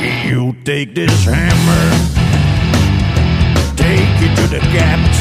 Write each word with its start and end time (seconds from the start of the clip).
You 0.00 0.56
take 0.64 0.94
this 0.94 1.24
hammer, 1.26 1.90
take 3.76 4.22
it 4.24 4.34
to 4.36 4.46
the 4.48 4.60
gaps. 4.72 5.18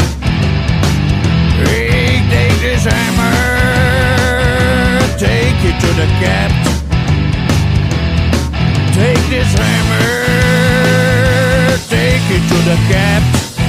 Hey, 1.60 2.24
take 2.32 2.60
this 2.62 2.86
hammer, 2.86 3.36
take 5.18 5.60
it 5.68 5.76
to 5.82 5.88
the 6.00 6.08
gaps. 6.24 6.70
Take 8.96 9.26
this 9.28 9.52
hammer, 9.60 10.08
take 11.90 12.24
it 12.32 12.44
to 12.48 12.58
the 12.64 12.78
gaps. 12.88 13.60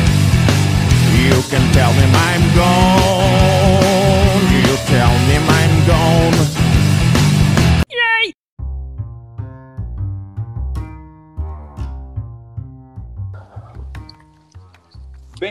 You 1.18 1.42
can 1.50 1.72
tell 1.72 1.92
them 1.92 2.14
I'm 2.14 2.54
gone. 2.54 4.46
You 4.62 4.77
tell 4.86 5.14
them 5.27 5.45
I'm 5.48 5.86
gone. 5.88 6.70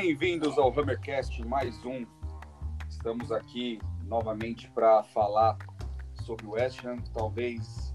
Bem-vindos 0.02 0.58
ao 0.58 0.70
Hammercast 0.70 1.46
mais 1.46 1.84
um. 1.84 2.06
Estamos 2.90 3.34
aqui 3.34 3.80
novamente 4.06 4.72
para 4.72 5.04
falar 5.04 5.58
sobre 6.26 6.46
o 6.46 6.52
West 6.52 6.86
Ham, 6.86 7.00
talvez 7.14 7.94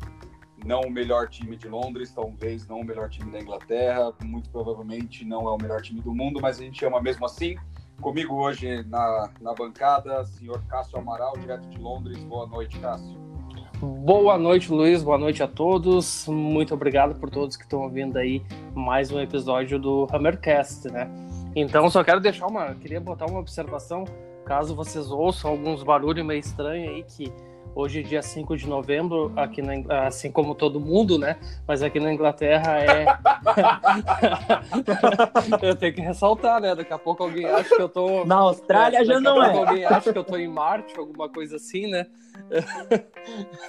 não 0.67 0.83
o 0.83 0.91
melhor 0.91 1.31
time 1.31 1.57
de 1.57 1.67
Londres, 1.67 2.13
talvez 2.13 2.69
não 2.69 2.81
o 2.81 2.85
melhor 2.85 3.09
time 3.09 3.33
da 3.33 3.41
Inglaterra, 3.41 4.13
muito 4.23 4.51
provavelmente 4.51 5.25
não 5.25 5.49
é 5.49 5.51
o 5.51 5.57
melhor 5.57 5.81
time 5.81 6.03
do 6.03 6.15
mundo, 6.15 6.41
mas 6.43 6.61
a 6.61 6.63
gente 6.63 6.85
ama 6.85 7.01
mesmo 7.01 7.25
assim. 7.25 7.57
Comigo 8.03 8.35
hoje 8.35 8.85
na, 8.85 9.31
na 9.41 9.55
bancada, 9.55 10.27
senhor 10.27 10.63
Cássio 10.67 10.99
Amaral, 10.99 11.33
direto 11.39 11.67
de 11.71 11.79
Londres. 11.79 12.23
Boa 12.25 12.47
noite, 12.47 12.79
Cássio. 12.81 13.19
Boa 13.81 14.37
noite, 14.37 14.71
Luiz. 14.71 15.03
Boa 15.03 15.17
noite 15.17 15.43
a 15.43 15.49
todos. 15.49 16.29
Muito 16.29 16.75
obrigado 16.75 17.19
por 17.19 17.31
todos 17.31 17.57
que 17.57 17.65
estão 17.65 17.81
ouvindo 17.81 18.19
aí 18.19 18.43
mais 18.75 19.11
um 19.11 19.19
episódio 19.19 19.79
do 19.79 20.07
Hammercast, 20.13 20.91
né? 20.91 21.11
Então, 21.55 21.89
só 21.89 22.03
quero 22.03 22.21
deixar 22.21 22.47
uma. 22.47 22.75
Queria 22.75 23.01
botar 23.01 23.27
uma 23.27 23.39
observação, 23.39 24.05
caso 24.45 24.75
vocês 24.75 25.11
ouçam 25.11 25.51
alguns 25.51 25.83
barulhos 25.83 26.25
meio 26.25 26.41
estranhos 26.41 26.89
aí, 26.89 27.03
que 27.05 27.33
hoje, 27.75 28.03
dia 28.03 28.23
5 28.23 28.57
de 28.57 28.69
novembro, 28.69 29.33
aqui 29.37 29.61
na, 29.61 30.07
assim 30.07 30.31
como 30.31 30.55
todo 30.55 30.79
mundo, 30.81 31.19
né? 31.19 31.37
Mas 31.67 31.83
aqui 31.83 31.99
na 31.99 32.13
Inglaterra 32.13 32.79
é. 32.79 33.05
eu 35.67 35.75
tenho 35.75 35.95
que 35.95 36.01
ressaltar, 36.01 36.61
né? 36.61 36.75
Daqui 36.75 36.93
a 36.93 36.99
pouco 36.99 37.25
alguém 37.25 37.47
acha 37.47 37.75
que 37.75 37.83
eu 37.83 37.89
tô. 37.89 38.25
Na 38.25 38.37
Austrália 38.37 39.01
É, 39.01 39.05
já 39.05 39.15
daqui 39.15 39.27
a 39.27 39.31
não 39.31 39.41
pouco 39.41 39.57
é. 39.57 39.69
Alguém 39.69 39.85
acha 39.85 40.13
que 40.13 40.19
eu 40.19 40.25
tô 40.25 40.37
em 40.37 40.49
Marte, 40.49 40.99
alguma 40.99 41.29
coisa 41.29 41.57
assim, 41.57 41.89
né? 41.89 42.07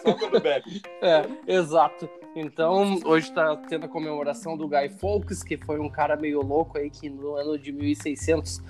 Só 0.04 0.14
quando 0.14 0.40
bebe. 0.42 0.82
É, 1.02 1.26
exato. 1.48 2.10
Então, 2.36 3.00
hoje 3.06 3.30
está 3.30 3.56
tendo 3.56 3.86
a 3.86 3.88
comemoração 3.88 4.58
do 4.58 4.68
Guy 4.68 4.90
Fawkes, 4.90 5.42
que 5.42 5.56
foi 5.56 5.80
um 5.80 5.90
cara 5.90 6.18
meio 6.18 6.42
louco 6.42 6.78
aí 6.78 6.90
que 6.90 7.10
no 7.10 7.38
ano 7.38 7.58
de 7.58 7.72
1600, 7.72 8.62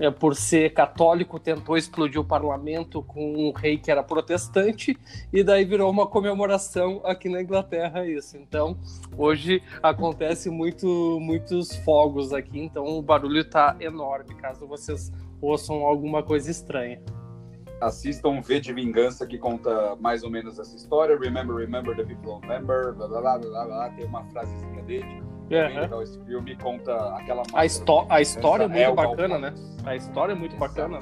é, 0.00 0.10
por 0.10 0.34
ser 0.34 0.74
católico, 0.74 1.38
tentou 1.38 1.76
explodir 1.76 2.20
o 2.20 2.24
parlamento 2.24 3.04
com 3.04 3.32
um 3.36 3.52
rei 3.52 3.78
que 3.78 3.88
era 3.88 4.02
protestante, 4.02 4.98
e 5.32 5.44
daí 5.44 5.64
virou 5.64 5.88
uma 5.92 6.08
comemoração 6.08 7.02
aqui 7.04 7.28
na 7.28 7.40
Inglaterra 7.40 8.04
isso. 8.04 8.36
Então, 8.36 8.76
hoje 9.16 9.62
acontece 9.80 10.50
muito, 10.50 11.18
muitos 11.20 11.76
fogos 11.84 12.32
aqui, 12.32 12.58
então 12.58 12.84
o 12.84 13.00
barulho 13.00 13.48
tá 13.48 13.76
enorme, 13.78 14.34
caso 14.34 14.66
vocês 14.66 15.12
ouçam 15.40 15.86
alguma 15.86 16.20
coisa 16.20 16.50
estranha. 16.50 17.00
Assistam 17.80 18.40
V 18.40 18.60
de 18.60 18.72
Vingança, 18.72 19.26
que 19.26 19.38
conta 19.38 19.96
mais 19.96 20.22
ou 20.22 20.30
menos 20.30 20.58
essa 20.58 20.74
história. 20.76 21.18
Remember, 21.18 21.54
remember, 21.56 21.94
the 21.96 22.04
people 22.04 22.40
remember. 22.40 22.94
Blá, 22.94 23.08
blá, 23.08 23.20
blá, 23.20 23.38
blá, 23.38 23.64
blá. 23.64 23.90
Tem 23.90 24.06
uma 24.06 24.24
frasezinha 24.24 24.82
dele. 24.82 25.22
Aham. 25.52 25.80
legal 25.80 26.02
esse 26.02 26.18
filme, 26.24 26.56
conta 26.56 26.94
aquela 27.16 27.42
A, 27.52 27.66
histó 27.66 28.06
a 28.08 28.20
história 28.20 28.64
é 28.64 28.68
muito 28.68 28.94
bacana, 28.94 29.38
né? 29.38 29.54
A 29.84 29.94
história 29.94 30.32
é 30.32 30.34
muito 30.34 30.56
bacana. 30.56 31.00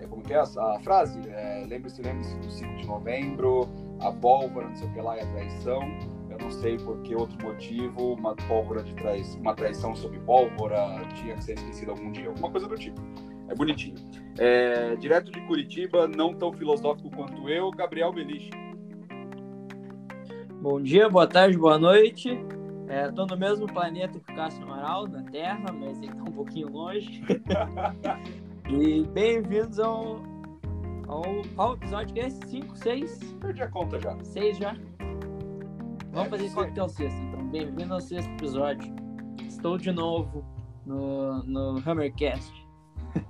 É 0.00 0.06
como 0.06 0.22
que 0.22 0.32
é 0.32 0.38
a, 0.38 0.42
a 0.42 0.80
frase? 0.82 1.20
É, 1.28 1.64
lembre-se, 1.68 2.00
lembre-se 2.00 2.34
do 2.38 2.50
5 2.50 2.76
de 2.76 2.86
novembro, 2.86 3.68
a 4.00 4.10
pólvora, 4.10 4.68
não 4.68 4.76
sei 4.76 4.88
o 4.88 4.92
que 4.92 5.00
lá, 5.00 5.16
e 5.16 5.20
a 5.20 5.26
traição. 5.26 5.82
Eu 6.30 6.38
não 6.38 6.50
sei 6.50 6.78
por 6.78 7.02
que 7.02 7.14
outro 7.14 7.36
motivo, 7.46 8.14
uma 8.14 8.34
pólvora 8.34 8.82
de 8.82 8.94
trai... 8.94 9.22
uma 9.38 9.54
traição 9.54 9.94
sob 9.94 10.18
pólvora 10.20 11.06
tinha 11.14 11.34
que 11.34 11.44
ser 11.44 11.52
esquecida 11.52 11.92
algum 11.92 12.10
dia, 12.10 12.28
alguma 12.28 12.50
coisa 12.50 12.66
do 12.66 12.76
tipo. 12.76 13.00
É 13.52 13.54
bonitinho. 13.54 13.96
É, 14.38 14.96
direto 14.96 15.30
de 15.30 15.38
Curitiba, 15.42 16.08
não 16.08 16.32
tão 16.32 16.54
filosófico 16.54 17.10
quanto 17.10 17.50
eu, 17.50 17.70
Gabriel 17.70 18.10
Beliche. 18.10 18.48
Bom 20.62 20.80
dia, 20.80 21.06
boa 21.10 21.26
tarde, 21.26 21.58
boa 21.58 21.78
noite. 21.78 22.30
É, 22.88 23.10
tô 23.12 23.26
no 23.26 23.36
mesmo 23.36 23.66
planeta 23.66 24.18
que 24.18 24.32
o 24.32 24.34
Cássio 24.34 24.62
Amaral, 24.62 25.06
na 25.06 25.22
Terra, 25.24 25.70
mas 25.70 26.00
ele 26.00 26.14
tá 26.14 26.22
um 26.22 26.32
pouquinho 26.32 26.68
longe. 26.70 27.22
e 28.70 29.02
bem-vindos 29.08 29.78
ao, 29.78 30.22
ao. 31.06 31.22
Qual 31.54 31.74
episódio 31.74 32.14
que 32.14 32.20
é 32.20 32.28
esse? 32.28 32.40
5, 32.48 32.74
6? 32.74 33.34
Perdi 33.38 33.62
a 33.62 33.68
conta 33.68 34.00
já. 34.00 34.16
6 34.24 34.56
já? 34.56 34.74
Vamos 36.10 36.26
É, 36.26 36.30
fazer 36.30 36.78
é 36.78 36.82
o 36.82 36.88
sexto, 36.88 37.20
então. 37.20 37.46
Bem-vindo 37.48 37.92
ao 37.92 38.00
sexto 38.00 38.30
episódio. 38.30 38.94
Estou 39.46 39.76
de 39.76 39.92
novo 39.92 40.42
no, 40.86 41.42
no 41.42 41.82
Hammercast. 41.86 42.61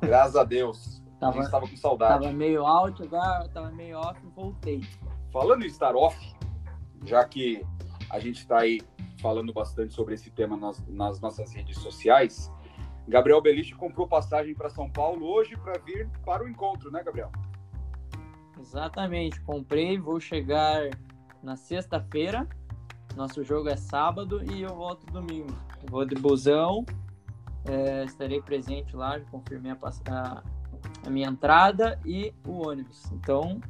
Graças 0.00 0.36
a 0.36 0.44
Deus. 0.44 1.02
A 1.16 1.20
Tava, 1.20 1.32
gente 1.34 1.44
estava 1.44 1.68
com 1.68 1.76
saudade. 1.76 2.20
tava 2.24 2.32
meio 2.32 2.66
alto, 2.66 3.04
agora 3.04 3.48
tava 3.48 3.70
meio 3.70 3.96
off 3.98 4.20
e 4.24 4.28
voltei. 4.30 4.80
Falando 5.32 5.64
em 5.64 5.70
Star 5.70 5.94
Off, 5.94 6.18
já 7.04 7.24
que 7.24 7.64
a 8.10 8.18
gente 8.18 8.38
está 8.40 8.58
aí 8.58 8.80
falando 9.20 9.52
bastante 9.52 9.94
sobre 9.94 10.14
esse 10.14 10.30
tema 10.30 10.56
nas, 10.56 10.84
nas 10.88 11.20
nossas 11.20 11.52
redes 11.54 11.78
sociais, 11.78 12.50
Gabriel 13.06 13.40
Beliche 13.40 13.74
comprou 13.74 14.08
passagem 14.08 14.52
para 14.54 14.68
São 14.68 14.90
Paulo 14.90 15.24
hoje 15.26 15.56
para 15.56 15.78
vir 15.78 16.08
para 16.24 16.42
o 16.44 16.48
encontro, 16.48 16.90
né, 16.90 17.02
Gabriel? 17.04 17.30
Exatamente, 18.60 19.40
comprei, 19.42 19.98
vou 19.98 20.20
chegar 20.20 20.90
na 21.42 21.56
sexta-feira. 21.56 22.48
Nosso 23.16 23.42
jogo 23.44 23.68
é 23.68 23.76
sábado 23.76 24.42
e 24.52 24.62
eu 24.62 24.74
volto 24.74 25.04
domingo. 25.06 25.54
Vou 25.90 26.04
de 26.04 26.14
busão, 26.14 26.84
é, 27.66 28.04
estarei 28.04 28.40
presente 28.42 28.94
lá, 28.96 29.18
já 29.18 29.24
confirmei 29.26 29.72
a, 29.72 29.76
a- 30.10 30.42
a 31.06 31.10
minha 31.10 31.28
entrada 31.28 31.98
e 32.04 32.32
o 32.46 32.66
ônibus. 32.68 33.10
Então, 33.12 33.60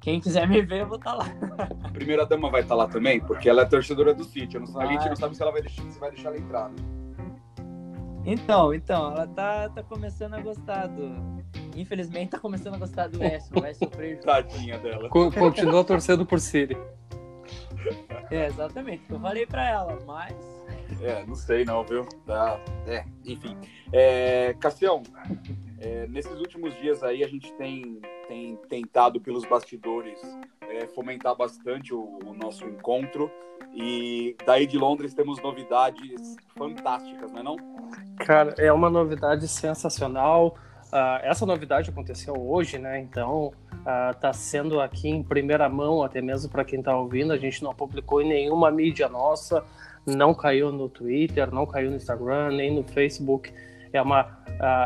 quem 0.00 0.20
quiser 0.20 0.48
me 0.48 0.60
ver, 0.62 0.82
eu 0.82 0.86
vou 0.88 0.96
estar 0.98 1.14
lá. 1.14 1.26
A 1.84 1.88
primeira 1.88 2.24
dama 2.26 2.50
vai 2.50 2.62
estar 2.62 2.74
lá 2.74 2.88
também, 2.88 3.20
porque 3.20 3.48
ela 3.48 3.62
é 3.62 3.64
torcedora 3.64 4.12
do 4.14 4.24
City. 4.24 4.56
Eu 4.56 4.62
não- 4.62 4.80
a 4.80 4.86
gente 4.86 5.08
não 5.08 5.16
sabe 5.16 5.36
se 5.36 5.42
ela 5.42 5.52
vai 5.52 5.62
deixar, 5.62 5.82
se 5.90 5.98
vai 5.98 6.10
deixar 6.10 6.28
ela 6.28 6.38
entrar. 6.38 6.68
né? 6.68 6.76
Então, 8.24 8.72
então, 8.72 9.10
ela 9.12 9.26
tá, 9.26 9.68
tá 9.68 9.82
começando 9.82 10.34
a 10.34 10.40
gostar 10.40 10.86
do. 10.86 11.42
Infelizmente, 11.74 12.30
tá 12.30 12.38
começando 12.38 12.74
a 12.74 12.78
gostar 12.78 13.08
do 13.08 13.18
West, 13.18 13.50
Ham, 13.56 13.60
vai 13.60 13.74
sofrer 13.74 14.14
junto. 14.14 14.26
Tadinha 14.26 14.78
dela. 14.78 15.08
Co- 15.08 15.32
Continua 15.32 15.82
torcendo 15.82 16.24
por 16.24 16.38
Siri. 16.38 16.76
É, 18.30 18.46
exatamente, 18.46 19.02
eu 19.10 19.18
falei 19.18 19.44
pra 19.46 19.68
ela, 19.68 19.98
mas. 20.06 20.34
É, 21.02 21.24
não 21.26 21.34
sei 21.34 21.64
não, 21.64 21.84
viu? 21.84 22.06
Tá. 22.26 22.58
É, 22.86 23.04
enfim. 23.24 23.56
É, 23.92 24.54
Cassião, 24.60 25.02
é, 25.80 26.06
nesses 26.06 26.38
últimos 26.38 26.74
dias 26.76 27.02
aí 27.02 27.24
a 27.24 27.28
gente 27.28 27.52
tem, 27.54 28.00
tem 28.28 28.56
tentado 28.68 29.20
pelos 29.20 29.44
bastidores 29.44 30.20
é, 30.68 30.86
fomentar 30.86 31.36
bastante 31.36 31.92
o, 31.92 32.18
o 32.24 32.32
nosso 32.32 32.64
encontro. 32.66 33.30
E 33.74 34.36
daí 34.46 34.66
de 34.66 34.78
Londres 34.78 35.14
temos 35.14 35.42
novidades 35.42 36.36
fantásticas, 36.56 37.32
não 37.32 37.40
é 37.40 37.42
não? 37.42 37.56
Cara, 38.18 38.54
é 38.58 38.72
uma 38.72 38.90
novidade 38.90 39.48
sensacional. 39.48 40.56
Ah, 40.92 41.20
essa 41.22 41.46
novidade 41.46 41.88
aconteceu 41.88 42.34
hoje, 42.34 42.78
né? 42.78 43.00
Então, 43.00 43.52
ah, 43.86 44.14
tá 44.20 44.32
sendo 44.32 44.78
aqui 44.78 45.08
em 45.08 45.22
primeira 45.22 45.68
mão, 45.68 46.02
até 46.02 46.20
mesmo 46.20 46.50
para 46.50 46.64
quem 46.64 46.82
tá 46.82 46.94
ouvindo. 46.94 47.32
A 47.32 47.38
gente 47.38 47.62
não 47.62 47.74
publicou 47.74 48.20
em 48.20 48.28
nenhuma 48.28 48.70
mídia 48.70 49.08
nossa, 49.08 49.64
não 50.06 50.34
caiu 50.34 50.72
no 50.72 50.88
Twitter, 50.88 51.52
não 51.52 51.66
caiu 51.66 51.90
no 51.90 51.96
Instagram, 51.96 52.52
nem 52.52 52.74
no 52.74 52.82
Facebook. 52.82 53.52
É 53.92 54.00
uma, 54.00 54.38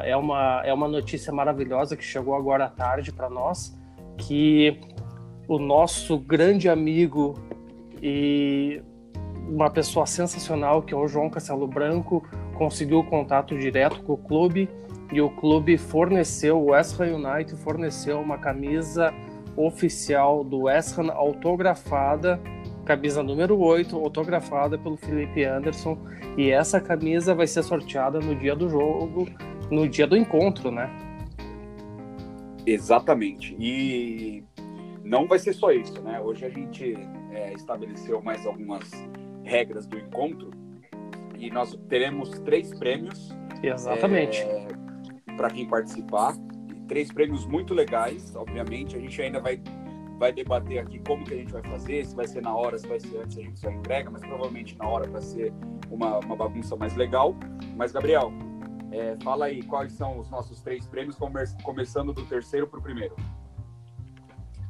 é 0.05 0.17
uma, 0.17 0.63
é 0.65 0.73
uma 0.73 0.89
notícia 0.89 1.33
maravilhosa 1.33 1.97
que 1.97 2.05
chegou 2.05 2.35
agora 2.35 2.67
à 2.67 2.69
tarde 2.69 3.13
para 3.13 3.31
nós, 3.31 3.77
que 4.19 4.81
o 5.49 5.59
nosso 5.59 6.19
grande 6.19 6.69
amigo 6.69 7.35
e 8.03 8.83
uma 9.49 9.71
pessoa 9.71 10.07
sensacional, 10.07 10.83
que 10.83 10.93
é 10.93 10.97
o 10.97 11.07
João 11.07 11.31
Castelo 11.31 11.67
Branco, 11.67 12.27
conseguiu 12.57 13.05
contato 13.05 13.57
direto 13.57 14.03
com 14.03 14.15
o 14.15 14.17
clube 14.17 14.69
e 15.13 15.21
o 15.21 15.31
clube 15.31 15.79
forneceu, 15.79 16.59
o 16.59 16.71
West 16.71 17.01
Ham 17.01 17.17
United 17.17 17.57
forneceu 17.61 18.21
uma 18.21 18.39
camisa 18.39 19.15
oficial 19.57 20.43
do 20.43 20.63
West 20.63 20.99
Ham 20.99 21.13
autografada, 21.13 22.41
camisa 22.87 23.23
número 23.23 23.59
8, 23.59 23.97
autografada 23.97 24.79
pelo 24.79 24.97
Felipe 24.97 25.45
Anderson, 25.45 25.99
e 26.39 26.51
essa 26.51 26.81
camisa 26.81 27.35
vai 27.35 27.47
ser 27.47 27.63
sorteada 27.63 28.21
no 28.21 28.35
dia 28.35 28.55
do 28.55 28.69
jogo, 28.69 29.29
no 29.71 29.89
dia 29.89 30.07
do 30.07 30.17
encontro, 30.17 30.71
né? 30.71 30.89
Exatamente. 32.65 33.55
E 33.59 34.43
não 35.05 35.27
vai 35.27 35.39
ser 35.39 35.53
só 35.53 35.71
isso, 35.71 36.01
né? 36.03 36.21
Hoje 36.21 36.45
a 36.45 36.49
gente 36.51 36.95
é, 37.31 37.53
estabeleceu 37.53 38.23
mais 38.23 38.47
algumas 38.47 38.91
regras 39.45 39.87
do 39.87 39.99
encontro. 39.99 40.51
E 41.39 41.51
nós 41.51 41.79
teremos 41.89 42.31
três 42.41 42.73
prêmios 42.79 43.31
Exatamente. 43.63 44.41
é, 44.41 44.67
para 45.37 45.51
quem 45.51 45.67
participar. 45.69 46.35
E 46.69 46.81
três 46.89 47.13
prêmios 47.13 47.47
muito 47.47 47.73
legais, 47.75 48.35
obviamente. 48.35 48.97
A 48.97 48.99
gente 48.99 49.21
ainda 49.23 49.41
vai, 49.41 49.61
vai 50.19 50.33
debater 50.33 50.79
aqui 50.79 50.99
como 51.01 51.25
que 51.25 51.35
a 51.35 51.37
gente 51.37 51.53
vai 51.53 51.63
fazer, 51.63 52.05
se 52.07 52.17
vai 52.17 52.27
ser 52.27 52.43
na 52.43 52.55
hora, 52.55 52.79
se 52.79 52.87
vai 52.87 52.99
ser 52.99 53.19
antes, 53.19 53.39
a 53.39 53.43
gente 53.43 53.59
só 53.59 53.71
entrega, 53.71 54.11
mas 54.11 54.23
provavelmente 54.23 54.77
na 54.79 54.89
hora 54.89 55.09
para 55.09 55.21
ser 55.21 55.53
uma, 55.91 56.19
uma 56.19 56.37
bagunça 56.37 56.75
mais 56.77 56.95
legal. 56.97 57.35
Mas, 57.77 57.93
Gabriel, 57.93 58.33
é, 58.91 59.17
fala 59.23 59.47
aí 59.47 59.63
quais 59.63 59.93
são 59.93 60.19
os 60.19 60.31
nossos 60.31 60.61
três 60.63 60.87
prêmios, 60.87 61.17
come- 61.17 61.45
começando 61.63 62.13
do 62.13 62.25
terceiro 62.25 62.67
para 62.67 62.79
o 62.79 62.83
primeiro. 62.83 63.15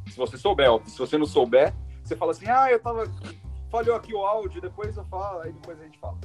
Se 0.08 0.16
você 0.16 0.37
souber, 0.37 0.70
ó, 0.70 0.81
se 0.84 0.98
você 0.98 1.16
não 1.19 1.26
souber, 1.26 1.75
você 2.02 2.16
fala 2.16 2.32
assim, 2.32 2.48
ah, 2.48 2.70
eu 2.70 2.81
tava. 2.81 3.04
Falhou 3.70 3.96
aqui 3.96 4.14
o 4.14 4.25
áudio, 4.25 4.60
depois 4.60 4.96
eu 4.96 5.04
falo, 5.04 5.40
aí 5.40 5.52
depois 5.52 5.78
a 5.81 5.84
gente 5.84 5.98
fala. 5.98 6.16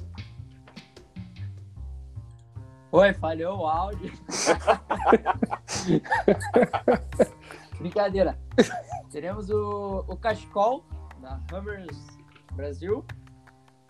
Oi, 2.91 3.13
falhou 3.13 3.59
o 3.59 3.67
áudio. 3.67 4.11
Brincadeira. 7.81 8.39
Teremos 9.11 9.49
o, 9.49 10.05
o 10.07 10.15
Cachecol 10.15 10.85
da 11.21 11.39
Hammers 11.51 11.97
Brasil. 12.53 13.03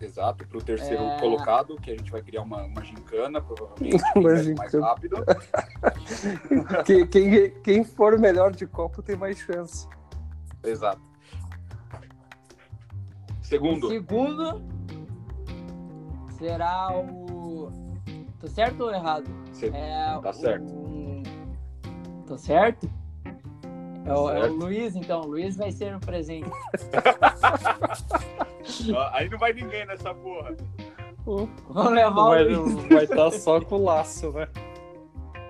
Exato, 0.00 0.44
para 0.48 0.58
o 0.58 0.62
terceiro 0.62 1.00
É. 1.00 1.20
colocado, 1.20 1.76
que 1.76 1.90
a 1.92 1.96
gente 1.96 2.10
vai 2.10 2.20
criar 2.22 2.42
uma, 2.42 2.64
uma 2.64 2.82
gincana, 2.82 3.40
provavelmente, 3.40 4.02
Uma 4.16 4.54
mais 4.58 4.74
rápido. 4.74 5.16
Quem, 6.84 7.06
quem, 7.06 7.50
quem 7.62 7.84
for 7.84 8.18
melhor 8.18 8.50
de 8.52 8.66
copo 8.66 9.00
tem 9.00 9.14
mais 9.14 9.38
chance. 9.38 9.86
Exato. 10.64 11.00
O 13.40 13.44
Segundo, 13.44 13.88
segundo 13.88 14.62
será 16.38 16.88
o. 16.98 17.70
Tô 18.40 18.48
certo 18.48 18.80
ou 18.84 18.92
errado? 18.92 19.28
você- 19.52 19.68
É 19.68 20.18
Tá 20.20 20.30
o- 20.30 20.32
certo. 20.32 20.72
Tô 22.26 22.36
certo? 22.38 22.90
É 24.04 24.12
o, 24.12 24.30
é 24.30 24.48
o. 24.48 24.52
Luiz, 24.54 24.96
então. 24.96 25.20
O 25.22 25.26
Luiz 25.26 25.56
vai 25.56 25.70
ser 25.72 25.94
o 25.94 26.00
presente. 26.00 26.50
Ah, 28.96 29.10
aí 29.14 29.28
não 29.28 29.38
vai 29.38 29.52
ninguém 29.52 29.84
nessa 29.86 30.14
porra. 30.14 30.56
Vamos 31.26 31.92
levar 31.92 32.10
Vai 32.28 32.44
o 32.54 32.62
Luiz. 32.62 32.88
vai 32.88 33.04
estar 33.04 33.30
só 33.32 33.60
com 33.60 33.74
o 33.76 33.84
laço, 33.84 34.32
né? 34.32 34.48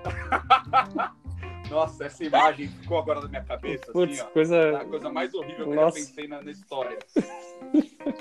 Nossa, 1.71 2.05
essa 2.07 2.25
imagem 2.25 2.69
ficou 2.69 2.99
agora 2.99 3.21
na 3.21 3.29
minha 3.29 3.45
cabeça, 3.45 3.93
Putz, 3.93 4.15
assim, 4.19 4.23
ó. 4.29 4.33
coisa. 4.33 4.57
É 4.57 4.77
a 4.77 4.85
coisa 4.85 5.11
mais 5.11 5.33
horrível 5.35 5.69
que 5.69 5.75
Nossa. 5.75 5.99
eu 5.99 6.03
já 6.03 6.09
pensei 6.09 6.29
na, 6.29 6.43
na 6.43 6.51
história. 6.51 6.99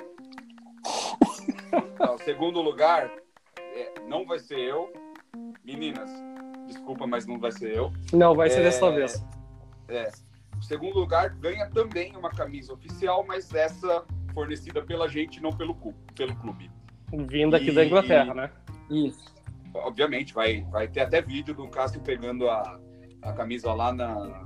Então, 1.94 2.18
segundo 2.18 2.62
lugar, 2.62 3.10
é, 3.58 3.94
não 4.08 4.26
vai 4.26 4.40
ser 4.40 4.60
eu. 4.60 4.92
Meninas, 5.64 6.10
desculpa, 6.68 7.08
mas 7.08 7.26
não 7.26 7.40
vai 7.40 7.52
ser 7.52 7.76
eu. 7.76 7.92
Não, 8.12 8.36
vai 8.36 8.50
ser 8.50 8.60
É, 8.60 8.64
dessa 8.64 8.92
vez. 8.92 9.24
É. 9.92 10.10
O 10.58 10.62
segundo 10.64 11.00
lugar 11.00 11.30
ganha 11.30 11.68
também 11.70 12.16
uma 12.16 12.30
camisa 12.30 12.74
oficial, 12.74 13.26
mas 13.28 13.54
essa 13.54 14.04
fornecida 14.34 14.82
pela 14.82 15.08
gente, 15.08 15.42
não 15.42 15.52
pelo, 15.52 15.74
cu- 15.76 15.94
pelo 16.16 16.36
clube. 16.36 16.70
Vindo 17.28 17.56
aqui 17.56 17.72
da 17.72 17.84
e- 17.84 17.88
Inglaterra, 17.88 18.34
né? 18.34 18.52
Isso. 18.90 19.26
Obviamente, 19.74 20.34
vai, 20.34 20.62
vai 20.72 20.88
ter 20.88 21.02
até 21.02 21.22
vídeo 21.22 21.54
do 21.54 21.68
Cássio 21.68 22.02
pegando 22.02 22.50
a, 22.50 22.80
a 23.22 23.34
camisa 23.34 23.74
lá 23.74 23.92
na, 23.94 24.44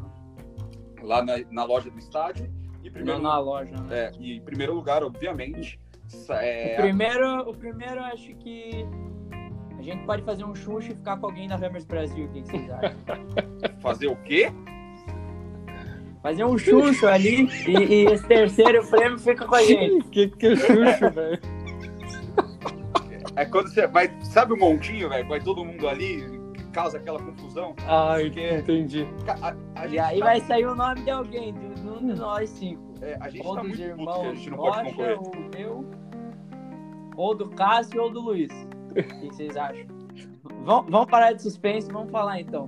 lá 1.01 1.23
na, 1.23 1.33
na 1.51 1.63
loja 1.63 1.89
do 1.89 1.99
estádio. 1.99 2.45
E 2.81 2.85
Não 2.85 2.93
primeiro, 2.93 3.21
na 3.21 3.39
loja, 3.39 3.75
né? 3.81 4.05
é, 4.05 4.11
e 4.19 4.37
em 4.37 4.41
primeiro 4.41 4.73
lugar, 4.73 5.03
obviamente, 5.03 5.79
é, 6.29 6.75
O 6.77 6.81
primeiro, 6.83 7.49
o 7.49 7.53
primeiro, 7.57 7.95
eu 7.95 8.03
acho 8.05 8.33
que 8.35 8.85
a 9.77 9.81
gente 9.81 10.05
pode 10.05 10.21
fazer 10.23 10.45
um 10.45 10.53
xuxo 10.53 10.91
e 10.91 10.95
ficar 10.95 11.17
com 11.17 11.25
alguém 11.25 11.47
da 11.47 11.55
Hammers 11.55 11.85
Brasil. 11.85 12.25
O 12.25 12.29
que 12.29 12.41
que 12.43 12.47
vocês 12.49 12.69
acham? 12.69 12.95
fazer 13.81 14.07
o 14.07 14.15
quê? 14.17 14.51
Fazer 16.25 16.43
um 16.43 16.57
xuxo 16.57 17.05
ali 17.07 17.47
e, 17.67 17.71
e 17.71 18.05
esse 18.07 18.25
terceiro 18.25 18.83
prêmio 18.87 19.19
fica 19.19 19.45
com 19.45 19.53
a 19.53 19.61
gente. 19.61 20.07
Que 20.07 20.27
que 20.27 20.47
é 20.47 20.55
Xuxo, 20.55 21.11
velho? 21.11 21.39
É 23.35 23.45
quando 23.45 23.67
você 23.71 23.85
vai, 23.85 24.09
sabe 24.23 24.53
o 24.53 24.57
montinho, 24.57 25.07
velho? 25.07 25.27
Vai 25.27 25.39
todo 25.39 25.63
mundo 25.63 25.87
ali, 25.87 26.23
causa 26.73 26.97
aquela 26.97 27.19
confusão. 27.19 27.75
Ai, 27.85 28.23
Porque- 28.23 28.55
entendi. 28.55 29.07
A, 29.39 29.55
a 29.75 29.85
E 29.85 29.99
aí 29.99 30.17
tá- 30.17 30.25
vai 30.25 30.39
sair 30.41 30.65
o 30.65 30.73
nome 30.73 31.01
de 31.03 31.11
alguém, 31.11 31.53
de 31.53 31.87
um 31.87 31.97
de 32.07 32.19
nós 32.19 32.49
cinco. 32.49 32.81
é, 33.03 33.15
a 33.21 33.29
gente 33.29 33.45
Ou 33.45 33.53
tá 33.55 33.61
dos 33.61 33.71
puto 33.73 33.83
irmãos 33.83 34.35
gente 34.35 34.49
não 34.49 34.57
pode 34.57 34.77
Rocha, 34.77 34.89
concorrer. 34.89 35.19
ou 35.19 35.49
meu, 35.53 35.85
ou 37.17 37.35
do 37.35 37.49
Cássio, 37.51 38.01
ou 38.01 38.09
do 38.09 38.19
Luiz. 38.19 38.51
O 38.89 38.93
que 38.95 39.27
vocês 39.27 39.55
acham? 39.55 39.85
Vamos, 40.65 40.89
vamos 40.89 41.07
parar 41.11 41.33
de 41.33 41.43
suspense, 41.43 41.87
vamos 41.91 42.11
falar 42.11 42.39
então. 42.41 42.65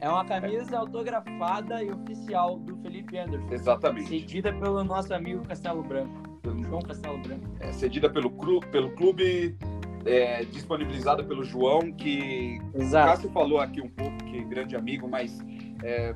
É 0.00 0.08
uma 0.08 0.24
camisa 0.24 0.78
autografada 0.78 1.82
e 1.82 1.90
oficial 1.90 2.58
do 2.58 2.76
Felipe 2.82 3.18
Anderson. 3.18 3.52
Exatamente. 3.52 4.08
Cedida 4.08 4.52
pelo 4.52 4.84
nosso 4.84 5.14
amigo 5.14 5.42
Castelo 5.46 5.82
Branco. 5.82 6.26
João 6.64 6.82
Castelo 6.82 7.18
Branco. 7.18 7.44
É, 7.60 7.72
cedida 7.72 8.10
pelo, 8.10 8.30
cru, 8.30 8.60
pelo 8.70 8.90
clube, 8.94 9.56
é, 10.04 10.44
disponibilizada 10.44 11.24
pelo 11.24 11.44
João, 11.44 11.92
que 11.92 12.60
o 12.74 12.82
Exato. 12.82 13.10
Cássio 13.10 13.30
falou 13.30 13.58
aqui 13.58 13.80
um 13.80 13.88
pouco, 13.88 14.16
que 14.24 14.38
é 14.38 14.44
grande 14.44 14.76
amigo, 14.76 15.08
mas 15.08 15.38
é, 15.82 16.14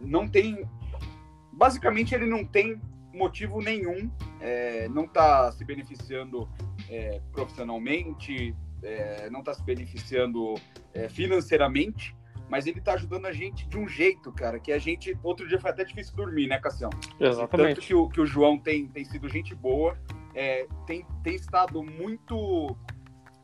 não 0.00 0.28
tem. 0.28 0.68
Basicamente, 1.52 2.14
ele 2.14 2.26
não 2.26 2.44
tem 2.44 2.80
motivo 3.12 3.60
nenhum, 3.60 4.10
é, 4.40 4.88
não 4.88 5.04
está 5.04 5.52
se 5.52 5.64
beneficiando 5.64 6.48
é, 6.88 7.20
profissionalmente, 7.30 8.54
é, 8.82 9.28
não 9.30 9.40
está 9.40 9.52
se 9.52 9.62
beneficiando 9.62 10.54
é, 10.94 11.08
financeiramente, 11.08 12.16
mas 12.52 12.66
ele 12.66 12.80
está 12.80 12.92
ajudando 12.92 13.24
a 13.24 13.32
gente 13.32 13.66
de 13.66 13.78
um 13.78 13.88
jeito, 13.88 14.30
cara, 14.30 14.60
que 14.60 14.70
a 14.72 14.78
gente. 14.78 15.18
Outro 15.22 15.48
dia 15.48 15.58
foi 15.58 15.70
até 15.70 15.84
difícil 15.84 16.14
dormir, 16.14 16.48
né, 16.48 16.58
Cassião? 16.58 16.90
Tanto 16.90 17.24
Exatamente. 17.24 17.80
que 17.80 17.94
o, 17.94 18.10
que 18.10 18.20
o 18.20 18.26
João 18.26 18.58
tem, 18.58 18.86
tem 18.88 19.06
sido 19.06 19.26
gente 19.26 19.54
boa, 19.54 19.96
é, 20.34 20.66
tem, 20.86 21.06
tem 21.24 21.34
estado 21.34 21.82
muito 21.82 22.76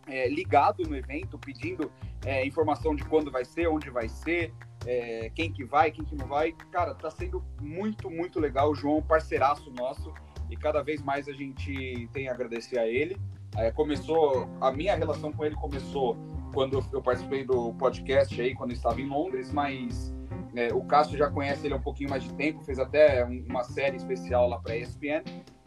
é, 0.06 0.28
ligado 0.28 0.82
no 0.82 0.94
evento, 0.94 1.38
pedindo 1.38 1.90
é, 2.26 2.46
informação 2.46 2.94
de 2.94 3.02
quando 3.02 3.30
vai 3.30 3.46
ser, 3.46 3.66
onde 3.66 3.88
vai 3.88 4.10
ser, 4.10 4.52
é, 4.84 5.30
quem 5.34 5.50
que 5.50 5.64
vai, 5.64 5.90
quem 5.90 6.04
que 6.04 6.14
não 6.14 6.26
vai. 6.26 6.52
Cara, 6.70 6.94
tá 6.94 7.10
sendo 7.10 7.42
muito, 7.62 8.10
muito 8.10 8.38
legal. 8.38 8.72
O 8.72 8.74
João 8.74 8.98
é 8.98 9.00
parceiraço 9.00 9.70
nosso 9.70 10.12
e 10.50 10.56
cada 10.56 10.82
vez 10.82 11.00
mais 11.00 11.26
a 11.28 11.32
gente 11.32 12.10
tem 12.12 12.28
a 12.28 12.32
agradecer 12.32 12.78
a 12.78 12.86
ele. 12.86 13.16
É, 13.56 13.70
começou, 13.70 14.46
a 14.60 14.70
minha 14.70 14.94
relação 14.94 15.32
com 15.32 15.46
ele 15.46 15.54
começou 15.54 16.14
quando 16.52 16.84
eu 16.92 17.02
participei 17.02 17.44
do 17.44 17.72
podcast 17.74 18.40
aí, 18.40 18.54
quando 18.54 18.70
eu 18.70 18.76
estava 18.76 19.00
em 19.00 19.06
Londres, 19.06 19.52
mas 19.52 20.14
é, 20.54 20.72
o 20.72 20.82
Cássio 20.82 21.16
já 21.18 21.30
conhece 21.30 21.66
ele 21.66 21.74
há 21.74 21.76
um 21.76 21.82
pouquinho 21.82 22.10
mais 22.10 22.22
de 22.22 22.32
tempo, 22.34 22.62
fez 22.64 22.78
até 22.78 23.24
um- 23.24 23.44
uma 23.48 23.62
série 23.64 23.96
especial 23.96 24.48
lá 24.48 24.58
para 24.58 24.76
ESPN. 24.76 25.22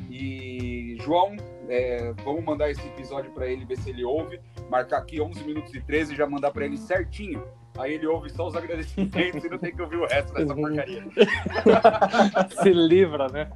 E 0.09 0.97
João, 1.01 1.37
é, 1.69 2.11
vamos 2.23 2.43
mandar 2.43 2.69
esse 2.69 2.85
episódio 2.85 3.31
para 3.31 3.47
ele 3.47 3.63
ver 3.63 3.77
se 3.77 3.89
ele 3.91 4.03
ouve, 4.03 4.41
marcar 4.69 4.97
aqui 4.97 5.21
11 5.21 5.41
minutos 5.43 5.73
e 5.73 5.79
13 5.81 6.13
e 6.13 6.17
já 6.17 6.27
mandar 6.27 6.51
para 6.51 6.65
ele 6.65 6.77
certinho. 6.77 7.43
Aí 7.77 7.93
ele 7.93 8.05
ouve 8.05 8.29
só 8.29 8.47
os 8.47 8.55
agradecimentos 8.55 9.11
e 9.45 9.49
não 9.49 9.57
tem 9.57 9.73
que 9.73 9.81
ouvir 9.81 9.95
o 9.95 10.05
resto 10.05 10.33
dessa 10.33 10.53
porcaria. 10.53 11.03
Se 12.61 12.73
livra, 12.73 13.27
né? 13.29 13.49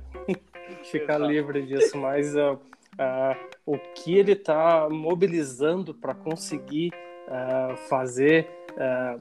Ficar 0.84 1.18
livre 1.18 1.66
disso. 1.66 1.98
Mas 1.98 2.36
ah, 2.38 2.58
ah, 2.98 3.36
o 3.66 3.78
que 3.78 4.18
ele 4.18 4.32
está 4.32 4.88
mobilizando 4.90 5.94
para 5.94 6.14
conseguir 6.16 6.92
ah, 7.28 7.76
fazer 7.90 8.48
ah, 8.78 9.18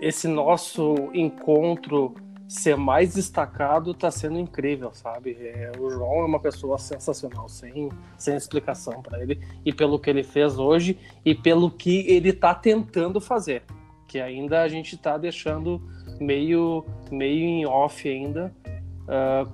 esse 0.00 0.26
nosso 0.28 1.10
encontro 1.12 2.14
ser 2.46 2.76
mais 2.76 3.14
destacado 3.14 3.92
está 3.92 4.10
sendo 4.10 4.38
incrível, 4.38 4.92
sabe? 4.92 5.36
É, 5.40 5.72
o 5.78 5.90
João 5.90 6.20
é 6.20 6.24
uma 6.24 6.40
pessoa 6.40 6.78
sensacional, 6.78 7.48
sem, 7.48 7.88
sem 8.18 8.36
explicação 8.36 9.02
para 9.02 9.22
ele, 9.22 9.40
e 9.64 9.72
pelo 9.72 9.98
que 9.98 10.10
ele 10.10 10.22
fez 10.22 10.58
hoje 10.58 10.98
e 11.24 11.34
pelo 11.34 11.70
que 11.70 12.06
ele 12.06 12.30
está 12.30 12.54
tentando 12.54 13.20
fazer, 13.20 13.62
que 14.06 14.20
ainda 14.20 14.62
a 14.62 14.68
gente 14.68 14.94
está 14.94 15.16
deixando 15.16 15.80
meio, 16.20 16.84
meio 17.10 17.44
em 17.44 17.66
off 17.66 18.08
ainda, 18.08 18.54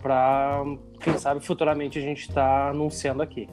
para 0.02 0.64
quem 1.00 1.16
sabe 1.18 1.40
futuramente 1.40 1.98
a 1.98 2.02
gente 2.02 2.28
está 2.28 2.70
anunciando 2.70 3.22
aqui. 3.22 3.48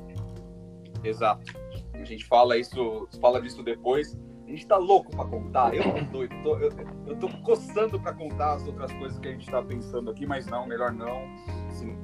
Exato. 1.03 1.53
A 1.93 2.03
gente 2.03 2.25
fala 2.25 2.57
isso, 2.57 3.07
fala 3.19 3.41
disso 3.41 3.63
depois. 3.63 4.17
A 4.47 4.49
gente 4.49 4.65
tá 4.65 4.77
louco 4.77 5.11
pra 5.11 5.25
contar. 5.25 5.75
Eu 5.75 5.83
tô 5.83 6.11
doido. 6.11 6.35
tô- 6.41 6.57
eu, 6.57 6.71
eu 7.05 7.15
tô 7.17 7.27
coçando 7.43 7.99
pra 7.99 8.13
contar 8.13 8.53
as 8.53 8.65
outras 8.65 8.91
coisas 8.93 9.19
que 9.19 9.27
a 9.27 9.31
gente 9.31 9.45
tá 9.49 9.61
pensando 9.61 10.09
aqui, 10.09 10.25
mas 10.25 10.47
não, 10.47 10.65
melhor 10.65 10.93
não. 10.93 11.21
Assim, 11.69 11.97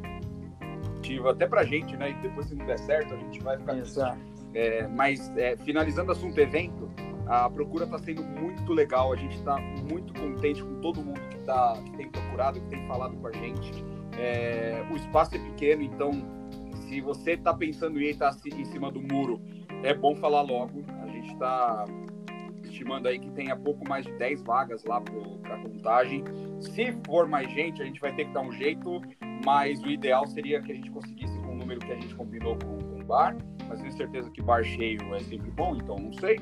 até 1.30 1.48
pra 1.48 1.64
gente, 1.64 1.96
né? 1.96 2.12
E 2.12 2.14
depois, 2.16 2.48
se 2.48 2.56
não 2.56 2.66
der 2.66 2.80
certo, 2.80 3.14
a 3.14 3.18
gente 3.18 3.40
vai 3.42 3.58
ficar. 3.58 3.78
Exato. 3.78 4.20
É, 4.54 4.86
mas, 4.88 5.36
é, 5.38 5.56
finalizando 5.58 6.10
o 6.10 6.12
assunto 6.12 6.38
evento, 6.38 6.92
a 7.28 7.50
procura 7.50 7.86
está 7.86 7.98
sendo 7.98 8.24
muito 8.24 8.74
legal. 8.74 9.14
A 9.14 9.16
gente 9.16 9.38
está 9.38 9.58
muito 9.90 10.14
contente 10.14 10.62
com 10.62 10.82
todo 10.82 11.02
mundo 11.02 11.22
que, 11.30 11.38
tá, 11.46 11.78
que 11.86 11.92
tem 11.98 12.10
procurado, 12.10 12.60
que 12.60 12.68
tem 12.68 12.86
falado 12.88 13.16
com 13.16 13.28
a 13.28 13.32
gente. 13.32 13.72
É, 14.18 14.86
o 14.92 14.96
espaço 14.96 15.36
é 15.36 15.40
pequeno, 15.40 15.82
então, 15.82 16.12
se 16.88 17.00
você 17.00 17.38
tá 17.38 17.54
pensando 17.54 18.00
em 18.02 18.10
estar 18.10 18.36
em 18.46 18.66
cima 18.66 18.92
do 18.92 19.02
muro, 19.02 19.42
é 19.82 19.94
bom 19.94 20.14
falar 20.16 20.42
logo. 20.42 20.84
A 21.02 21.08
gente 21.08 21.36
tá 21.38 21.86
estimando 22.74 23.08
aí 23.08 23.20
que 23.20 23.30
tenha 23.32 23.56
pouco 23.56 23.88
mais 23.88 24.06
de 24.06 24.12
10 24.14 24.42
vagas 24.42 24.84
lá 24.84 25.00
para 25.00 25.58
contagem. 25.60 26.24
Se 26.60 26.92
for 27.06 27.28
mais 27.28 27.50
gente, 27.52 27.82
a 27.82 27.86
gente 27.86 28.02
vai 28.02 28.14
ter 28.14 28.26
que 28.26 28.34
dar 28.34 28.42
um 28.42 28.52
jeito, 28.52 29.02
mas 29.46 29.82
o 29.84 29.90
ideal 29.90 30.26
seria 30.28 30.62
que 30.62 30.72
a 30.72 30.76
gente 30.76 30.90
conseguisse 30.90 31.38
com 31.40 31.54
o 31.54 31.56
número 31.56 31.80
que 31.80 31.92
a 31.92 31.96
gente 31.96 32.14
combinou 32.16 32.58
com, 32.58 32.78
com 32.80 33.00
o 33.00 33.06
bar. 33.06 33.38
Mas 33.70 33.80
tenho 33.80 33.94
certeza 33.94 34.30
que 34.32 34.42
bar 34.42 34.64
cheio 34.64 35.00
é 35.14 35.20
sempre 35.20 35.50
bom, 35.52 35.76
então 35.76 35.96
não 35.98 36.12
sei. 36.14 36.40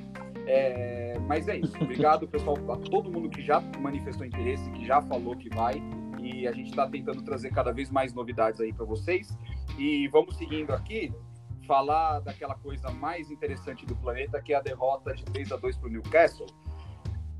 É, 0.47 1.19
mas 1.27 1.47
é 1.47 1.57
isso. 1.57 1.75
Obrigado, 1.79 2.27
pessoal, 2.27 2.57
a 2.71 2.77
todo 2.77 3.11
mundo 3.11 3.29
que 3.29 3.41
já 3.41 3.61
manifestou 3.79 4.25
interesse, 4.25 4.69
que 4.71 4.85
já 4.85 5.01
falou 5.01 5.35
que 5.35 5.49
vai. 5.49 5.81
E 6.19 6.47
a 6.47 6.51
gente 6.51 6.69
está 6.69 6.87
tentando 6.87 7.21
trazer 7.23 7.51
cada 7.51 7.71
vez 7.71 7.89
mais 7.89 8.13
novidades 8.13 8.61
aí 8.61 8.71
para 8.71 8.85
vocês. 8.85 9.37
E 9.77 10.07
vamos 10.07 10.37
seguindo 10.37 10.71
aqui 10.71 11.11
falar 11.65 12.19
daquela 12.19 12.55
coisa 12.55 12.89
mais 12.91 13.29
interessante 13.29 13.85
do 13.85 13.95
planeta, 13.95 14.41
que 14.41 14.53
é 14.53 14.57
a 14.57 14.61
derrota 14.61 15.13
de 15.13 15.23
3 15.25 15.51
a 15.51 15.57
2 15.57 15.77
para 15.77 15.87
o 15.87 15.91
Newcastle. 15.91 16.47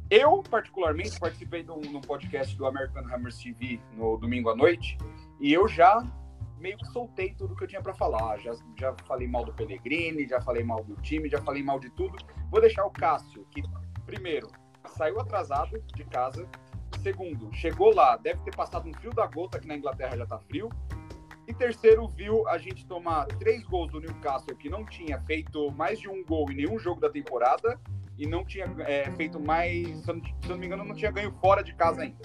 Eu, 0.10 0.44
particularmente, 0.44 1.18
participei 1.20 1.64
de 1.64 1.72
um, 1.72 2.02
podcast 2.02 2.56
do 2.58 2.66
American 2.66 3.04
Hammers 3.06 3.38
TV 3.38 3.80
no 3.94 4.18
domingo 4.18 4.50
à 4.50 4.56
noite 4.56 4.98
e 5.40 5.54
eu 5.54 5.68
já 5.68 6.06
meio 6.60 6.78
que 6.78 6.86
soltei 6.88 7.34
tudo 7.34 7.56
que 7.56 7.64
eu 7.64 7.68
tinha 7.68 7.82
para 7.82 7.94
falar. 7.94 8.38
Já, 8.40 8.54
já 8.78 8.94
falei 9.08 9.28
mal 9.28 9.46
do 9.46 9.54
Pellegrini, 9.54 10.28
já 10.28 10.42
falei 10.42 10.64
mal 10.64 10.84
do 10.84 10.96
time, 10.98 11.30
já 11.30 11.42
falei 11.42 11.64
mal 11.64 11.80
de 11.80 11.90
tudo. 11.92 12.18
Vou 12.50 12.62
deixar 12.62 12.86
o 12.86 12.92
Cássio, 12.92 13.46
que, 13.52 13.64
primeiro, 14.06 14.48
saiu 14.98 15.20
atrasado 15.20 15.82
de 15.96 16.04
casa. 16.04 16.48
Segundo, 17.02 17.52
chegou 17.54 17.96
lá, 17.96 18.18
deve 18.18 18.42
ter 18.42 18.56
passado 18.56 18.88
um 18.88 18.94
frio 18.94 19.12
da 19.14 19.26
gota, 19.26 19.60
que 19.60 19.68
na 19.68 19.76
Inglaterra 19.76 20.18
já 20.18 20.26
tá 20.26 20.38
frio. 20.40 20.70
E 21.48 21.54
terceiro, 21.54 22.08
viu 22.08 22.48
a 22.48 22.58
gente 22.58 22.86
tomar 22.86 23.26
três 23.26 23.64
gols 23.64 23.92
do 23.92 24.00
Newcastle, 24.00 24.56
que 24.56 24.70
não 24.70 24.86
tinha 24.86 25.20
feito 25.22 25.72
mais 25.72 26.00
de 26.00 26.08
um 26.08 26.24
gol 26.24 26.50
em 26.52 26.56
nenhum 26.56 26.78
jogo 26.80 27.02
da 27.02 27.10
temporada 27.10 27.80
e 28.18 28.28
não 28.28 28.46
tinha 28.46 28.66
é, 28.80 29.10
feito 29.12 29.40
mais, 29.40 29.88
se 30.02 30.10
eu, 30.10 30.16
não, 30.16 30.24
se 30.24 30.50
não 30.50 30.58
me 30.58 30.68
engano, 30.68 30.84
não 30.84 30.96
tinha 30.96 31.12
ganho 31.12 31.34
fora 31.42 31.64
de 31.64 31.74
casa 31.74 32.04
ainda. 32.04 32.20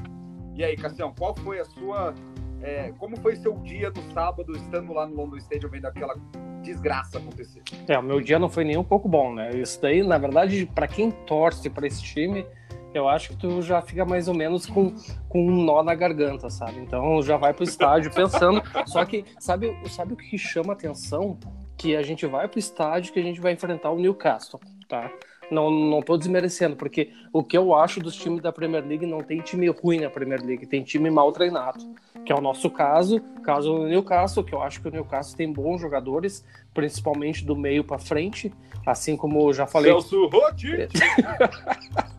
E 0.55 0.65
aí, 0.65 0.77
Cassião, 0.77 1.15
qual 1.17 1.35
foi 1.37 1.61
a 1.61 1.65
sua. 1.65 2.15
É, 2.63 2.91
como 2.99 3.17
foi 3.21 3.37
seu 3.37 3.55
dia 3.59 3.91
no 3.91 4.03
sábado, 4.13 4.57
estando 4.57 4.93
lá 4.93 5.07
no 5.07 5.15
London 5.15 5.37
Stadium, 5.37 5.69
vendo 5.69 5.87
aquela 5.87 6.15
desgraça 6.63 7.19
acontecer? 7.19 7.63
É, 7.87 7.99
o 7.99 8.03
meu 8.03 8.21
dia 8.21 8.39
não 8.39 8.49
foi 8.49 8.65
nem 8.65 8.77
um 8.77 8.85
pouco 8.85 9.09
bom, 9.09 9.35
né? 9.35 9.51
Isso 9.55 9.81
daí, 9.81 10.03
na 10.03 10.19
verdade, 10.19 10.67
para 10.75 10.89
quem 10.89 11.11
torce 11.11 11.69
para 11.69 11.87
esse 11.87 12.03
time, 12.03 12.47
eu 12.95 13.09
acho 13.09 13.31
que 13.31 13.37
tu 13.37 13.63
já 13.63 13.83
fica 13.83 14.05
mais 14.05 14.29
ou 14.29 14.35
menos 14.35 14.67
com, 14.67 14.95
com 15.29 15.47
um 15.47 15.65
nó 15.65 15.83
na 15.83 15.95
garganta, 15.95 16.49
sabe? 16.51 16.79
Então 16.81 17.23
já 17.23 17.37
vai 17.37 17.53
pro 17.53 17.65
estádio 17.65 18.13
pensando. 18.13 18.63
Só 18.87 19.05
que, 19.05 19.25
sabe, 19.39 19.77
sabe 19.89 20.15
o 20.15 20.17
que 20.17 20.39
chama 20.39 20.73
atenção? 20.73 21.39
Que 21.77 21.95
a 21.95 22.03
gente 22.03 22.27
vai 22.27 22.49
pro 22.49 22.59
estádio 22.59 23.13
que 23.13 23.21
a 23.21 23.23
gente 23.23 23.41
vai 23.41 23.53
enfrentar 23.53 23.91
o 23.91 23.99
Newcastle, 23.99 24.61
tá? 24.89 25.11
Não, 25.51 25.71
não 25.71 26.03
tô 26.03 26.17
desmerecendo, 26.17 26.75
porque 26.75 27.13
o 27.33 27.45
que 27.45 27.57
eu 27.57 27.75
acho 27.75 28.01
dos 28.01 28.17
times 28.17 28.43
da 28.43 28.51
Premier 28.51 28.85
League 28.85 29.07
não 29.07 29.23
tem 29.23 29.41
time 29.41 29.69
ruim 29.69 30.01
na 30.01 30.11
Premier 30.11 30.45
League, 30.45 30.67
tem 30.67 30.83
time 30.83 31.09
mal 31.11 31.31
treinado. 31.31 31.79
Que 32.25 32.33
é 32.33 32.35
o 32.35 32.41
nosso 32.41 32.69
caso, 32.69 33.21
caso 33.45 33.73
do 33.73 33.85
Newcastle, 33.85 34.43
que 34.43 34.53
eu 34.53 34.61
acho 34.61 34.81
que 34.81 34.89
o 34.89 34.91
Newcastle 34.91 35.37
tem 35.37 35.53
bons 35.53 35.81
jogadores, 35.81 36.45
principalmente 36.75 37.45
do 37.45 37.55
meio 37.55 37.85
para 37.85 37.99
frente, 37.99 38.53
assim 38.85 39.17
como 39.17 39.49
eu 39.49 39.53
já 39.53 39.67
falei. 39.67 39.93
Celso 39.93 40.27
Rotti! 40.27 40.89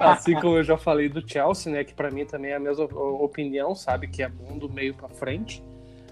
assim 0.00 0.34
como 0.34 0.56
eu 0.56 0.64
já 0.64 0.76
falei 0.76 1.08
do 1.08 1.26
Chelsea, 1.26 1.72
né, 1.72 1.84
que 1.84 1.94
para 1.94 2.10
mim 2.10 2.24
também 2.24 2.52
é 2.52 2.56
a 2.56 2.60
mesma 2.60 2.84
opinião, 2.84 3.74
sabe, 3.74 4.08
que 4.08 4.22
é 4.22 4.28
bom 4.28 4.58
do 4.58 4.68
meio 4.68 4.94
para 4.94 5.08
frente, 5.08 5.62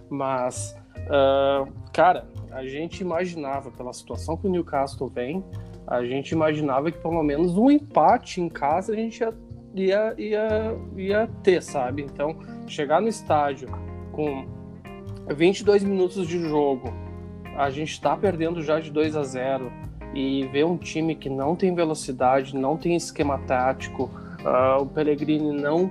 mas 0.08 0.76
uh, 1.06 1.70
cara, 1.92 2.26
a 2.50 2.64
gente 2.64 3.00
imaginava 3.00 3.70
pela 3.70 3.92
situação 3.92 4.36
que 4.36 4.46
o 4.46 4.50
Newcastle 4.50 5.08
vem, 5.08 5.44
a 5.86 6.04
gente 6.04 6.32
imaginava 6.32 6.90
que 6.90 6.98
pelo 6.98 7.22
menos 7.22 7.56
um 7.56 7.70
empate 7.70 8.40
em 8.40 8.48
casa 8.48 8.92
a 8.92 8.96
gente 8.96 9.22
ia, 9.22 9.34
ia, 9.76 10.14
ia, 10.18 10.76
ia 10.96 11.30
ter, 11.42 11.62
sabe? 11.62 12.02
Então, 12.02 12.36
chegar 12.66 13.00
no 13.00 13.08
estádio 13.08 13.68
com 14.12 14.46
22 15.34 15.84
minutos 15.84 16.26
de 16.26 16.38
jogo, 16.40 16.92
a 17.56 17.70
gente 17.70 17.92
está 17.92 18.16
perdendo 18.16 18.62
já 18.62 18.80
de 18.80 18.90
2 18.90 19.16
a 19.16 19.22
0 19.22 19.72
e 20.16 20.46
ver 20.46 20.64
um 20.64 20.78
time 20.78 21.14
que 21.14 21.28
não 21.28 21.54
tem 21.54 21.74
velocidade, 21.74 22.56
não 22.56 22.74
tem 22.74 22.96
esquema 22.96 23.36
tático, 23.40 24.04
uh, 24.40 24.80
o 24.80 24.86
Pellegrini 24.86 25.52
não, 25.52 25.90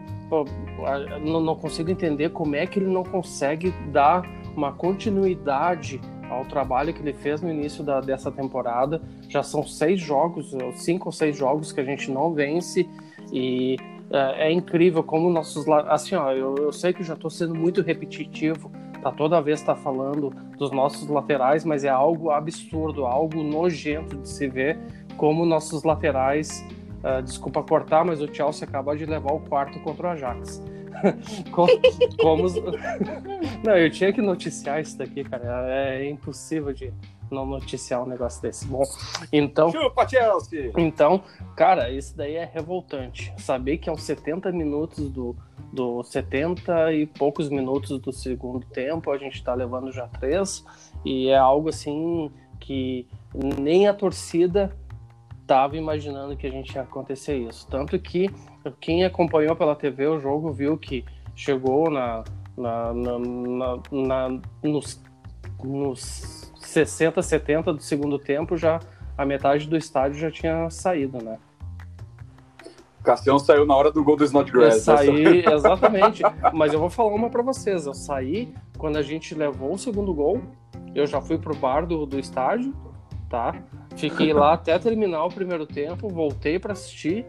não, 1.23 1.39
não 1.39 1.55
consigo 1.55 1.91
entender 1.91 2.29
como 2.31 2.55
é 2.55 2.65
que 2.65 2.79
ele 2.79 2.89
não 2.89 3.03
consegue 3.03 3.71
dar 3.91 4.27
uma 4.57 4.71
continuidade 4.71 6.01
ao 6.27 6.43
trabalho 6.43 6.91
que 6.91 7.01
ele 7.01 7.13
fez 7.13 7.39
no 7.39 7.51
início 7.51 7.83
da, 7.83 8.01
dessa 8.01 8.31
temporada. 8.31 8.99
Já 9.29 9.43
são 9.43 9.63
seis 9.63 10.01
jogos, 10.01 10.55
cinco 10.73 11.09
ou 11.09 11.11
seis 11.11 11.37
jogos 11.37 11.71
que 11.71 11.79
a 11.79 11.85
gente 11.85 12.09
não 12.09 12.33
vence 12.33 12.89
e 13.31 13.77
uh, 14.09 14.33
é 14.37 14.51
incrível 14.51 15.03
como 15.03 15.29
nossos 15.29 15.67
assim 15.87 16.15
ó, 16.15 16.31
eu, 16.31 16.55
eu 16.55 16.73
sei 16.73 16.93
que 16.93 17.03
já 17.03 17.13
estou 17.13 17.29
sendo 17.29 17.53
muito 17.53 17.83
repetitivo 17.83 18.71
tá 19.05 19.11
toda 19.11 19.39
vez 19.39 19.61
tá 19.61 19.75
falando 19.75 20.31
dos 20.57 20.71
nossos 20.71 21.07
laterais, 21.07 21.63
mas 21.63 21.83
é 21.83 21.89
algo 21.89 22.31
absurdo, 22.31 23.05
algo 23.05 23.43
nojento 23.43 24.17
de 24.17 24.27
se 24.27 24.47
ver 24.47 24.79
como 25.15 25.45
nossos 25.45 25.83
laterais, 25.83 26.65
uh, 27.03 27.21
desculpa 27.21 27.61
cortar, 27.61 28.03
mas 28.03 28.19
o 28.19 28.33
Chelsea 28.33 28.67
acaba 28.67 28.97
de 28.97 29.05
levar 29.05 29.31
o 29.33 29.39
quarto 29.41 29.79
contra 29.81 30.07
o 30.07 30.09
Ajax. 30.09 30.59
como, 31.51 31.69
como. 32.19 32.47
Não, 33.63 33.77
eu 33.77 33.91
tinha 33.91 34.11
que 34.11 34.23
noticiar 34.23 34.81
isso 34.81 34.97
daqui, 34.97 35.23
cara. 35.23 35.67
É 35.69 36.09
impossível 36.09 36.73
de 36.73 36.91
não 37.29 37.45
noticiar 37.45 38.03
um 38.03 38.05
negócio 38.05 38.41
desse. 38.41 38.65
Bom, 38.67 38.83
então. 39.31 39.71
Chupa, 39.71 40.07
Chelsea! 40.07 40.71
Então, 40.77 41.23
cara, 41.55 41.89
isso 41.89 42.15
daí 42.15 42.35
é 42.35 42.45
revoltante. 42.45 43.33
Saber 43.37 43.77
que 43.77 43.89
aos 43.89 44.03
70 44.03 44.51
minutos 44.51 45.09
do, 45.09 45.35
do 45.71 46.03
70 46.03 46.93
e 46.93 47.05
poucos 47.05 47.49
minutos 47.49 47.99
do 47.99 48.11
segundo 48.11 48.65
tempo, 48.67 49.11
a 49.11 49.17
gente 49.17 49.35
está 49.35 49.53
levando 49.53 49.91
já 49.91 50.07
três, 50.07 50.65
e 51.03 51.29
é 51.29 51.37
algo 51.37 51.69
assim 51.69 52.31
que 52.59 53.07
nem 53.33 53.87
a 53.87 53.93
torcida 53.93 54.75
estava 55.41 55.77
imaginando 55.77 56.35
que 56.35 56.47
a 56.47 56.51
gente 56.51 56.73
ia 56.73 56.81
acontecer 56.81 57.37
isso. 57.37 57.67
Tanto 57.69 57.97
que 57.99 58.29
quem 58.79 59.05
acompanhou 59.05 59.55
pela 59.55 59.75
TV 59.75 60.07
o 60.07 60.19
jogo 60.19 60.51
viu 60.51 60.77
que 60.77 61.05
chegou 61.35 61.89
na, 61.91 62.23
na, 62.57 62.93
na, 62.93 63.19
na, 63.19 63.81
na 63.91 64.41
nos, 64.63 65.01
nos 65.63 66.44
60, 66.75 67.21
70 67.21 67.73
do 67.73 67.81
segundo 67.81 68.19
tempo, 68.19 68.57
já 68.57 68.81
a 69.17 69.25
metade 69.25 69.65
do 69.65 69.77
estádio 69.77 70.19
já 70.19 70.29
tinha 70.29 70.69
saído, 70.69 71.23
né? 71.23 71.37
Cassião 73.01 73.39
saiu 73.39 73.65
na 73.65 73.73
hora 73.73 73.91
do 73.91 74.03
gol 74.03 74.17
do 74.17 74.25
Snodgrass. 74.25 74.75
Eu 74.75 74.81
saí, 74.81 75.45
exatamente. 75.47 76.21
Mas 76.53 76.73
eu 76.73 76.79
vou 76.79 76.89
falar 76.89 77.13
uma 77.13 77.29
para 77.29 77.41
vocês. 77.41 77.85
Eu 77.85 77.93
saí 77.93 78.53
quando 78.77 78.97
a 78.97 79.01
gente 79.01 79.33
levou 79.33 79.73
o 79.73 79.77
segundo 79.77 80.13
gol. 80.13 80.41
Eu 80.93 81.07
já 81.07 81.21
fui 81.21 81.37
pro 81.37 81.55
bar 81.55 81.85
do, 81.85 82.05
do 82.05 82.19
estádio, 82.19 82.73
tá? 83.29 83.55
Fiquei 83.95 84.33
lá 84.33 84.53
até 84.53 84.77
terminar 84.77 85.23
o 85.23 85.29
primeiro 85.29 85.65
tempo, 85.65 86.09
voltei 86.09 86.59
para 86.59 86.73
assistir. 86.73 87.25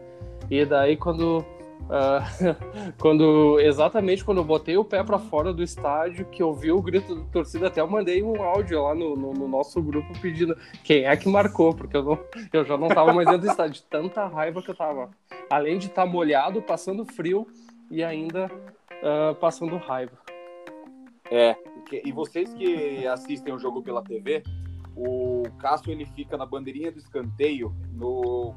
E 0.49 0.65
daí 0.65 0.97
quando 0.97 1.45
Uh, 1.87 2.93
quando 2.99 3.59
exatamente 3.61 4.25
quando 4.25 4.39
eu 4.39 4.43
botei 4.43 4.75
o 4.77 4.83
pé 4.83 5.03
para 5.03 5.17
fora 5.17 5.53
do 5.53 5.63
estádio, 5.63 6.25
que 6.25 6.43
eu 6.43 6.53
vi 6.53 6.71
o 6.71 6.81
grito 6.81 7.15
da 7.15 7.23
torcida, 7.25 7.67
até 7.67 7.79
eu 7.79 7.87
mandei 7.87 8.21
um 8.21 8.41
áudio 8.43 8.83
lá 8.83 8.93
no, 8.93 9.15
no, 9.15 9.33
no, 9.33 9.47
nosso 9.47 9.81
grupo 9.81 10.07
pedindo 10.19 10.57
quem 10.83 11.05
é 11.05 11.15
que 11.15 11.29
marcou, 11.29 11.73
porque 11.73 11.95
eu, 11.95 12.03
não, 12.03 12.19
eu 12.51 12.65
já 12.65 12.77
não 12.77 12.89
tava 12.89 13.13
mais 13.13 13.25
dentro 13.27 13.43
do 13.43 13.51
estádio, 13.51 13.81
tanta 13.89 14.27
raiva 14.27 14.61
que 14.61 14.69
eu 14.69 14.75
tava. 14.75 15.09
Além 15.49 15.77
de 15.77 15.87
estar 15.87 16.03
tá 16.03 16.07
molhado, 16.07 16.61
passando 16.61 17.05
frio 17.05 17.47
e 17.89 18.03
ainda 18.03 18.51
uh, 19.01 19.35
passando 19.35 19.77
raiva. 19.77 20.17
É, 21.31 21.55
e 22.03 22.11
vocês 22.11 22.53
que 22.53 23.05
assistem 23.07 23.53
o 23.53 23.59
jogo 23.59 23.81
pela 23.81 24.01
TV, 24.01 24.43
o 24.95 25.43
Cássio 25.59 25.91
ele 25.91 26.05
fica 26.05 26.35
na 26.35 26.45
bandeirinha 26.45 26.91
do 26.91 26.97
escanteio, 26.97 27.73
no, 27.93 28.53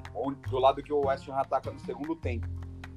do 0.49 0.59
lado 0.59 0.83
que 0.83 0.93
o 0.93 1.07
West 1.07 1.29
Ham 1.29 1.37
ataca 1.37 1.71
no 1.71 1.79
segundo 1.81 2.17
tempo. 2.17 2.49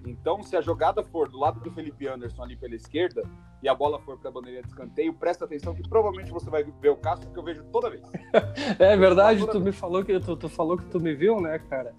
Então, 0.05 0.43
se 0.43 0.55
a 0.55 0.61
jogada 0.61 1.03
for 1.03 1.29
do 1.29 1.39
lado 1.39 1.59
do 1.59 1.71
Felipe 1.71 2.07
Anderson 2.07 2.43
ali 2.43 2.55
pela 2.55 2.75
esquerda 2.75 3.23
e 3.61 3.69
a 3.69 3.73
bola 3.73 3.99
for 3.99 4.17
para 4.17 4.29
a 4.29 4.33
bandeirinha 4.33 4.61
de 4.61 4.67
escanteio, 4.67 5.13
presta 5.13 5.45
atenção 5.45 5.73
que 5.73 5.87
provavelmente 5.87 6.31
você 6.31 6.49
vai 6.49 6.63
ver 6.63 6.89
o 6.89 6.97
Cássio 6.97 7.29
que 7.31 7.39
eu 7.39 7.43
vejo 7.43 7.63
toda 7.65 7.89
vez. 7.89 8.03
é 8.79 8.97
verdade, 8.97 9.45
tu 9.47 9.59
me 9.59 9.71
falou 9.71 10.03
que 10.03 10.19
tu, 10.19 10.35
tu, 10.35 10.49
falou 10.49 10.77
que 10.77 10.85
tu 10.85 10.99
me 10.99 11.13
viu, 11.13 11.39
né, 11.39 11.57
cara? 11.69 11.93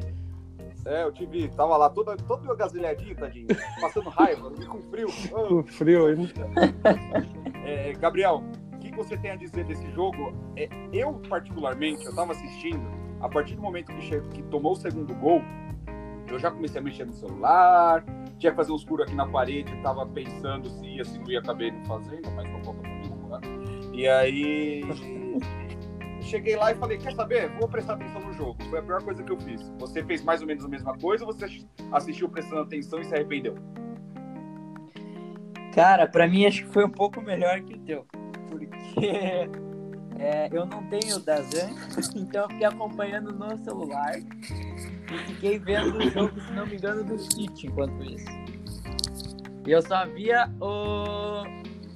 É, 0.85 1.03
eu 1.03 1.13
te 1.13 1.25
vi, 1.25 1.49
tava 1.49 1.79
lá 1.79 1.89
toda, 1.89 2.15
todo 2.15 2.51
agasalhadinho, 2.53 3.17
tadinho, 3.17 3.47
passando 3.81 4.11
raiva, 4.11 4.51
vi 4.51 4.67
com 4.67 4.83
frio. 4.83 5.09
Com 5.33 5.63
frio 5.65 6.07
ainda. 6.07 6.31
É, 7.65 7.95
Gabriel, 7.95 8.45
o 8.75 8.79
que 8.79 8.95
você 8.95 9.17
tem 9.17 9.31
a 9.31 9.37
dizer 9.37 9.65
desse 9.65 9.91
jogo? 9.93 10.35
É, 10.57 10.69
eu, 10.93 11.15
particularmente, 11.27 12.05
eu 12.05 12.15
tava 12.15 12.33
assistindo, 12.33 12.87
a 13.23 13.29
partir 13.31 13.57
do 13.57 13.63
momento 13.63 13.91
que, 13.95 14.03
chegou, 14.03 14.29
que 14.29 14.43
tomou 14.43 14.73
o 14.73 14.77
segundo 14.77 15.15
gol, 15.15 15.41
eu 16.35 16.39
já 16.39 16.51
comecei 16.51 16.81
a 16.81 16.85
mexer 16.85 17.05
no 17.05 17.13
celular, 17.13 18.05
tinha 18.39 18.51
que 18.51 18.57
fazer 18.57 18.73
uns 18.73 18.83
furos 18.83 19.07
aqui 19.07 19.15
na 19.15 19.27
parede, 19.27 19.75
tava 19.83 20.07
pensando 20.07 20.69
se 20.69 20.87
ia, 20.87 21.05
se 21.05 21.19
não 21.19 21.31
ia 21.31 21.39
acabar 21.39 21.73
não 21.73 21.85
fazendo, 21.85 22.31
mas 22.33 22.51
não 22.51 22.61
conta 22.63 22.83
pra 23.29 23.41
E 23.93 24.09
aí 24.09 24.83
cheguei 26.21 26.57
lá 26.57 26.73
e 26.73 26.75
falei, 26.75 26.99
quer 26.99 27.15
saber? 27.15 27.49
Vou 27.59 27.69
prestar 27.69 27.95
atenção 27.95 28.21
no 28.21 28.33
jogo. 28.33 28.57
Foi 28.65 28.79
a 28.79 28.83
pior 28.83 29.03
coisa 29.03 29.23
que 29.23 29.31
eu 29.31 29.39
fiz. 29.39 29.63
Você 29.79 30.03
fez 30.03 30.23
mais 30.23 30.41
ou 30.41 30.47
menos 30.47 30.65
a 30.65 30.69
mesma 30.69 30.97
coisa 30.99 31.25
ou 31.25 31.33
você 31.33 31.65
assistiu 31.93 32.29
prestando 32.29 32.63
atenção 32.63 32.99
e 33.01 33.05
se 33.05 33.15
arrependeu? 33.15 33.55
Cara, 35.75 36.07
pra 36.07 36.27
mim 36.27 36.47
acho 36.47 36.65
que 36.65 36.73
foi 36.73 36.85
um 36.85 36.91
pouco 36.91 37.21
melhor 37.21 37.61
que 37.63 37.75
o 37.75 37.79
teu. 37.79 38.07
Porque 38.49 39.49
é, 40.19 40.49
eu 40.51 40.67
não 40.67 40.83
tenho 40.85 41.19
Dazan, 41.21 41.71
então 42.17 42.43
eu 42.43 42.49
fiquei 42.49 42.67
acompanhando 42.67 43.33
no 43.33 43.57
celular 43.59 44.15
e 45.13 45.19
fiquei 45.27 45.59
vendo 45.59 45.99
o 45.99 46.11
jogo, 46.11 46.41
se 46.41 46.53
não 46.53 46.67
me 46.67 46.77
engano, 46.77 47.05
do 47.05 47.19
City 47.19 47.67
enquanto 47.67 48.03
isso. 48.05 48.27
E 49.67 49.71
eu 49.71 49.81
só 49.83 50.07
via 50.07 50.51
o, 50.61 51.43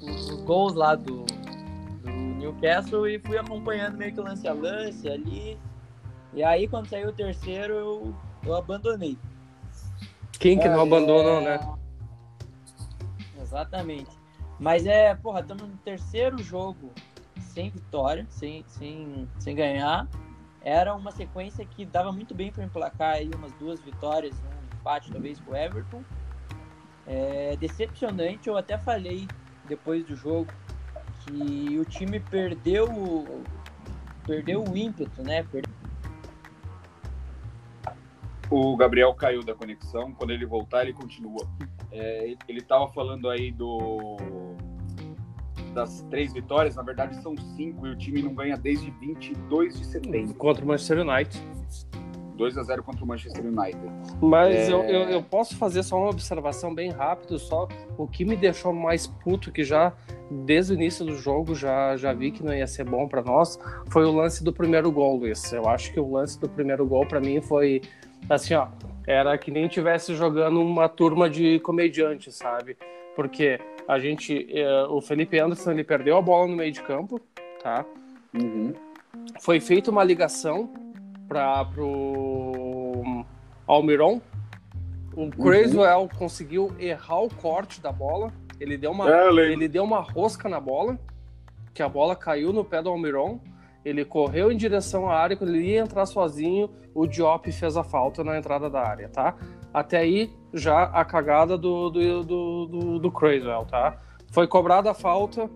os, 0.00 0.31
os 0.31 0.41
gols 0.43 0.75
lá 0.75 0.95
do, 0.95 1.25
do 1.25 2.11
Newcastle 2.11 3.07
e 3.07 3.19
fui 3.19 3.38
acompanhando 3.38 3.97
meio 3.97 4.12
que 4.12 4.21
lance 4.21 4.47
a 4.49 4.53
lance 4.53 5.09
ali. 5.09 5.59
E 6.35 6.43
aí 6.43 6.69
quando 6.69 6.88
saiu 6.88 7.09
o 7.09 7.12
terceiro 7.12 7.75
eu, 7.75 8.15
eu 8.45 8.57
abandonei. 8.57 9.19
Quem 10.38 10.59
que 10.59 10.69
não 10.69 10.81
É, 10.81 10.83
abandonou, 10.83 11.41
né? 11.41 11.59
Exatamente. 13.41 14.11
Mas 14.59 14.87
é, 14.87 15.15
porra, 15.15 15.41
estamos 15.41 15.62
no 15.65 15.77
terceiro 15.79 16.38
jogo 16.43 16.91
sem 17.38 17.71
vitória, 17.71 18.27
sem, 18.29 18.65
sem, 18.69 19.29
sem 19.38 19.55
ganhar. 19.55 20.09
Era 20.69 20.95
uma 20.95 21.11
sequência 21.11 21.65
que 21.65 21.87
dava 21.87 22.13
muito 22.13 22.35
bem 22.35 22.53
para 22.53 22.63
emplacar 22.63 23.15
aí 23.15 23.31
umas 23.35 23.53
duas 23.53 23.81
vitórias, 23.81 24.35
um 24.45 24.79
empate 24.79 25.11
talvez 25.11 25.41
com 25.41 25.53
o 25.53 25.57
Everton. 25.57 26.05
É 27.07 27.57
decepcionante, 27.57 28.49
eu 28.49 28.57
até 28.57 28.77
falei 28.77 29.27
depois 29.65 30.05
do 30.05 30.15
jogo 30.15 30.53
que 31.21 31.79
o 31.79 31.87
time 31.87 32.21
perdeu 32.21 32.85
o- 32.85 33.45
perdeu 34.27 34.63
o 34.63 34.77
ímpeto, 34.77 35.23
né? 35.23 35.43
Perdeu 35.43 35.75
O 38.51 38.77
Gabriel 38.77 39.15
caiu 39.15 39.43
da 39.43 39.55
conexão. 39.55 40.13
Quando 40.13 40.31
ele 40.33 40.45
voltar, 40.45 40.83
ele 40.83 40.93
continua. 40.93 41.47
É, 41.91 42.35
ele 42.47 42.61
estava 42.61 42.89
falando 42.89 43.29
aí 43.31 43.51
do 43.53 44.48
das 45.71 46.03
três 46.11 46.33
vitórias. 46.33 46.77
Na 46.77 46.83
verdade, 46.83 47.21
são 47.23 47.37
cinco 47.57 47.87
e 47.87 47.91
o 47.91 47.97
time 47.97 48.23
não 48.23 48.35
ganha 48.35 48.57
desde 48.57 48.91
22 48.91 49.79
de 49.79 49.85
setembro. 49.87 50.35
Contra 50.35 50.65
o 50.65 50.69
Manchester 50.69 51.01
United. 51.07 51.41
2 52.39 52.57
a 52.57 52.63
0 52.63 52.85
contra 52.85 53.05
o 53.05 53.07
Manchester 53.07 53.45
United. 53.45 53.79
Mas 54.23 54.55
É. 54.55 54.73
eu, 54.73 54.83
eu, 54.85 55.01
eu 55.11 55.23
posso 55.23 55.57
fazer 55.57 55.83
só 55.83 55.99
uma 55.99 56.09
observação 56.11 56.73
bem 56.73 56.91
rápida, 56.91 57.37
só 57.37 57.67
o 57.99 58.07
que 58.07 58.25
me 58.25 58.37
deixou 58.37 58.73
mais 58.73 59.09
puto, 59.09 59.51
que 59.51 59.65
já 59.65 59.93
desde 60.31 60.73
o 60.73 60.75
início 60.75 61.05
do 61.05 61.17
jogo 61.17 61.55
já, 61.55 61.97
já 61.97 62.13
vi 62.13 62.31
que 62.31 62.45
não 62.45 62.55
ia 62.55 62.67
ser 62.69 62.85
bom 62.85 63.09
para 63.09 63.23
nós, 63.23 63.59
foi 63.89 64.05
o 64.05 64.13
lance 64.13 64.45
do 64.45 64.53
primeiro 64.53 64.91
gol, 64.93 65.17
Luiz. 65.17 65.53
Eu 65.53 65.69
acho 65.69 65.93
que 65.93 65.99
o 65.99 66.13
lance 66.13 66.39
do 66.39 66.49
primeiro 66.49 66.87
gol 66.87 67.05
para 67.05 67.19
mim 67.21 67.41
foi 67.41 67.83
assim, 68.31 68.55
ó, 68.55 68.69
era 69.07 69.37
que 69.37 69.51
nem 69.51 69.67
tivesse 69.67 70.15
jogando 70.15 70.61
uma 70.61 70.89
turma 70.89 71.29
de 71.29 71.59
comediantes, 71.61 72.37
sabe? 72.37 72.77
Porque 73.19 73.59
a 73.89 73.99
gente, 73.99 74.47
eh, 74.49 74.85
o 74.85 75.01
Felipe 75.01 75.41
Anderson, 75.41 75.73
ele 75.73 75.83
perdeu 75.83 76.17
a 76.17 76.23
bola 76.23 76.47
no 76.47 76.55
meio 76.55 76.71
de 76.71 76.81
campo, 76.81 77.21
tá? 77.61 77.85
foi 79.41 79.59
feita 79.59 79.91
uma 79.91 80.05
ligação 80.05 80.73
para 81.27 81.65
pro 81.65 83.25
Almiron. 83.67 84.21
O 85.17 85.29
Crazwell 85.31 86.09
conseguiu 86.17 86.73
errar 86.79 87.23
o 87.23 87.29
corte 87.29 87.81
da 87.81 87.91
bola. 87.91 88.33
Ele 88.61 88.79
deu 88.79 88.93
uma 88.93 89.11
É, 89.11 89.29
ele 89.53 89.67
deu 89.67 89.83
uma 89.83 89.99
rosca 89.99 90.49
na 90.49 90.61
bola, 90.61 90.97
que 91.75 91.83
a 91.83 91.89
bola 91.89 92.15
caiu 92.15 92.53
no 92.53 92.65
pé 92.65 92.81
do 92.81 92.89
Almiron. 92.89 93.41
Ele 93.85 94.05
correu 94.05 94.53
em 94.53 94.57
direção 94.57 95.11
à 95.11 95.17
área, 95.17 95.37
quando 95.37 95.57
ele 95.57 95.73
ia 95.73 95.81
entrar 95.81 96.07
sozinho, 96.07 96.71
o 96.95 97.05
Diop 97.05 97.51
fez 97.51 97.77
a 97.77 97.83
falta 97.83 98.23
na 98.23 98.38
entrada 98.38 98.71
da 98.71 98.81
área, 98.81 99.09
tá? 99.09 99.35
Até 99.79 99.99
aí, 99.99 100.33
já 100.53 100.83
a 100.87 101.05
cagada 101.05 101.57
do, 101.57 101.88
do, 101.88 102.25
do, 102.25 102.67
do, 102.67 102.99
do 102.99 103.64
tá? 103.71 103.97
Foi 104.33 104.45
cobrada 104.49 104.91
a 104.91 104.95
falta, 104.95 105.49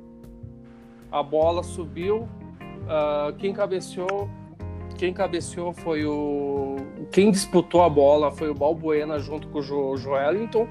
a 1.11 1.23
bola 1.25 1.65
subiu, 1.65 2.29
ah, 2.89 3.35
quem 3.37 3.53
cabeceou 3.53 4.31
quem 4.97 5.13
cabeceou 5.13 5.73
foi 5.73 6.05
o 6.05 6.77
quem 7.11 7.33
disputou 7.33 7.83
a 7.83 7.89
bola 7.89 8.31
foi 8.31 8.49
o 8.49 8.55
Balbuena 8.55 9.19
junto 9.19 9.49
com 9.49 9.59
o 9.59 9.63
jo 9.63 9.97
Joelinton. 9.97 10.69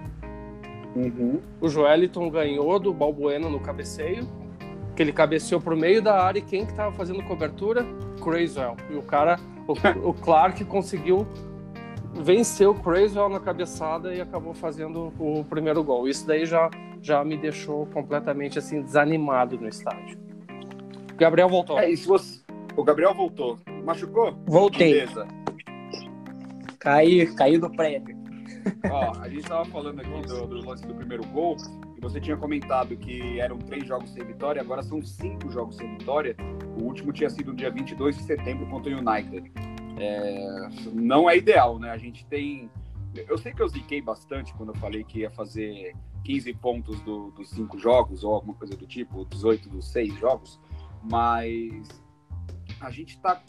O 1.59 1.67
Joelinton 1.67 2.29
ganhou 2.29 2.79
do 2.79 2.93
Balbuena 2.93 3.49
no 3.49 3.59
cabeceio 3.59 4.25
que 4.95 5.01
ele 5.01 5.11
cabeceou 5.11 5.59
pro 5.59 5.75
meio 5.75 6.01
da 6.01 6.23
área 6.23 6.39
e 6.39 6.41
quem 6.41 6.65
que 6.65 6.73
tava 6.73 6.93
fazendo 6.93 7.21
cobertura? 7.23 7.85
Crazwell 8.23 8.77
e 8.89 8.95
o 8.95 9.01
cara 9.01 9.37
o, 9.67 10.09
o 10.09 10.13
Clark 10.13 10.63
conseguiu 10.63 11.27
vencer 12.13 12.67
o 12.67 12.73
Crazwell 12.73 13.29
na 13.29 13.39
cabeçada 13.39 14.13
e 14.13 14.21
acabou 14.21 14.53
fazendo 14.53 15.13
o 15.19 15.43
primeiro 15.45 15.83
gol 15.83 16.07
isso 16.07 16.27
daí 16.27 16.45
já 16.45 16.69
já 17.01 17.23
me 17.23 17.37
deixou 17.37 17.85
completamente 17.87 18.59
assim 18.59 18.81
desanimado 18.81 19.57
no 19.57 19.67
estádio 19.67 20.19
Gabriel 21.21 21.47
voltou 21.47 21.77
É, 21.77 21.89
e 21.89 21.95
se 21.95 22.07
você... 22.07 22.41
O 22.75 22.83
Gabriel 22.83 23.13
voltou. 23.13 23.59
Machucou? 23.83 24.33
Voltei. 24.47 24.93
Beleza. 24.93 25.27
Caí, 26.79 27.31
caí 27.35 27.59
do 27.59 27.69
prédio. 27.69 28.17
Ó, 28.89 29.11
a 29.21 29.29
gente 29.29 29.43
tava 29.43 29.65
falando 29.65 29.99
aqui 29.99 30.27
do, 30.27 30.47
do 30.47 30.67
lance 30.67 30.85
do 30.85 30.95
primeiro 30.95 31.23
gol 31.27 31.57
e 31.95 32.01
você 32.01 32.19
tinha 32.19 32.35
comentado 32.35 32.95
que 32.95 33.39
eram 33.39 33.59
três 33.59 33.85
jogos 33.85 34.11
sem 34.11 34.23
vitória, 34.25 34.61
agora 34.61 34.81
são 34.81 35.01
cinco 35.01 35.51
jogos 35.51 35.77
sem 35.77 35.95
vitória. 35.97 36.35
O 36.79 36.85
último 36.85 37.13
tinha 37.13 37.29
sido 37.29 37.51
no 37.51 37.55
dia 37.55 37.69
22 37.69 38.17
de 38.17 38.23
setembro 38.23 38.65
contra 38.67 38.91
o 38.91 38.97
United. 38.97 39.51
É, 40.01 40.69
não 40.93 41.29
é 41.29 41.37
ideal, 41.37 41.77
né? 41.79 41.91
A 41.91 41.97
gente 41.97 42.25
tem... 42.25 42.69
Eu 43.27 43.37
sei 43.37 43.53
que 43.53 43.61
eu 43.61 43.67
ziquei 43.67 44.01
bastante 44.01 44.53
quando 44.53 44.69
eu 44.69 44.75
falei 44.75 45.03
que 45.03 45.19
ia 45.19 45.29
fazer 45.31 45.93
15 46.23 46.53
pontos 46.53 46.99
do- 47.01 47.31
dos 47.31 47.49
cinco 47.49 47.77
jogos 47.77 48.23
ou 48.23 48.33
alguma 48.35 48.53
coisa 48.53 48.75
do 48.75 48.87
tipo, 48.87 49.25
18 49.25 49.67
dos 49.69 49.91
seis 49.91 50.13
jogos, 50.17 50.59
mas 51.03 51.87
a 52.79 52.89
gente 52.89 53.19
tá... 53.19 53.41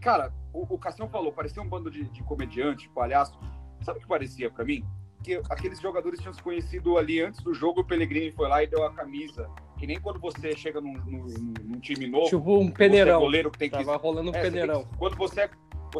Cara, 0.00 0.32
o, 0.52 0.74
o 0.74 0.78
Cassião 0.78 1.08
falou, 1.08 1.32
parecia 1.32 1.62
um 1.62 1.68
bando 1.68 1.90
de, 1.90 2.04
de 2.04 2.22
comediante, 2.24 2.88
palhaço. 2.90 3.38
Sabe 3.82 3.98
o 3.98 4.02
que 4.02 4.08
parecia 4.08 4.50
pra 4.50 4.64
mim? 4.64 4.84
Que 5.22 5.40
aqueles 5.50 5.80
jogadores 5.80 6.20
tinham 6.20 6.32
se 6.32 6.42
conhecido 6.42 6.96
ali 6.98 7.20
antes 7.20 7.40
do 7.42 7.52
jogo, 7.54 7.80
o 7.80 7.84
Pellegrini 7.84 8.30
foi 8.32 8.48
lá 8.48 8.62
e 8.62 8.66
deu 8.66 8.84
a 8.84 8.92
camisa. 8.92 9.48
Que 9.78 9.86
nem 9.86 10.00
quando 10.00 10.18
você 10.20 10.54
chega 10.56 10.80
num, 10.80 10.92
num- 10.92 11.26
num 11.64 11.80
time 11.80 12.06
novo, 12.06 12.26
tipo 12.28 12.56
um 12.58 12.64
você 12.66 12.70
é 12.70 12.74
peneirão 12.74 13.20
goleiro 13.20 13.50
que 13.50 13.58
tem 13.58 13.68
que... 13.70 13.76
tava 13.76 13.96
rolando 13.96 14.30
um 14.30 14.34
É, 14.34 14.40
peneirão 14.42 14.84
que- 14.84 14.96
quando 14.96 15.16
você 15.16 15.42
é, 15.42 15.50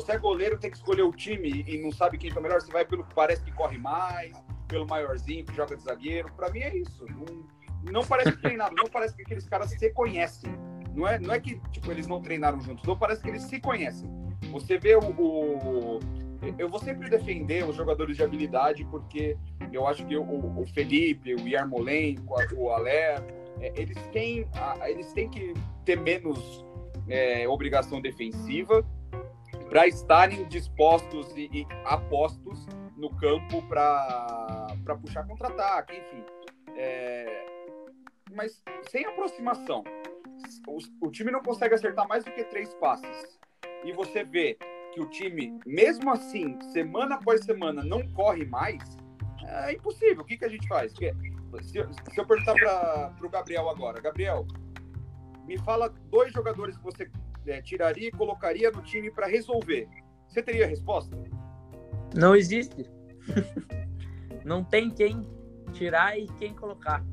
você 0.00 0.12
é 0.12 0.18
goleiro, 0.18 0.58
tem 0.58 0.70
que 0.70 0.76
escolher 0.76 1.02
o 1.02 1.10
time 1.10 1.64
e 1.66 1.78
não 1.78 1.90
sabe 1.90 2.18
quem 2.18 2.30
tá 2.30 2.38
melhor, 2.40 2.60
você 2.60 2.70
vai 2.70 2.84
pelo 2.84 3.02
que 3.04 3.14
parece 3.14 3.42
que 3.42 3.50
corre 3.52 3.78
mais, 3.78 4.32
pelo 4.68 4.86
maiorzinho 4.86 5.44
que 5.46 5.54
joga 5.54 5.74
de 5.74 5.82
zagueiro. 5.82 6.30
Pra 6.36 6.50
mim 6.50 6.58
é 6.60 6.76
isso. 6.76 7.06
Não, 7.06 7.92
não 7.92 8.04
parece 8.06 8.36
treinado, 8.36 8.74
não 8.76 8.84
parece 8.90 9.16
que 9.16 9.22
aqueles 9.22 9.48
caras 9.48 9.70
se 9.70 9.90
conhecem. 9.90 10.52
Não 10.94 11.08
é, 11.08 11.18
não 11.18 11.32
é 11.32 11.40
que 11.40 11.58
tipo, 11.70 11.90
eles 11.90 12.06
não 12.06 12.20
treinaram 12.20 12.60
juntos, 12.60 12.84
não 12.84 12.96
parece 12.98 13.22
que 13.22 13.28
eles 13.30 13.42
se 13.44 13.58
conhecem. 13.58 14.06
Você 14.52 14.76
vê 14.78 14.96
o, 14.96 15.00
o- 15.00 16.00
Eu 16.58 16.68
vou 16.68 16.78
sempre 16.78 17.08
defender 17.08 17.64
os 17.68 17.74
jogadores 17.74 18.16
de 18.16 18.22
habilidade, 18.22 18.84
porque 18.90 19.36
eu 19.72 19.86
acho 19.86 20.04
que 20.06 20.16
o, 20.16 20.60
o 20.60 20.66
Felipe, 20.66 21.34
o 21.34 21.48
Yarmolenko, 21.48 22.34
o 22.54 22.70
Alé, 22.70 23.16
é, 23.60 23.72
eles, 23.80 23.96
têm, 24.12 24.46
eles 24.86 25.10
têm 25.14 25.28
que 25.30 25.54
ter 25.86 25.98
menos 25.98 26.64
é, 27.08 27.48
obrigação 27.48 28.00
defensiva 28.00 28.84
para 29.68 29.86
estarem 29.86 30.46
dispostos 30.48 31.36
e, 31.36 31.48
e 31.52 31.66
apostos 31.84 32.66
no 32.96 33.10
campo 33.16 33.62
para 33.68 34.96
puxar 35.00 35.26
contra-ataque, 35.26 35.96
enfim. 35.96 36.24
É, 36.76 37.46
mas 38.32 38.62
sem 38.90 39.04
aproximação, 39.04 39.82
o, 40.66 41.06
o 41.06 41.10
time 41.10 41.30
não 41.30 41.42
consegue 41.42 41.74
acertar 41.74 42.06
mais 42.08 42.24
do 42.24 42.32
que 42.32 42.44
três 42.44 42.72
passes. 42.74 43.38
E 43.84 43.92
você 43.92 44.24
vê 44.24 44.58
que 44.92 45.00
o 45.00 45.06
time, 45.06 45.58
mesmo 45.66 46.10
assim, 46.10 46.58
semana 46.72 47.16
após 47.16 47.44
semana, 47.44 47.84
não 47.84 48.06
corre 48.12 48.44
mais, 48.44 48.82
é 49.46 49.72
impossível. 49.72 50.22
O 50.22 50.24
que, 50.24 50.36
que 50.36 50.44
a 50.44 50.48
gente 50.48 50.66
faz? 50.66 50.92
Porque 50.92 51.14
se, 51.62 51.72
se 52.12 52.20
eu 52.20 52.26
perguntar 52.26 52.54
para 52.54 53.26
o 53.26 53.28
Gabriel 53.28 53.68
agora, 53.68 54.00
Gabriel, 54.00 54.46
me 55.46 55.56
fala 55.58 55.88
dois 55.88 56.32
jogadores 56.32 56.76
que 56.76 56.82
você 56.82 57.10
é, 57.46 57.60
tiraria 57.62 58.08
e 58.08 58.12
colocaria 58.12 58.70
no 58.70 58.82
time 58.82 59.10
para 59.10 59.26
resolver. 59.26 59.88
Você 60.28 60.42
teria 60.42 60.64
a 60.64 60.68
resposta? 60.68 61.16
Não 62.14 62.34
existe. 62.34 62.88
não 64.44 64.62
tem 64.64 64.90
quem 64.90 65.26
tirar 65.72 66.18
e 66.18 66.26
quem 66.38 66.54
colocar. 66.54 67.04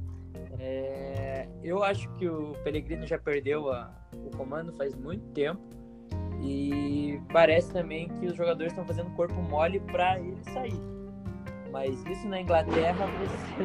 É, 0.60 1.48
eu 1.64 1.84
acho 1.84 2.10
que 2.14 2.28
o 2.28 2.54
Pellegrino 2.64 3.06
já 3.06 3.18
perdeu 3.18 3.72
a- 3.72 3.94
o 4.14 4.30
comando 4.38 4.72
faz 4.74 4.96
muito 4.96 5.26
tempo 5.34 5.62
e 6.42 7.20
parece 7.32 7.72
também 7.72 8.08
que 8.20 8.28
os 8.28 8.36
jogadores 8.36 8.72
estão 8.72 8.86
fazendo 8.86 9.10
corpo 9.16 9.34
mole 9.42 9.80
para 9.80 10.20
ele 10.20 10.44
sair. 10.52 10.80
Mas 11.72 12.04
isso 12.06 12.28
na 12.28 12.40
Inglaterra 12.40 13.06
você 13.18 13.64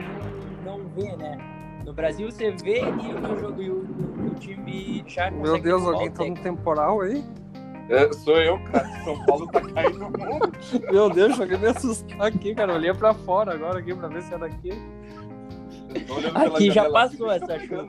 não, 0.65 0.89
vê, 0.89 1.15
né? 1.17 1.37
No 1.85 1.93
Brasil 1.93 2.31
você 2.31 2.51
vê 2.53 2.81
e 2.81 3.33
o, 3.33 3.39
jogo- 3.39 3.63
e 3.63 3.71
o 3.71 4.08
time 4.39 5.05
já 5.07 5.31
Meu 5.31 5.41
consegue 5.41 5.63
Deus, 5.63 5.83
derrubar 5.83 5.95
alguém 5.95 6.11
tá 6.11 6.25
no 6.25 6.35
temporal 6.43 7.01
aí? 7.01 7.25
É, 7.91 8.13
sou 8.13 8.37
eu, 8.37 8.59
cara. 8.65 8.87
São 9.03 9.25
Paulo 9.25 9.47
tá 9.49 9.61
caindo 9.63 9.99
no 9.99 10.11
mundo. 10.11 10.53
Meu 10.93 11.09
Deus, 11.09 11.37
cheguei 11.37 11.57
a 11.57 11.59
me 11.59 11.67
assustar 11.69 12.23
aqui, 12.23 12.55
cara. 12.55 12.73
Eu 12.73 12.77
olhei 12.77 12.93
pra 12.93 13.15
fora 13.15 13.55
agora 13.55 13.79
aqui 13.79 13.95
pra 13.95 14.09
ver 14.09 14.23
se 14.23 14.35
era 14.35 14.45
aqui. 14.47 14.71
Aqui 16.35 16.71
já 16.71 16.91
passou 16.91 17.31
aqui, 17.31 17.45
essa 17.45 17.59
chuva. 17.61 17.87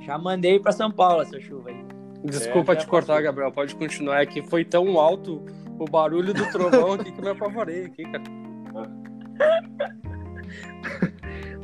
Já 0.00 0.18
mandei 0.18 0.58
pra 0.58 0.72
São 0.72 0.90
Paulo 0.90 1.22
essa 1.22 1.40
chuva 1.40 1.70
aí. 1.70 1.84
Desculpa 2.24 2.74
É, 2.74 2.76
te 2.76 2.86
cortar, 2.86 3.14
passou. 3.14 3.24
Gabriel. 3.24 3.50
Pode 3.50 3.74
continuar. 3.76 4.20
É 4.20 4.26
que 4.26 4.42
foi 4.42 4.64
tão 4.64 4.98
alto 4.98 5.42
o 5.78 5.84
barulho 5.86 6.34
do 6.34 6.46
trovão 6.50 6.92
aqui 6.92 7.10
que 7.12 7.18
eu 7.18 7.24
me 7.24 7.30
apavorei 7.30 7.86
aqui, 7.86 8.02
cara. 8.04 8.22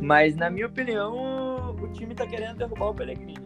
Mas 0.01 0.37
na 0.37 0.49
minha 0.49 0.67
opinião, 0.67 1.13
time 1.93 2.15
tá 2.15 2.27
querendo 2.27 2.57
derrubar 2.59 2.91
o 2.91 2.95
Pellegrini. 2.95 3.37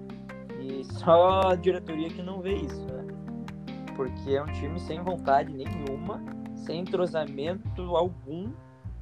E 0.61 0.85
só 0.85 1.49
a 1.51 1.55
diretoria 1.57 2.09
que 2.09 2.23
não 2.23 2.41
vê 2.41 2.55
isso, 2.55 2.87
né? 2.87 3.05
Porque 3.97 4.31
é 4.31 4.43
um 4.43 4.47
time 4.53 4.79
sem 4.81 5.03
vontade 5.03 5.53
nenhuma, 5.53 6.23
sem 6.57 6.81
entrosamento 6.81 7.97
algum. 7.97 8.51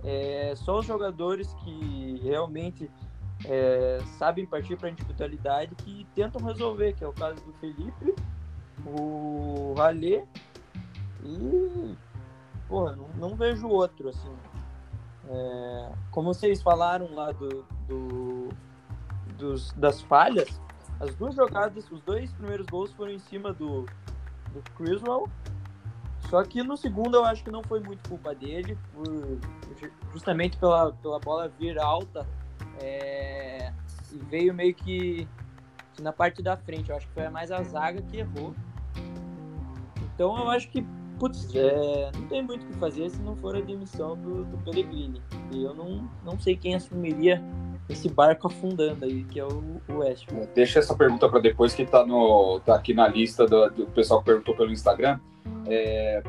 É, 0.03 0.55
só 0.57 0.79
os 0.79 0.87
jogadores 0.87 1.53
que 1.63 2.21
realmente 2.23 2.91
é, 3.45 3.99
sabem 4.19 4.47
partir 4.47 4.77
para 4.77 4.89
a 4.89 4.91
individualidade 4.93 5.75
que 5.75 6.07
tentam 6.15 6.41
resolver, 6.45 6.95
que 6.95 7.05
é 7.05 7.09
o 7.09 7.13
caso 7.13 7.37
do 7.45 7.53
Felipe, 7.55 8.15
o 8.87 9.75
Ralê 9.77 10.25
e 11.23 11.95
porra, 12.67 12.97
não, 12.97 13.09
não 13.29 13.37
vejo 13.37 13.69
outro 13.69 14.09
assim. 14.09 14.33
É, 15.29 15.93
como 16.11 16.33
vocês 16.33 16.63
falaram 16.63 17.13
lá 17.15 17.31
do, 17.33 17.65
do- 17.87 18.49
dos, 19.41 19.73
das 19.73 20.01
falhas, 20.03 20.61
as 21.01 21.15
duas 21.15 21.35
jogadas, 21.35 21.91
os 21.91 22.01
dois 22.03 22.31
primeiros 22.33 22.67
gols 22.67 22.93
foram 22.93 23.11
em 23.11 23.19
cima 23.19 23.53
do, 23.53 23.83
do 24.53 24.63
Criswell. 24.77 25.29
Só 26.29 26.45
que 26.45 26.63
no 26.63 26.77
segundo 26.77 27.17
eu 27.17 27.25
acho 27.25 27.43
que 27.43 27.51
não 27.51 27.63
foi 27.65 27.81
muito 27.81 28.09
culpa 28.09 28.35
dele, 28.35 28.79
por, 28.93 29.07
ju- 29.07 29.91
justamente 30.13 30.57
pela, 30.59 30.93
pela 30.93 31.19
bola 31.19 31.49
vir 31.59 31.79
alta 31.79 32.25
é, 32.81 33.73
e 34.13 34.19
veio 34.31 34.55
meio 34.55 34.75
que, 34.75 35.27
que 35.95 36.03
na 36.03 36.13
parte 36.13 36.43
da 36.43 36.57
frente. 36.57 36.91
Eu 36.91 36.97
acho 36.97 37.09
que 37.09 37.15
foi 37.15 37.29
mais 37.31 37.51
a 37.51 37.63
zaga 37.63 38.01
que 38.03 38.19
errou. 38.19 38.55
Então 40.15 40.37
eu 40.39 40.51
acho 40.51 40.69
que 40.69 40.85
putz, 41.19 41.53
é, 41.55 42.11
não 42.15 42.29
tem 42.29 42.43
muito 42.43 42.65
o 42.65 42.69
que 42.69 42.75
fazer 42.75 43.11
se 43.11 43.21
não 43.23 43.35
for 43.37 43.57
a 43.57 43.61
demissão 43.61 44.17
do, 44.17 44.45
do 44.45 44.59
Pellegrini. 44.59 45.21
E 45.51 45.65
eu 45.65 45.75
não, 45.75 46.09
não 46.23 46.39
sei 46.39 46.57
quem 46.57 46.75
assumiria 46.75 47.43
esse 47.91 48.09
barco 48.09 48.47
afundando 48.47 49.05
aí, 49.05 49.25
que 49.25 49.41
é 49.41 49.45
o, 49.45 49.81
o 49.89 49.99
West. 49.99 50.31
Ham. 50.33 50.47
Deixa 50.55 50.79
essa 50.79 50.97
pergunta 50.97 51.29
para 51.29 51.41
depois, 51.41 51.75
que 51.75 51.85
tá, 51.85 52.07
no, 52.07 52.61
tá 52.61 52.77
aqui 52.77 52.95
na 52.95 53.09
lista 53.09 53.47
do, 53.47 53.71
do 53.71 53.87
pessoal 53.87 54.21
que 54.21 54.27
perguntou 54.27 54.55
pelo 54.55 54.71
Instagram. 54.71 55.19
É... 55.67 56.23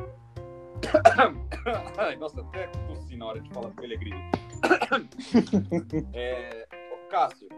Nossa, 2.19 2.41
até 2.41 2.67
tossi 2.87 3.15
na 3.15 3.27
hora 3.27 3.39
de 3.39 3.49
falar 3.51 3.69
do 3.69 3.75
Pellegrini. 3.75 4.21
É, 6.13 6.67
Cássio, 7.09 7.49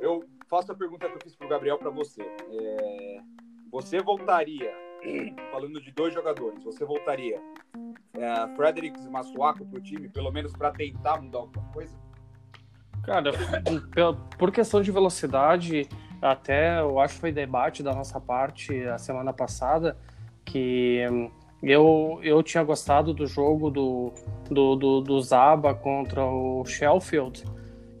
eu 0.00 0.24
faço 0.48 0.70
a 0.72 0.74
pergunta 0.74 1.08
que 1.08 1.14
eu 1.14 1.20
fiz 1.22 1.34
pro 1.34 1.48
Gabriel 1.48 1.78
para 1.78 1.90
você. 1.90 2.22
É, 2.22 3.20
Você 3.70 4.00
voltaria, 4.00 4.72
falando 5.50 5.80
de 5.80 5.90
dois 5.90 6.12
jogadores, 6.14 6.62
você 6.62 6.84
voltaria 6.84 7.40
é, 8.14 8.56
Fredericks 8.56 9.04
e 9.04 9.10
Massuaco 9.10 9.64
pro 9.66 9.80
time, 9.80 10.08
pelo 10.08 10.30
menos 10.30 10.52
para 10.52 10.70
tentar 10.70 11.20
mudar 11.20 11.38
alguma 11.38 11.66
coisa? 11.72 11.96
Cara, 13.02 13.32
por 14.38 14.52
questão 14.52 14.80
de 14.80 14.90
velocidade, 14.92 15.88
até 16.20 16.80
eu 16.80 17.00
acho 17.00 17.14
que 17.14 17.20
foi 17.20 17.32
debate 17.32 17.82
da 17.82 17.92
nossa 17.94 18.20
parte 18.20 18.84
a 18.84 18.98
semana 18.98 19.32
passada, 19.32 19.96
que 20.44 21.04
hum, 21.10 21.30
eu, 21.62 22.20
eu 22.22 22.42
tinha 22.42 22.62
gostado 22.62 23.12
do 23.12 23.26
jogo 23.26 23.70
do, 23.70 24.12
do, 24.50 24.76
do, 24.76 25.00
do 25.00 25.20
Zaba 25.20 25.74
contra 25.74 26.24
o 26.24 26.64
Sheffield 26.64 27.44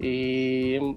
e, 0.00 0.96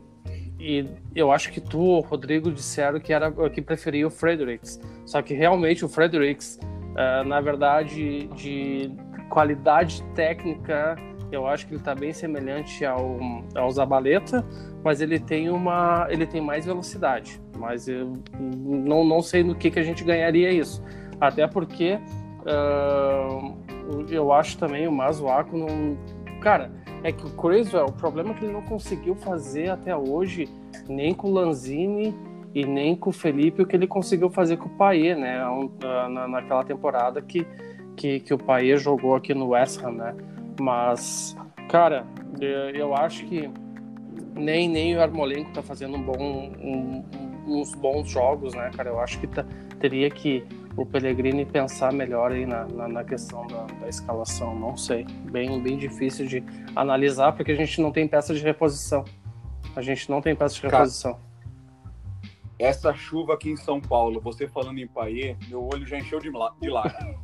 e 0.59 0.87
eu 1.15 1.31
acho 1.31 1.51
que 1.51 1.61
tu, 1.61 1.99
Rodrigo, 1.99 2.51
disseram 2.51 2.99
que 2.99 3.13
era 3.13 3.31
que 3.49 3.61
preferia 3.61 4.07
o 4.07 4.09
Fredericks. 4.09 4.79
Só 5.05 5.21
que 5.21 5.33
realmente 5.35 5.85
o 5.85 5.89
Fredericks, 5.89 6.59
eh, 6.97 7.23
na 7.23 7.39
verdade, 7.39 8.27
de 8.29 8.91
qualidade 9.29 10.01
técnica, 10.15 10.95
eu 11.31 11.47
acho 11.47 11.67
que 11.67 11.73
ele 11.73 11.81
está 11.81 11.95
bem 11.95 12.13
semelhante 12.13 12.85
ao, 12.85 13.17
ao 13.55 13.71
Zabaleta, 13.71 14.45
mas 14.83 15.01
ele 15.01 15.19
tem 15.19 15.49
uma, 15.49 16.07
ele 16.09 16.25
tem 16.25 16.41
mais 16.41 16.65
velocidade. 16.65 17.41
Mas 17.57 17.87
eu 17.87 18.13
não, 18.39 19.03
não 19.03 19.21
sei 19.21 19.43
no 19.43 19.55
que, 19.55 19.71
que 19.71 19.79
a 19.79 19.83
gente 19.83 20.03
ganharia 20.03 20.51
isso. 20.51 20.83
Até 21.19 21.47
porque 21.47 21.99
ah, 22.45 23.53
eu 24.09 24.31
acho 24.31 24.57
também 24.57 24.87
o 24.87 24.91
Mazuaco 24.91 25.57
não. 25.57 25.97
Cara, 26.41 26.71
é 27.03 27.11
que 27.11 27.25
o 27.25 27.29
Criswell, 27.31 27.85
o 27.85 27.91
problema 27.91 28.31
é 28.31 28.33
que 28.33 28.45
ele 28.45 28.53
não 28.53 28.61
conseguiu 28.61 29.15
fazer 29.15 29.69
até 29.69 29.95
hoje, 29.95 30.47
nem 30.87 31.13
com 31.13 31.29
o 31.29 31.33
Lanzini 31.33 32.15
e 32.53 32.65
nem 32.65 32.95
com 32.95 33.09
o 33.09 33.13
Felipe, 33.13 33.61
o 33.61 33.65
que 33.65 33.75
ele 33.75 33.87
conseguiu 33.87 34.29
fazer 34.29 34.57
com 34.57 34.67
o 34.67 34.77
Paê, 34.77 35.15
né? 35.15 35.45
Um, 35.47 35.71
ah, 35.83 36.09
na, 36.09 36.27
naquela 36.27 36.63
temporada 36.63 37.21
que, 37.21 37.45
que, 37.95 38.19
que 38.19 38.33
o 38.33 38.37
Paê 38.37 38.77
jogou 38.77 39.15
aqui 39.15 39.33
no 39.33 39.49
West 39.49 39.83
Ham, 39.83 39.91
né? 39.91 40.15
Mas, 40.59 41.35
cara, 41.69 42.05
eu 42.73 42.95
acho 42.95 43.25
que 43.25 43.49
nem, 44.35 44.67
nem 44.69 44.95
o 44.95 45.01
Armolenko 45.01 45.51
tá 45.53 45.61
fazendo 45.61 45.97
um 45.97 46.01
bom, 46.03 46.17
um- 46.59 47.03
uns 47.47 47.73
bons 47.75 48.09
jogos, 48.09 48.53
né, 48.53 48.71
cara? 48.75 48.89
Eu 48.89 48.99
acho 48.99 49.19
que 49.19 49.27
tá- 49.27 49.45
teria 49.79 50.09
que 50.09 50.43
o 50.75 50.85
Pellegrini 50.85 51.45
pensar 51.45 51.93
melhor 51.93 52.31
aí 52.31 52.45
na, 52.45 52.65
na, 52.65 52.87
na 52.87 53.03
questão 53.03 53.45
da, 53.47 53.63
da 53.79 53.87
escalação. 53.87 54.53
Não 54.57 54.75
sei. 54.75 55.05
Bem, 55.31 55.61
bem 55.61 55.77
difícil 55.77 56.25
de 56.25 56.43
analisar, 56.75 57.31
porque 57.33 57.51
a 57.51 57.55
gente 57.55 57.79
não 57.81 57.91
tem 57.91 58.07
peça 58.07 58.33
de 58.33 58.41
reposição. 58.41 59.05
A 59.75 59.81
gente 59.81 60.09
não 60.09 60.21
tem 60.21 60.35
peça 60.35 60.55
de 60.55 60.61
Cara, 60.61 60.77
reposição. 60.77 61.19
Essa 62.57 62.93
chuva 62.93 63.33
aqui 63.33 63.49
em 63.51 63.57
São 63.57 63.79
Paulo, 63.81 64.19
você 64.21 64.47
falando 64.47 64.79
em 64.79 64.87
Paê, 64.87 65.35
meu 65.49 65.63
olho 65.71 65.85
já 65.85 65.97
encheu 65.97 66.19
de, 66.19 66.31
de 66.61 66.69
lágrimas. 66.69 67.15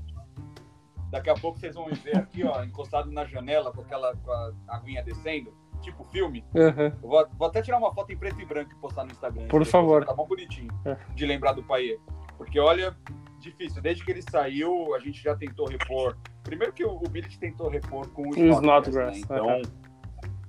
Daqui 1.12 1.30
a 1.30 1.34
pouco 1.36 1.60
vocês 1.60 1.76
vão 1.76 1.88
me 1.88 1.94
ver 1.96 2.18
aqui, 2.18 2.44
ó, 2.44 2.64
encostado 2.64 3.12
na 3.12 3.26
janela 3.26 3.72
com 3.74 3.82
aquela 3.82 4.16
com 4.16 4.32
a 4.32 4.54
aguinha 4.70 5.04
descendo, 5.04 5.54
tipo 5.82 6.04
filme. 6.06 6.44
Uhum. 6.56 6.90
Vou, 7.02 7.28
vou 7.38 7.48
até 7.50 7.62
tirar 7.62 7.78
uma 7.78 7.94
foto 7.94 8.12
em 8.14 8.18
preto 8.18 8.40
e 8.42 8.46
branco 8.46 8.72
e 8.72 8.76
postar 8.76 9.04
no 9.04 9.12
Instagram. 9.12 9.48
Por 9.48 9.66
favor. 9.66 10.06
Tá 10.06 10.14
bom 10.14 10.26
bonitinho 10.26 10.72
É. 10.86 10.96
de 11.14 11.26
lembrar 11.26 11.52
do 11.52 11.64
Paê. 11.64 12.00
Porque 12.38 12.60
olha, 12.60 12.96
difícil. 13.40 13.82
Desde 13.82 14.04
que 14.06 14.12
ele 14.12 14.22
saiu, 14.22 14.96
a 14.96 15.00
gente 15.00 15.22
já 15.22 15.36
tentou 15.36 15.68
repor. 15.68 16.16
Primeiro 16.44 16.72
que 16.74 16.84
o, 16.86 16.96
o 16.96 17.10
Billet 17.10 17.38
tentou 17.38 17.70
repor 17.70 18.08
com 18.12 18.30
o 18.30 18.34
Snodgrass, 18.36 19.16
né? 19.18 19.22
Então, 19.24 19.50
aham. 19.50 19.62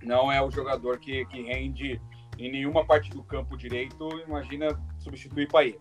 não 0.02 0.30
é 0.32 0.40
o 0.40 0.50
jogador 0.50 0.98
que, 0.98 1.24
que 1.26 1.42
rende 1.42 2.00
em 2.38 2.50
nenhuma 2.50 2.84
parte 2.84 3.10
do 3.10 3.22
campo 3.22 3.56
direito. 3.56 4.08
Imagina 4.26 4.68
substituir 4.98 5.48
Paê. 5.48 5.78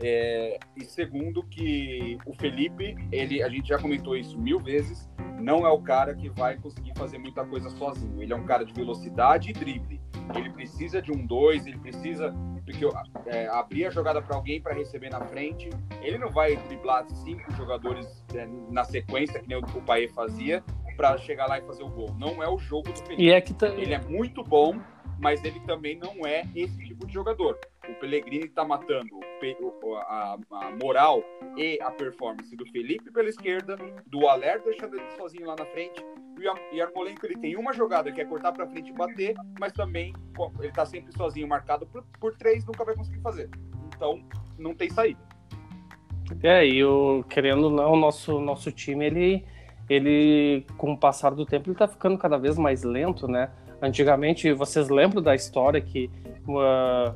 É, 0.00 0.58
e 0.76 0.84
segundo 0.84 1.42
que 1.44 2.18
o 2.26 2.34
Felipe, 2.34 2.96
ele, 3.12 3.42
a 3.42 3.48
gente 3.48 3.68
já 3.68 3.78
comentou 3.78 4.16
isso 4.16 4.38
mil 4.38 4.58
vezes, 4.58 5.08
não 5.40 5.66
é 5.66 5.70
o 5.70 5.80
cara 5.80 6.14
que 6.14 6.28
vai 6.28 6.56
conseguir 6.56 6.92
fazer 6.96 7.18
muita 7.18 7.44
coisa 7.44 7.70
sozinho. 7.70 8.20
Ele 8.22 8.32
é 8.32 8.36
um 8.36 8.44
cara 8.44 8.64
de 8.64 8.72
velocidade 8.72 9.50
e 9.50 9.52
drible. 9.52 10.00
Ele 10.34 10.50
precisa 10.50 11.02
de 11.02 11.12
um 11.12 11.26
dois, 11.26 11.66
ele 11.66 11.78
precisa 11.78 12.34
porque, 12.64 12.84
é, 13.26 13.46
abrir 13.48 13.84
a 13.86 13.90
jogada 13.90 14.22
para 14.22 14.34
alguém 14.36 14.60
para 14.60 14.74
receber 14.74 15.10
na 15.10 15.20
frente. 15.20 15.68
Ele 16.00 16.16
não 16.18 16.30
vai 16.30 16.56
driblar 16.56 17.06
cinco 17.10 17.52
jogadores 17.52 18.24
é, 18.34 18.48
na 18.70 18.84
sequência, 18.84 19.38
que 19.40 19.48
nem 19.48 19.58
o, 19.58 19.60
o 19.60 19.82
Paê 19.82 20.08
fazia, 20.08 20.64
para 20.96 21.18
chegar 21.18 21.46
lá 21.46 21.58
e 21.58 21.62
fazer 21.62 21.82
o 21.82 21.88
gol. 21.88 22.14
Não 22.18 22.42
é 22.42 22.48
o 22.48 22.56
jogo 22.58 22.90
do 22.90 22.98
Felipe. 23.00 23.30
É 23.30 23.40
que 23.40 23.52
tá- 23.52 23.68
Ele 23.68 23.92
é 23.92 24.00
muito 24.00 24.42
bom, 24.42 24.80
mas 25.18 25.44
ele 25.44 25.60
também 25.60 25.98
não 25.98 26.26
é 26.26 26.44
esse 26.54 26.78
tipo 26.84 27.06
de 27.06 27.12
jogador. 27.12 27.58
O 27.88 27.94
Pellegrini 27.94 28.46
está 28.46 28.64
matando 28.64 29.20
a, 30.06 30.38
a 30.50 30.70
moral 30.82 31.22
e 31.56 31.78
a 31.80 31.90
performance 31.90 32.56
do 32.56 32.64
Felipe 32.66 33.10
pela 33.10 33.28
esquerda, 33.28 33.76
do 34.06 34.26
Aler 34.26 34.62
deixando 34.62 34.96
ele 34.96 35.10
sozinho 35.16 35.46
lá 35.46 35.54
na 35.58 35.66
frente. 35.66 36.02
E 36.40 36.48
o 36.48 36.54
e 36.72 37.26
ele 37.26 37.36
tem 37.40 37.56
uma 37.56 37.72
jogada 37.72 38.10
que 38.10 38.20
é 38.20 38.24
cortar 38.24 38.52
para 38.52 38.66
frente 38.66 38.90
e 38.90 38.92
bater, 38.92 39.34
mas 39.58 39.72
também 39.72 40.12
ele 40.58 40.72
tá 40.72 40.84
sempre 40.84 41.12
sozinho, 41.16 41.46
marcado 41.46 41.86
por, 41.86 42.04
por 42.18 42.34
três, 42.36 42.64
nunca 42.64 42.84
vai 42.84 42.94
conseguir 42.94 43.20
fazer. 43.20 43.48
Então, 43.94 44.22
não 44.58 44.74
tem 44.74 44.90
saída. 44.90 45.20
É, 46.42 46.66
e 46.66 46.84
o, 46.84 47.24
querendo 47.28 47.64
ou 47.64 47.70
não, 47.70 47.92
o 47.92 47.96
nosso, 47.96 48.40
nosso 48.40 48.72
time, 48.72 49.06
ele, 49.06 49.44
ele, 49.88 50.66
com 50.76 50.92
o 50.92 50.98
passar 50.98 51.30
do 51.34 51.46
tempo, 51.46 51.68
ele 51.68 51.76
tá 51.76 51.86
ficando 51.86 52.18
cada 52.18 52.36
vez 52.38 52.58
mais 52.58 52.82
lento, 52.82 53.28
né? 53.28 53.50
Antigamente, 53.80 54.52
vocês 54.52 54.88
lembram 54.88 55.22
da 55.22 55.34
história 55.34 55.80
que 55.80 56.10
uh, 56.48 57.14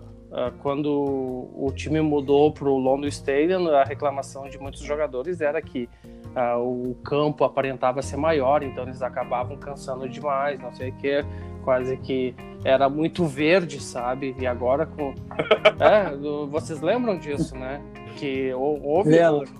quando 0.60 0.88
o 0.90 1.72
time 1.74 2.00
mudou 2.00 2.52
para 2.52 2.68
o 2.68 2.76
London 2.76 3.06
Stadium, 3.06 3.68
a 3.68 3.82
reclamação 3.82 4.48
de 4.48 4.58
muitos 4.58 4.82
jogadores 4.82 5.40
era 5.40 5.60
que 5.62 5.88
uh, 6.36 6.60
o 6.60 6.94
campo 6.96 7.44
aparentava 7.44 8.02
ser 8.02 8.18
maior, 8.18 8.62
então 8.62 8.84
eles 8.84 9.00
acabavam 9.00 9.56
cansando 9.56 10.08
demais, 10.08 10.60
não 10.60 10.72
sei 10.72 10.90
o 10.90 10.96
quê. 10.96 11.24
quase 11.64 11.96
que 11.96 12.34
era 12.64 12.88
muito 12.88 13.24
verde, 13.24 13.80
sabe? 13.80 14.36
E 14.38 14.46
agora 14.46 14.84
com. 14.84 15.14
é, 15.80 16.14
vocês 16.50 16.80
lembram 16.80 17.18
disso, 17.18 17.56
né? 17.56 17.80
Que 18.16 18.52
houve, 18.52 19.16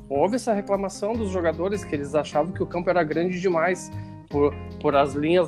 houve 0.09 0.37
essa 0.37 0.53
reclamação 0.53 1.15
dos 1.15 1.31
jogadores 1.31 1.85
que 1.85 1.95
eles 1.95 2.15
achavam 2.15 2.53
que 2.53 2.63
o 2.63 2.67
campo 2.67 2.91
era 2.91 3.03
grande 3.05 3.41
demais 3.41 3.91
por, 4.29 4.53
por 4.81 4.95
as 4.97 5.15
linhas 5.15 5.47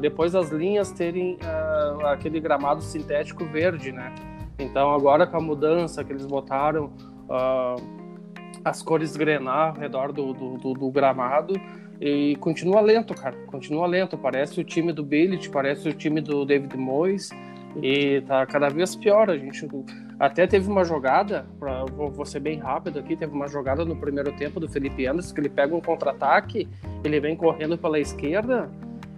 depois 0.00 0.32
das 0.32 0.50
linhas 0.50 0.90
terem 0.92 1.36
uh, 1.36 2.06
aquele 2.06 2.40
gramado 2.40 2.82
sintético 2.82 3.44
verde, 3.46 3.92
né? 3.92 4.12
Então 4.62 4.92
agora 4.92 5.26
com 5.26 5.36
a 5.36 5.40
mudança 5.40 6.04
que 6.04 6.12
eles 6.12 6.26
botaram 6.26 6.92
uh, 7.28 8.00
as 8.64 8.82
cores 8.82 9.16
grená 9.16 9.68
ao 9.68 9.74
redor 9.74 10.12
do, 10.12 10.32
do, 10.32 10.56
do, 10.58 10.74
do 10.74 10.90
gramado, 10.90 11.54
e 12.00 12.34
continua 12.36 12.80
lento, 12.80 13.14
cara. 13.14 13.36
Continua 13.46 13.86
lento. 13.86 14.16
Parece 14.16 14.58
o 14.58 14.64
time 14.64 14.90
do 14.90 15.04
Billet, 15.04 15.50
parece 15.50 15.88
o 15.88 15.92
time 15.92 16.20
do 16.22 16.46
David 16.46 16.74
Moyes. 16.76 17.30
E 17.82 18.22
tá 18.22 18.46
cada 18.46 18.68
vez 18.68 18.96
pior. 18.96 19.28
A 19.28 19.36
gente 19.36 19.68
até 20.18 20.46
teve 20.46 20.68
uma 20.68 20.82
jogada, 20.82 21.46
pra, 21.58 21.84
vou 21.84 22.24
ser 22.24 22.40
bem 22.40 22.58
rápido 22.58 22.98
aqui, 22.98 23.14
teve 23.16 23.32
uma 23.32 23.46
jogada 23.46 23.84
no 23.84 23.94
primeiro 23.94 24.32
tempo 24.32 24.58
do 24.58 24.68
Felipe 24.68 25.06
Anderson 25.06 25.34
que 25.34 25.40
ele 25.40 25.48
pega 25.50 25.74
um 25.74 25.80
contra-ataque, 25.80 26.66
ele 27.04 27.20
vem 27.20 27.36
correndo 27.36 27.78
pela 27.78 27.98
esquerda 27.98 28.70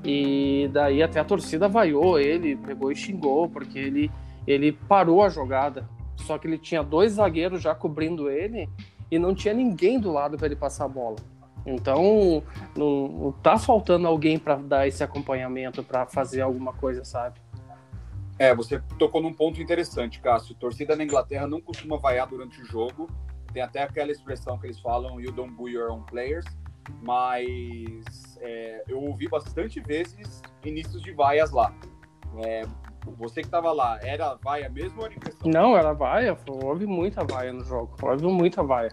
e 0.04 0.68
daí 0.72 1.02
até 1.02 1.18
a 1.18 1.24
torcida 1.24 1.68
vaiou 1.68 2.18
ele, 2.18 2.56
pegou 2.56 2.92
e 2.92 2.96
xingou, 2.96 3.48
porque 3.48 3.78
ele, 3.78 4.10
ele 4.46 4.72
parou 4.72 5.22
a 5.22 5.28
jogada. 5.28 5.88
Só 6.16 6.38
que 6.38 6.46
ele 6.46 6.58
tinha 6.58 6.82
dois 6.82 7.12
zagueiros 7.12 7.62
já 7.62 7.74
cobrindo 7.74 8.30
ele 8.30 8.68
e 9.10 9.18
não 9.18 9.34
tinha 9.34 9.52
ninguém 9.52 9.98
do 9.98 10.12
lado 10.12 10.36
para 10.36 10.46
ele 10.46 10.56
passar 10.56 10.84
a 10.84 10.88
bola. 10.88 11.16
Então, 11.64 12.42
não, 12.76 13.32
tá 13.42 13.56
faltando 13.56 14.06
alguém 14.06 14.38
para 14.38 14.56
dar 14.56 14.88
esse 14.88 15.02
acompanhamento, 15.02 15.82
para 15.82 16.06
fazer 16.06 16.40
alguma 16.40 16.72
coisa, 16.72 17.04
sabe? 17.04 17.40
É, 18.38 18.54
você 18.54 18.80
tocou 18.98 19.22
num 19.22 19.32
ponto 19.32 19.60
interessante, 19.60 20.20
Cássio. 20.20 20.54
Torcida 20.54 20.96
na 20.96 21.04
Inglaterra 21.04 21.46
não 21.46 21.60
costuma 21.60 21.96
vaiar 21.96 22.26
durante 22.26 22.60
o 22.60 22.64
jogo. 22.64 23.08
Tem 23.52 23.62
até 23.62 23.82
aquela 23.82 24.10
expressão 24.10 24.58
que 24.58 24.66
eles 24.66 24.80
falam, 24.80 25.20
you 25.20 25.30
don't 25.30 25.52
boo 25.54 25.68
your 25.68 25.92
own 25.92 26.02
players. 26.02 26.44
Mas 27.00 28.38
é, 28.40 28.82
eu 28.88 29.00
ouvi 29.00 29.28
bastante 29.28 29.78
vezes 29.80 30.42
inícios 30.64 31.00
de 31.02 31.12
vaias 31.12 31.52
lá. 31.52 31.72
É, 32.44 32.62
você 33.06 33.40
que 33.40 33.46
estava 33.46 33.72
lá, 33.72 33.98
era 34.02 34.34
vaia 34.34 34.68
mesmo 34.68 35.00
ou 35.00 35.06
era 35.06 35.14
impressão? 35.14 35.50
Não, 35.50 35.76
era 35.76 35.92
vaia. 35.92 36.36
Houve 36.46 36.86
muita 36.86 37.24
vaia 37.24 37.52
no 37.52 37.64
jogo. 37.64 37.96
Houve 38.00 38.26
muita 38.26 38.62
vaia. 38.62 38.92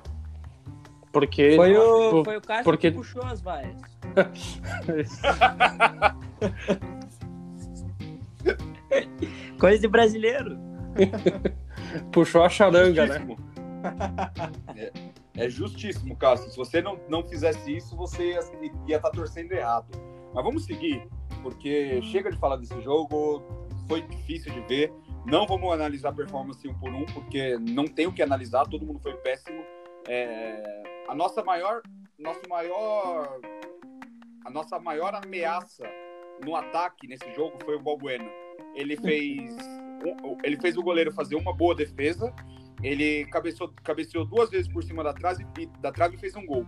Porque. 1.12 1.56
Foi 1.56 1.76
o, 1.76 2.24
foi 2.24 2.38
o 2.38 2.42
Cássio 2.42 2.64
porque... 2.64 2.92
que 2.92 2.98
puxou 2.98 3.24
as 3.24 3.42
vaias. 3.42 3.76
Coisa 9.60 9.80
de 9.80 9.88
brasileiro. 9.88 10.58
Puxou 12.12 12.44
a 12.44 12.50
charanga, 12.50 13.06
né? 13.06 13.38
É, 14.76 14.92
é, 15.36 15.50
justíssimo, 15.50 16.16
Cássio. 16.16 16.50
Se 16.52 16.58
você 16.58 16.82
não, 16.82 17.00
não 17.10 17.28
fizesse 17.28 17.76
isso, 17.76 17.96
você 17.96 18.40
ia 18.88 18.98
estar 18.98 19.10
tá 19.10 19.16
torcendo 19.16 19.52
errado. 19.52 19.88
Mas 20.34 20.44
vamos 20.44 20.66
seguir, 20.66 21.08
porque 21.42 22.02
chega 22.04 22.32
de 22.32 22.38
falar 22.38 22.58
desse 22.58 22.80
jogo, 22.82 23.42
foi 23.90 24.02
difícil 24.04 24.54
de 24.54 24.62
ver. 24.62 24.94
Não 25.26 25.46
vamos 25.46 25.74
analisar 25.74 26.10
a 26.10 26.14
performance 26.14 26.66
um 26.66 26.74
por 26.76 26.94
um, 26.94 27.06
porque 27.08 27.58
não 27.58 27.86
tem 27.86 28.08
o 28.08 28.14
que 28.14 28.22
analisar, 28.22 28.66
todo 28.66 28.86
mundo 28.86 29.00
foi 29.00 29.14
péssimo. 29.18 29.62
É, 30.08 30.84
a 31.10 31.16
nossa 31.16 31.44
maior, 31.44 31.82
nosso 32.18 32.42
maior, 32.48 33.40
a 34.46 34.50
nossa 34.50 34.80
maior 34.80 35.14
ameaça 35.16 35.84
no 36.46 36.56
ataque 36.56 37.08
nesse 37.08 37.30
jogo 37.34 37.58
foi 37.66 37.76
o 37.76 37.82
Balbuena. 37.82 38.30
Ele 38.76 38.96
fez, 38.96 39.58
ele 40.44 40.58
fez 40.62 40.78
o 40.78 40.84
goleiro 40.84 41.12
fazer 41.12 41.36
uma 41.36 41.54
boa 41.54 41.76
defesa. 41.76 42.34
Ele 42.82 43.26
cabeceou, 43.26 43.74
cabeceou 43.84 44.26
duas 44.26 44.50
vezes 44.50 44.72
por 44.72 44.84
cima 44.84 45.04
da 45.04 45.14
trave, 45.14 45.46
da 45.82 45.92
trave 45.92 46.16
e 46.16 46.20
fez 46.20 46.36
um 46.36 46.46
gol. 46.46 46.66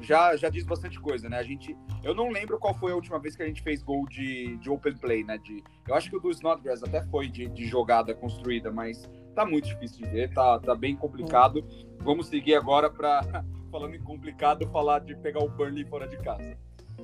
Já, 0.00 0.36
já 0.36 0.48
diz 0.48 0.64
bastante 0.64 1.00
coisa, 1.00 1.28
né? 1.28 1.38
A 1.38 1.42
gente, 1.42 1.76
eu 2.02 2.14
não 2.14 2.30
lembro 2.30 2.58
qual 2.58 2.74
foi 2.74 2.92
a 2.92 2.94
última 2.94 3.18
vez 3.18 3.34
que 3.34 3.42
a 3.42 3.46
gente 3.46 3.62
fez 3.62 3.82
gol 3.82 4.06
de, 4.06 4.56
de 4.58 4.68
open 4.68 4.96
play, 4.96 5.24
né? 5.24 5.38
De, 5.38 5.62
eu 5.88 5.94
acho 5.94 6.10
que 6.10 6.16
o 6.16 6.20
do 6.20 6.30
Snodgrass 6.30 6.82
até 6.82 7.02
foi 7.06 7.28
de, 7.28 7.48
de 7.48 7.66
jogada 7.66 8.14
construída, 8.14 8.70
mas 8.70 9.08
tá 9.34 9.44
muito 9.44 9.66
difícil 9.66 10.04
de 10.04 10.10
ver, 10.10 10.32
tá, 10.32 10.58
tá 10.58 10.74
bem 10.74 10.94
complicado. 10.96 11.64
Vamos 12.00 12.26
seguir 12.26 12.54
agora 12.54 12.90
para 12.90 13.22
falando 13.70 13.94
em 13.94 14.02
complicado, 14.02 14.68
falar 14.68 15.00
de 15.00 15.16
pegar 15.16 15.42
o 15.42 15.48
Burnley 15.48 15.84
fora 15.84 16.06
de 16.06 16.16
casa. 16.18 16.56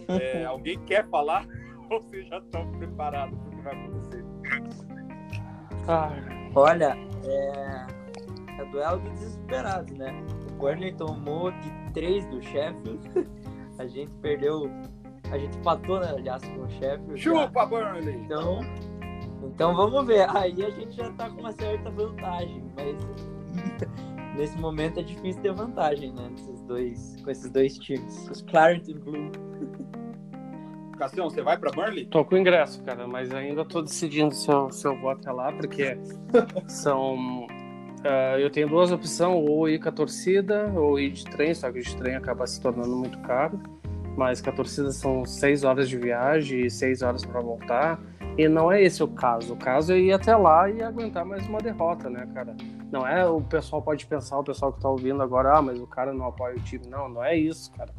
É, 0.08 0.44
alguém 0.46 0.78
quer 0.84 1.08
falar 1.08 1.46
ou 1.90 2.00
vocês 2.00 2.28
já 2.28 2.38
estão 2.38 2.70
preparados 2.72 3.38
para 3.38 3.48
o 3.48 3.50
que 3.50 3.62
vai 3.62 3.74
acontecer? 3.74 4.24
Ah, 5.88 6.12
olha, 6.54 6.96
é, 7.24 8.60
é 8.60 8.64
duelo 8.66 9.00
de 9.00 9.10
desesperados, 9.10 9.96
né? 9.96 10.12
O 10.60 10.62
Burnley 10.62 10.92
tomou 10.92 11.50
de 11.50 11.70
3 11.94 12.26
do 12.26 12.42
Sheffield, 12.42 13.00
a 13.80 13.86
gente 13.86 14.10
perdeu, 14.20 14.70
a 15.32 15.38
gente 15.38 15.56
empatou, 15.56 16.00
né, 16.00 16.10
aliás, 16.10 16.44
com 16.44 16.64
o 16.64 16.68
Sheffield. 16.68 17.18
Chupa, 17.18 17.60
já. 17.60 17.66
Burnley! 17.66 18.14
Então, 18.16 18.60
então 19.42 19.74
vamos 19.74 20.06
ver, 20.06 20.28
aí 20.36 20.62
a 20.62 20.68
gente 20.68 20.94
já 20.94 21.10
tá 21.12 21.30
com 21.30 21.40
uma 21.40 21.52
certa 21.52 21.90
vantagem, 21.90 22.62
mas 22.76 22.94
nesse 24.36 24.58
momento 24.58 25.00
é 25.00 25.02
difícil 25.02 25.40
ter 25.40 25.54
vantagem, 25.54 26.12
né? 26.12 26.28
Nesses 26.30 26.60
dois, 26.64 27.16
com 27.24 27.30
esses 27.30 27.50
dois 27.50 27.78
times. 27.78 28.28
Os 28.28 28.42
Clarendon 28.42 28.98
Blue. 29.00 29.30
Cassião, 30.98 31.30
você 31.30 31.40
vai 31.40 31.56
para 31.56 31.70
Burnley? 31.70 32.04
Tô 32.04 32.22
com 32.22 32.36
ingresso, 32.36 32.82
cara, 32.82 33.08
mas 33.08 33.32
ainda 33.32 33.64
tô 33.64 33.80
decidindo 33.80 34.34
se 34.34 34.50
eu, 34.50 34.70
se 34.70 34.86
eu 34.86 34.94
vou 35.00 35.08
até 35.08 35.32
lá, 35.32 35.50
porque 35.50 35.96
são. 36.68 37.46
Uh, 38.00 38.38
eu 38.38 38.48
tenho 38.48 38.68
duas 38.68 38.90
opções, 38.90 39.48
ou 39.48 39.68
ir 39.68 39.78
com 39.78 39.88
a 39.90 39.92
torcida, 39.92 40.72
ou 40.74 40.98
ir 40.98 41.10
de 41.10 41.24
trem, 41.24 41.54
só 41.54 41.70
que 41.70 41.80
de 41.80 41.96
trem 41.96 42.16
acaba 42.16 42.46
se 42.46 42.60
tornando 42.60 42.96
muito 42.96 43.18
caro. 43.20 43.60
Mas 44.16 44.40
com 44.40 44.50
a 44.50 44.52
torcida 44.52 44.90
são 44.90 45.24
seis 45.24 45.64
horas 45.64 45.88
de 45.88 45.96
viagem 45.96 46.66
e 46.66 46.70
seis 46.70 47.02
horas 47.02 47.24
para 47.24 47.40
voltar. 47.40 48.00
E 48.38 48.48
não 48.48 48.72
é 48.72 48.82
esse 48.82 49.02
o 49.02 49.08
caso. 49.08 49.52
O 49.52 49.56
caso 49.56 49.92
é 49.92 49.98
ir 49.98 50.12
até 50.12 50.34
lá 50.34 50.68
e 50.70 50.82
aguentar 50.82 51.24
mais 51.24 51.46
uma 51.46 51.58
derrota, 51.58 52.08
né, 52.08 52.26
cara? 52.32 52.56
Não 52.90 53.06
é 53.06 53.26
o 53.26 53.40
pessoal 53.40 53.82
pode 53.82 54.06
pensar, 54.06 54.38
o 54.38 54.44
pessoal 54.44 54.72
que 54.72 54.80
tá 54.80 54.88
ouvindo 54.88 55.22
agora, 55.22 55.58
ah, 55.58 55.62
mas 55.62 55.78
o 55.78 55.86
cara 55.86 56.12
não 56.12 56.26
apoia 56.26 56.56
o 56.56 56.60
time. 56.60 56.86
Não, 56.88 57.08
não 57.08 57.22
é 57.22 57.36
isso, 57.36 57.70
cara. 57.72 57.92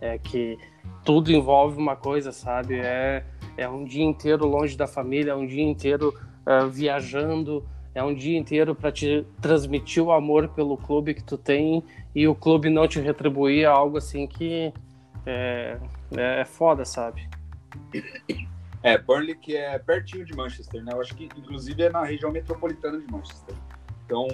É 0.00 0.16
que 0.16 0.56
tudo 1.04 1.32
envolve 1.32 1.76
uma 1.76 1.96
coisa, 1.96 2.30
sabe? 2.30 2.78
É, 2.78 3.24
é 3.56 3.68
um 3.68 3.84
dia 3.84 4.04
inteiro 4.04 4.46
longe 4.46 4.76
da 4.76 4.86
família, 4.86 5.32
é 5.32 5.34
um 5.34 5.46
dia 5.46 5.64
inteiro 5.64 6.14
uh, 6.46 6.68
viajando, 6.68 7.64
é 7.94 8.02
um 8.02 8.14
dia 8.14 8.38
inteiro 8.38 8.74
para 8.74 8.92
te 8.92 9.26
transmitir 9.40 10.02
o 10.02 10.12
amor 10.12 10.48
pelo 10.48 10.76
clube 10.76 11.14
que 11.14 11.22
tu 11.22 11.36
tem 11.36 11.82
e 12.14 12.26
o 12.26 12.34
clube 12.34 12.70
não 12.70 12.86
te 12.86 13.00
retribuir 13.00 13.66
algo 13.66 13.98
assim 13.98 14.26
que 14.26 14.72
é, 15.26 15.78
é, 16.16 16.40
é 16.40 16.44
foda, 16.44 16.84
sabe? 16.84 17.28
É, 18.82 18.96
Burnley 18.96 19.34
que 19.34 19.54
é 19.54 19.78
pertinho 19.78 20.24
de 20.24 20.34
Manchester, 20.34 20.82
né? 20.82 20.92
Eu 20.94 21.00
acho 21.00 21.14
que 21.14 21.24
inclusive 21.36 21.82
é 21.82 21.90
na 21.90 22.02
região 22.02 22.32
metropolitana 22.32 22.98
de 22.98 23.12
Manchester. 23.12 23.54
Então, 24.06 24.26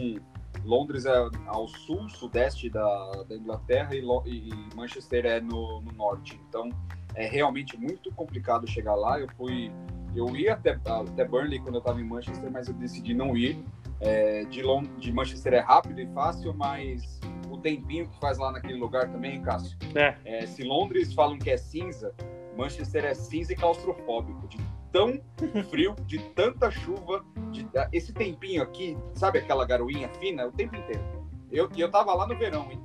Londres 0.65 1.05
é 1.05 1.29
ao 1.47 1.69
sul, 1.69 2.09
sudeste 2.09 2.71
da, 2.71 3.25
da 3.29 3.35
Inglaterra 3.35 3.95
e, 3.95 4.01
e 4.27 4.75
Manchester 4.75 5.27
é 5.27 5.41
no, 5.41 5.81
no, 5.81 5.93
norte. 5.93 6.41
Então, 6.49 6.71
é 7.17 7.27
realmente 7.27 7.77
muito 7.79 8.13
complicado 8.13 8.71
chegar 8.71 8.95
lá. 8.95 9.19
Eu 9.19 9.29
fui, 9.37 9.73
eu 10.15 10.37
ia 10.37 10.53
até, 10.53 10.79
até 10.85 11.25
Burnley 11.25 11.59
quando 11.59 11.77
eu 11.77 11.81
estava 11.81 12.01
em 12.01 12.05
Manchester, 12.05 12.51
mas 12.51 12.69
eu 12.69 12.75
decidi 12.75 13.15
não 13.15 13.37
ir. 13.37 13.59
É, 13.99 14.45
de, 14.45 14.63
Lond 14.63 14.89
de 14.99 15.11
Manchester 15.11 15.55
é 15.55 15.61
rápido 15.61 15.99
e 15.99 16.07
fácil, 16.09 16.53
mas 16.55 17.19
o 17.51 17.57
tempinho 17.57 18.07
que 18.07 18.21
faz 18.21 18.37
lá 18.37 18.53
naquele 18.53 18.79
lugar 18.79 19.11
também, 19.11 19.41
Cássio. 19.41 19.77
É. 19.95 20.15
É, 20.25 20.47
se 20.47 20.63
Londres 20.63 21.15
falam 21.15 21.39
que 21.39 21.51
é 21.51 21.57
cinza, 21.57 22.15
Manchester 22.57 23.07
é 23.07 23.15
cinza 23.15 23.55
e 23.55 23.57
claustrofóbico, 23.57 24.47
de 24.49 24.59
tão 24.93 25.19
frio, 25.71 25.97
de 26.07 26.19
tanta 26.19 26.71
chuva, 26.71 27.25
de, 27.51 27.67
esse 27.91 28.13
tempinho 28.13 28.63
aqui, 28.63 28.99
sabe 29.15 29.39
aquela 29.39 29.65
garoinha 29.65 30.11
fina, 30.21 30.47
o 30.47 30.53
tempo 30.53 30.77
inteiro. 30.77 31.03
Eu, 31.51 31.71
eu 31.75 31.91
tava 31.91 32.13
lá 32.13 32.27
no 32.27 32.37
verão, 32.37 32.71
hein? 32.71 32.79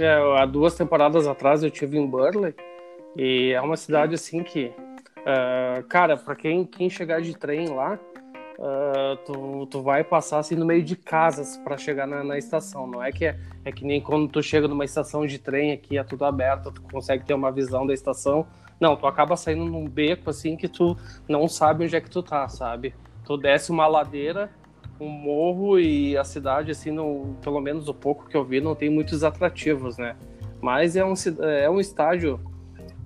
É, 0.00 0.40
há 0.40 0.46
duas 0.46 0.74
temporadas 0.74 1.26
atrás 1.26 1.62
eu 1.62 1.70
tive 1.70 1.98
em 1.98 2.06
Burley 2.06 2.54
e 3.16 3.52
é 3.52 3.60
uma 3.60 3.76
cidade 3.76 4.14
assim 4.14 4.42
que, 4.42 4.72
uh, 5.18 5.82
cara, 5.88 6.16
para 6.16 6.34
quem, 6.34 6.64
quem 6.64 6.90
chegar 6.90 7.20
de 7.20 7.36
trem 7.36 7.68
lá, 7.68 7.98
uh, 8.58 9.16
tu, 9.24 9.66
tu 9.66 9.82
vai 9.82 10.02
passar 10.02 10.38
assim 10.38 10.54
no 10.56 10.66
meio 10.66 10.82
de 10.82 10.96
casas 10.96 11.56
para 11.58 11.76
chegar 11.76 12.06
na, 12.06 12.24
na, 12.24 12.38
estação. 12.38 12.86
Não 12.86 13.02
é 13.02 13.12
que 13.12 13.26
é, 13.26 13.38
é 13.64 13.72
que 13.72 13.84
nem 13.84 14.00
quando 14.00 14.28
tu 14.28 14.42
chega 14.42 14.66
numa 14.68 14.84
estação 14.84 15.26
de 15.26 15.38
trem 15.38 15.72
aqui 15.72 15.98
é 15.98 16.04
tudo 16.04 16.24
aberto, 16.24 16.72
tu 16.72 16.82
consegue 16.82 17.24
ter 17.24 17.34
uma 17.34 17.50
visão 17.52 17.86
da 17.86 17.94
estação 17.94 18.46
não, 18.80 18.96
tu 18.96 19.06
acaba 19.06 19.36
saindo 19.36 19.64
num 19.64 19.88
beco 19.88 20.30
assim 20.30 20.56
que 20.56 20.68
tu 20.68 20.96
não 21.28 21.48
sabe 21.48 21.84
onde 21.84 21.96
é 21.96 22.00
que 22.00 22.10
tu 22.10 22.22
tá, 22.22 22.48
sabe? 22.48 22.94
Tu 23.24 23.36
desce 23.36 23.70
uma 23.70 23.86
ladeira, 23.86 24.50
um 25.00 25.08
morro 25.08 25.78
e 25.78 26.16
a 26.16 26.24
cidade, 26.24 26.70
assim, 26.70 26.90
não, 26.90 27.36
pelo 27.42 27.60
menos 27.60 27.88
o 27.88 27.94
pouco 27.94 28.28
que 28.28 28.36
eu 28.36 28.44
vi, 28.44 28.60
não 28.60 28.74
tem 28.74 28.90
muitos 28.90 29.24
atrativos, 29.24 29.96
né? 29.96 30.16
Mas 30.60 30.96
é 30.96 31.04
um, 31.04 31.14
é 31.42 31.70
um 31.70 31.80
estádio 31.80 32.40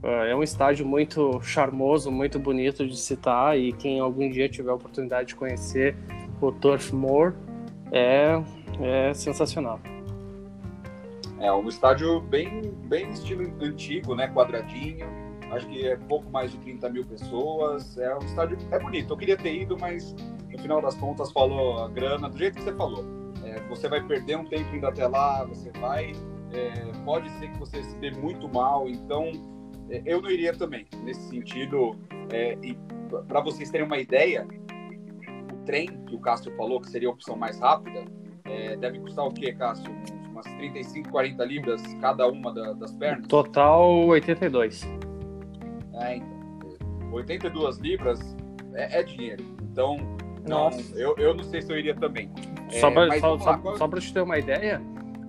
é 0.02 0.34
um 0.34 0.42
estádio 0.42 0.86
muito 0.86 1.40
charmoso, 1.42 2.10
muito 2.10 2.38
bonito 2.38 2.86
de 2.86 2.96
citar 2.96 3.58
e 3.58 3.72
quem 3.72 3.98
algum 3.98 4.30
dia 4.30 4.48
tiver 4.48 4.70
a 4.70 4.74
oportunidade 4.74 5.28
de 5.28 5.34
conhecer 5.34 5.96
o 6.40 6.52
Turf 6.52 6.92
Moor 6.92 7.34
é, 7.90 8.40
é 8.80 9.14
sensacional. 9.14 9.80
É 11.40 11.52
um 11.52 11.68
estádio 11.68 12.20
bem, 12.20 12.62
bem 12.86 13.10
estilo 13.10 13.44
antigo, 13.60 14.14
né? 14.14 14.28
Quadradinho. 14.28 15.06
Acho 15.52 15.66
que 15.68 15.86
é 15.86 15.96
pouco 15.96 16.28
mais 16.30 16.50
de 16.50 16.58
30 16.58 16.88
mil 16.90 17.04
pessoas. 17.04 17.96
É 17.96 18.14
um 18.14 18.18
estádio 18.18 18.58
é 18.70 18.78
bonito. 18.78 19.12
Eu 19.12 19.16
queria 19.16 19.36
ter 19.36 19.54
ido, 19.62 19.78
mas 19.78 20.14
no 20.50 20.58
final 20.58 20.82
das 20.82 20.96
contas 20.96 21.30
falou 21.30 21.84
a 21.84 21.88
grana 21.88 22.28
do 22.28 22.36
jeito 22.36 22.56
que 22.56 22.62
você 22.62 22.74
falou. 22.74 23.04
É, 23.44 23.60
você 23.68 23.88
vai 23.88 24.02
perder 24.02 24.36
um 24.36 24.44
tempo 24.44 24.74
indo 24.74 24.86
até 24.86 25.06
lá, 25.06 25.44
você 25.44 25.70
vai. 25.80 26.12
É, 26.52 26.92
pode 27.04 27.30
ser 27.38 27.50
que 27.50 27.58
você 27.58 27.82
se 27.82 27.96
dê 27.96 28.10
muito 28.10 28.48
mal, 28.48 28.88
então 28.88 29.30
eu 30.04 30.20
não 30.20 30.30
iria 30.30 30.52
também. 30.52 30.86
Nesse 31.02 31.28
sentido, 31.28 31.96
é, 32.30 32.56
e 32.62 32.76
para 33.26 33.40
vocês 33.40 33.70
terem 33.70 33.86
uma 33.86 33.98
ideia, 33.98 34.46
o 35.52 35.64
trem 35.64 35.86
que 36.06 36.14
o 36.14 36.20
Cássio 36.20 36.54
falou 36.56 36.80
que 36.80 36.90
seria 36.90 37.08
a 37.08 37.12
opção 37.12 37.36
mais 37.36 37.58
rápida, 37.58 38.04
é, 38.44 38.76
deve 38.76 38.98
custar 39.00 39.26
o 39.26 39.32
quê, 39.32 39.52
Cássio? 39.52 39.90
Umas 40.30 40.46
35, 40.56 41.10
40 41.10 41.44
libras 41.44 41.82
cada 42.00 42.26
uma 42.28 42.52
da, 42.52 42.72
das 42.74 42.92
pernas? 42.92 43.26
Total 43.26 44.06
82. 44.06 44.88
É, 45.94 46.16
então. 46.16 46.38
82 47.12 47.78
libras 47.78 48.36
é, 48.74 49.00
é 49.00 49.02
dinheiro. 49.02 49.44
Então, 49.62 49.96
não, 50.46 50.70
eu, 50.94 51.16
eu 51.16 51.34
não 51.34 51.44
sei 51.44 51.62
se 51.62 51.72
eu 51.72 51.78
iria 51.78 51.94
também. 51.94 52.30
Só 52.70 52.90
para 52.90 53.16
é, 53.16 53.20
só, 53.20 53.38
só, 53.38 53.76
só 53.76 53.88
te 53.88 54.12
ter 54.12 54.20
uma 54.20 54.38
ideia, 54.38 54.80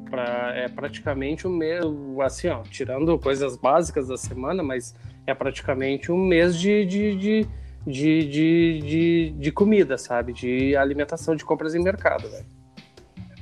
pra, 0.09 0.53
é 0.55 0.67
praticamente 0.67 1.47
o 1.47 1.49
mês, 1.49 1.83
assim, 2.23 2.47
ó, 2.47 2.61
tirando 2.63 3.17
coisas 3.19 3.55
básicas 3.55 4.07
da 4.07 4.17
semana, 4.17 4.63
mas 4.63 4.95
é 5.25 5.33
praticamente 5.33 6.11
um 6.11 6.17
mês 6.17 6.57
de, 6.57 6.85
de, 6.85 7.15
de, 7.15 7.47
de, 7.85 8.27
de, 8.27 8.79
de, 8.79 9.31
de 9.31 9.51
comida, 9.51 9.97
sabe? 9.97 10.33
De 10.33 10.75
alimentação, 10.75 11.35
de 11.35 11.45
compras 11.45 11.75
em 11.75 11.83
mercado, 11.83 12.29
velho. 12.29 12.45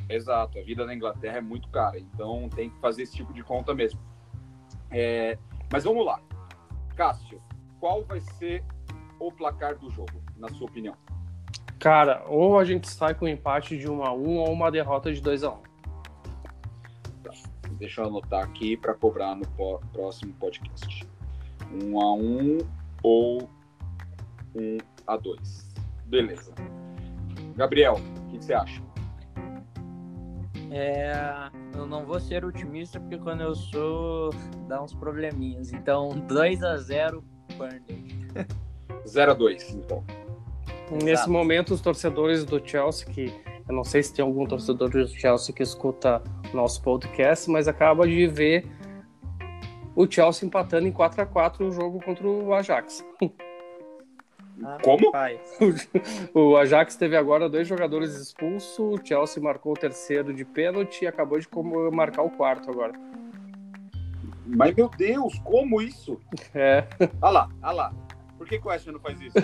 Exato, 0.10 0.58
a 0.60 0.64
vida 0.64 0.86
na 0.86 0.96
Inglaterra 0.96 1.38
é 1.38 1.42
muito 1.42 1.68
cara, 1.70 2.00
então 2.00 2.50
tem 2.56 2.70
que 2.70 2.80
fazer 2.80 3.04
esse 3.04 3.16
tipo 3.16 3.34
de 3.34 3.44
conta 3.44 3.74
mesmo. 3.74 4.00
É, 4.90 5.38
mas 5.72 5.84
vamos 5.84 6.06
lá. 6.06 6.20
Cássio, 6.96 7.42
qual 7.80 8.04
vai 8.04 8.22
ser 8.22 8.64
o 9.20 9.32
placar 9.32 9.78
do 9.78 9.90
jogo, 9.90 10.22
na 10.38 10.50
sua 10.50 10.68
opinião? 10.68 10.96
Cara, 11.80 12.24
ou 12.28 12.58
a 12.58 12.66
gente 12.66 12.90
sai 12.90 13.14
com 13.14 13.26
um 13.26 13.28
empate 13.28 13.78
de 13.78 13.90
1 13.90 14.04
a 14.04 14.14
1 14.14 14.38
ou 14.38 14.52
uma 14.52 14.72
derrota 14.72 15.14
de 15.14 15.22
2 15.22 15.44
a 15.44 15.52
1 15.52 15.52
tá. 15.52 15.67
Deixa 17.78 18.02
eu 18.02 18.08
anotar 18.08 18.44
aqui 18.44 18.76
para 18.76 18.94
cobrar 18.94 19.36
no 19.36 19.46
próximo 19.94 20.34
podcast. 20.34 21.08
1 21.72 22.00
a 22.00 22.14
1 22.16 22.58
ou 23.04 23.50
1 24.56 24.78
a 25.06 25.18
2. 25.18 25.76
Beleza. 26.06 26.54
Gabriel, 27.56 27.94
o 27.94 28.32
que, 28.32 28.38
que 28.40 28.46
você 28.46 28.54
acha? 28.54 28.82
É, 30.72 31.12
eu 31.76 31.86
não 31.86 32.06
vou 32.06 32.20
ser 32.20 32.44
otimista 32.44 33.00
porque 33.00 33.18
quando 33.18 33.42
eu 33.42 33.56
sou 33.56 34.32
dá 34.68 34.82
uns 34.82 34.94
probleminhas. 34.94 35.72
Então 35.72 36.10
2 36.28 36.64
a 36.64 36.78
0 36.78 37.24
Burnley. 37.58 38.28
0 39.08 39.32
a 39.32 39.34
2, 39.34 39.70
então. 39.76 40.04
Nesse 40.92 41.10
Exato. 41.10 41.32
momento, 41.32 41.74
os 41.74 41.82
torcedores 41.82 42.46
do 42.46 42.66
Chelsea, 42.66 43.08
que 43.08 43.34
eu 43.68 43.76
não 43.76 43.84
sei 43.84 44.02
se 44.02 44.14
tem 44.14 44.24
algum 44.24 44.46
torcedor 44.46 44.90
do 44.90 45.08
Chelsea 45.08 45.54
que 45.54 45.62
escuta 45.62 46.22
nosso 46.56 46.82
podcast, 46.82 47.50
mas 47.50 47.68
acaba 47.68 48.08
de 48.08 48.28
ver 48.28 48.66
o 49.96 50.10
Chelsea 50.10 50.48
empatando 50.48 50.88
em 50.88 50.92
4 50.92 51.22
a 51.22 51.26
4 51.26 51.68
o 51.68 51.72
jogo 51.72 52.00
contra 52.04 52.28
o 52.28 52.54
Ajax. 52.54 53.06
Ah, 54.64 54.78
Como? 54.82 55.12
o 56.34 56.58
Ajax 56.58 56.96
teve 56.96 57.16
agora 57.16 57.50
dois 57.50 57.68
jogadores 57.68 58.16
expulsos, 58.16 58.80
o 58.80 59.00
Chelsea 59.04 59.42
marcou 59.42 59.74
o 59.74 59.76
terceiro 59.76 60.34
de 60.34 60.44
pênalti 60.44 61.04
e 61.04 61.08
acabou 61.08 61.40
de 61.40 61.48
marcar 61.92 62.24
o 62.24 62.30
quarto 62.30 62.70
agora. 62.70 62.94
Mas 64.46 64.74
meu 64.76 64.90
Deus, 64.90 65.38
como 65.40 65.82
isso? 65.82 66.20
É. 66.56 66.88
Olha 67.22 67.32
lá, 67.32 67.50
olha 67.62 67.72
lá. 67.72 67.94
Por 68.38 68.48
que, 68.48 68.60
que 68.60 68.68
o 68.68 68.70
West 68.70 68.88
não 68.88 69.00
faz 69.00 69.20
isso? 69.20 69.38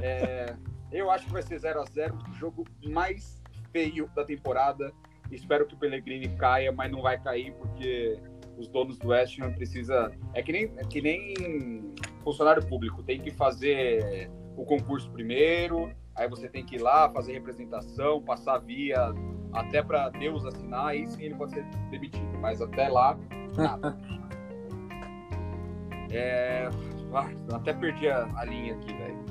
é, 0.00 0.54
eu 0.92 1.10
acho 1.10 1.26
que 1.26 1.32
vai 1.32 1.42
ser 1.42 1.58
0 1.58 1.80
a 1.80 1.84
0 1.84 2.16
o 2.30 2.34
jogo 2.34 2.64
mais 2.84 3.42
feio 3.72 4.08
da 4.14 4.24
temporada. 4.24 4.92
Espero 5.30 5.66
que 5.66 5.74
o 5.74 5.76
Pellegrini 5.76 6.28
caia, 6.36 6.72
mas 6.72 6.90
não 6.90 7.02
vai 7.02 7.20
cair 7.20 7.52
porque 7.54 8.18
os 8.56 8.68
donos 8.68 8.98
do 8.98 9.08
West 9.08 9.38
Ham 9.40 9.52
precisa 9.52 10.12
é 10.32 10.42
que 10.42 10.52
nem 10.52 10.72
é 10.76 10.84
que 10.84 11.00
nem 11.00 11.94
funcionário 12.22 12.64
público 12.66 13.02
tem 13.02 13.20
que 13.20 13.30
fazer 13.30 14.30
o 14.56 14.64
concurso 14.64 15.10
primeiro, 15.10 15.90
aí 16.14 16.28
você 16.28 16.48
tem 16.48 16.64
que 16.64 16.76
ir 16.76 16.80
lá 16.80 17.10
fazer 17.10 17.34
representação, 17.34 18.22
passar 18.22 18.58
via 18.58 19.12
até 19.52 19.82
para 19.82 20.08
Deus 20.10 20.44
assinar, 20.44 20.88
aí 20.88 21.06
sim 21.06 21.24
ele 21.24 21.34
pode 21.34 21.52
ser 21.52 21.64
demitido, 21.90 22.38
mas 22.40 22.62
até 22.62 22.88
lá 22.88 23.18
nada. 23.56 23.96
é, 26.10 26.68
ah, 27.12 27.30
até 27.54 27.72
perdi 27.72 28.08
a, 28.08 28.28
a 28.36 28.44
linha 28.44 28.74
aqui, 28.74 28.92
velho. 28.92 29.24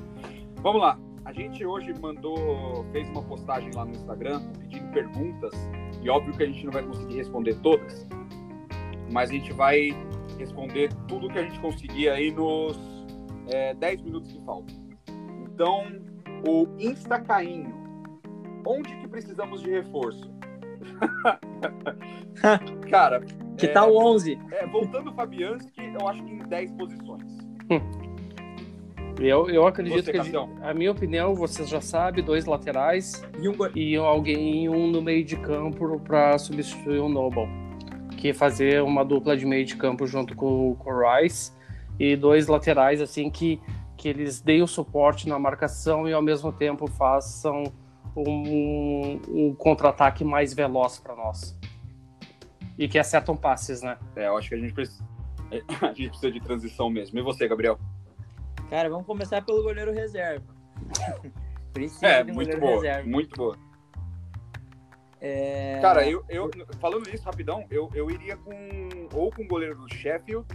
Vamos 0.61 0.81
lá. 0.81 0.99
A 1.25 1.33
gente 1.33 1.65
hoje 1.65 1.91
mandou, 1.99 2.85
fez 2.91 3.09
uma 3.09 3.23
postagem 3.23 3.71
lá 3.73 3.83
no 3.83 3.91
Instagram 3.91 4.41
pedindo 4.59 4.91
perguntas 4.91 5.53
e 6.05 6.09
óbvio 6.09 6.37
que 6.37 6.43
a 6.43 6.45
gente 6.45 6.63
não 6.63 6.71
vai 6.71 6.83
conseguir 6.83 7.15
responder 7.15 7.55
todas, 7.55 8.07
mas 9.11 9.31
a 9.31 9.33
gente 9.33 9.51
vai 9.51 9.89
responder 10.37 10.93
tudo 11.07 11.27
que 11.27 11.39
a 11.39 11.41
gente 11.41 11.59
conseguir 11.59 12.09
aí 12.09 12.31
nos 12.31 12.77
é, 13.47 13.73
10 13.73 14.01
minutos 14.03 14.31
que 14.31 14.39
faltam. 14.45 14.75
Então, 15.41 15.87
o 16.47 16.67
Insta 16.77 17.19
Cainho, 17.19 17.73
onde 18.67 18.95
que 18.97 19.07
precisamos 19.07 19.61
de 19.61 19.71
reforço? 19.71 20.31
Cara, 22.87 23.21
que 23.57 23.65
é, 23.65 23.69
tal 23.69 23.95
11? 23.95 24.39
É, 24.51 24.67
voltando 24.67 25.09
o 25.09 25.13
Fabianski, 25.13 25.81
eu 25.99 26.07
acho 26.07 26.23
que 26.23 26.31
em 26.33 26.37
10 26.37 26.71
posições. 26.73 27.47
Eu, 29.19 29.49
eu 29.49 29.65
acredito 29.65 30.03
Você, 30.03 30.11
que 30.11 30.21
gente, 30.21 30.35
a, 30.61 30.73
minha 30.73 30.91
opinião, 30.91 31.33
vocês 31.33 31.69
já 31.69 31.79
sabem, 31.79 32.23
dois 32.23 32.45
laterais 32.45 33.23
e, 33.39 33.47
um... 33.47 33.55
e 33.73 33.95
alguém 33.95 34.67
um 34.67 34.87
no 34.87 35.01
meio 35.01 35.23
de 35.23 35.37
campo 35.37 35.99
para 36.01 36.37
substituir 36.37 36.99
o 36.99 37.07
Noble, 37.07 37.47
que 38.17 38.33
fazer 38.33 38.83
uma 38.83 39.05
dupla 39.05 39.37
de 39.37 39.45
meio 39.45 39.65
de 39.65 39.75
campo 39.77 40.05
junto 40.05 40.35
com, 40.35 40.75
com 40.75 40.89
o 40.89 41.15
Rice 41.21 41.53
e 41.97 42.15
dois 42.15 42.47
laterais 42.47 43.01
assim 43.01 43.29
que 43.29 43.59
que 43.97 44.09
eles 44.09 44.41
deem 44.41 44.61
o 44.61 44.67
suporte 44.67 45.27
na 45.27 45.39
marcação 45.39 46.07
e 46.07 46.11
ao 46.11 46.21
mesmo 46.21 46.51
tempo 46.51 46.85
façam 46.85 47.63
um, 48.15 49.19
um 49.29 49.55
contra-ataque 49.55 50.23
mais 50.23 50.53
veloz 50.53 50.99
para 50.99 51.15
nós 51.15 51.57
e 52.77 52.89
que 52.89 52.99
acertam 52.99 53.37
passes, 53.37 53.81
né? 53.81 53.97
É, 54.17 54.27
eu 54.27 54.37
acho 54.37 54.49
que 54.49 54.55
a 54.55 54.57
gente 54.57 54.73
precisa 54.73 55.03
a 55.81 55.93
gente 55.93 56.09
precisa 56.09 56.31
de 56.31 56.39
transição 56.39 56.89
mesmo. 56.89 57.17
E 57.17 57.21
você, 57.21 57.47
Gabriel? 57.47 57.79
Cara, 58.69 58.89
vamos 58.89 59.05
começar 59.05 59.43
pelo 59.43 59.63
goleiro 59.63 59.91
reserva. 59.91 60.45
precisa 61.73 62.07
é, 62.07 62.23
muito 62.23 62.57
boa, 62.57 62.75
reserva. 62.75 63.09
muito 63.09 63.35
boa. 63.35 63.57
É... 65.21 65.79
Cara, 65.81 66.07
eu, 66.07 66.23
eu 66.29 66.49
falando 66.79 67.09
nisso 67.09 67.23
rapidão, 67.23 67.65
eu, 67.69 67.89
eu 67.93 68.09
iria 68.11 68.37
com 68.37 68.51
ou 69.13 69.31
com 69.31 69.43
o 69.43 69.47
goleiro 69.47 69.75
do 69.75 69.93
Sheffield 69.93 70.45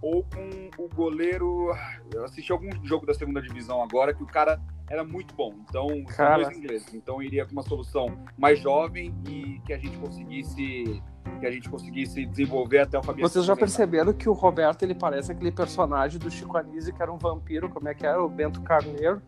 ou 0.00 0.24
com 0.24 0.82
o 0.82 0.88
goleiro. 0.88 1.74
Eu 2.12 2.24
assisti 2.24 2.52
algum 2.52 2.70
jogo 2.84 3.06
da 3.06 3.14
segunda 3.14 3.40
divisão 3.40 3.82
agora 3.82 4.14
que 4.14 4.22
o 4.22 4.26
cara 4.26 4.60
era 4.90 5.04
muito 5.04 5.34
bom. 5.34 5.54
Então, 5.68 5.86
cara... 6.04 6.34
são 6.34 6.42
dois 6.44 6.58
ingleses. 6.58 6.94
Então, 6.94 7.16
eu 7.16 7.22
iria 7.22 7.44
com 7.44 7.52
uma 7.52 7.62
solução 7.62 8.18
mais 8.36 8.58
jovem 8.58 9.14
e 9.28 9.60
que 9.66 9.72
a 9.72 9.78
gente 9.78 9.96
conseguisse 9.98 11.02
que 11.38 11.46
a 11.46 11.50
gente 11.50 11.68
conseguisse 11.68 12.24
desenvolver 12.24 12.78
até 12.78 12.98
o 12.98 13.02
Fabiano. 13.02 13.28
Vocês 13.28 13.44
já 13.44 13.54
perceberam 13.54 14.12
que 14.12 14.28
o 14.28 14.32
Roberto 14.32 14.82
ele 14.82 14.94
parece 14.94 15.30
aquele 15.30 15.52
personagem 15.52 16.18
do 16.18 16.30
Chico 16.30 16.56
Anísio 16.56 16.94
que 16.94 17.02
era 17.02 17.12
um 17.12 17.18
vampiro, 17.18 17.68
como 17.68 17.88
é 17.88 17.94
que 17.94 18.06
era? 18.06 18.22
O 18.22 18.28
Bento 18.28 18.62
Carneiro. 18.62 19.22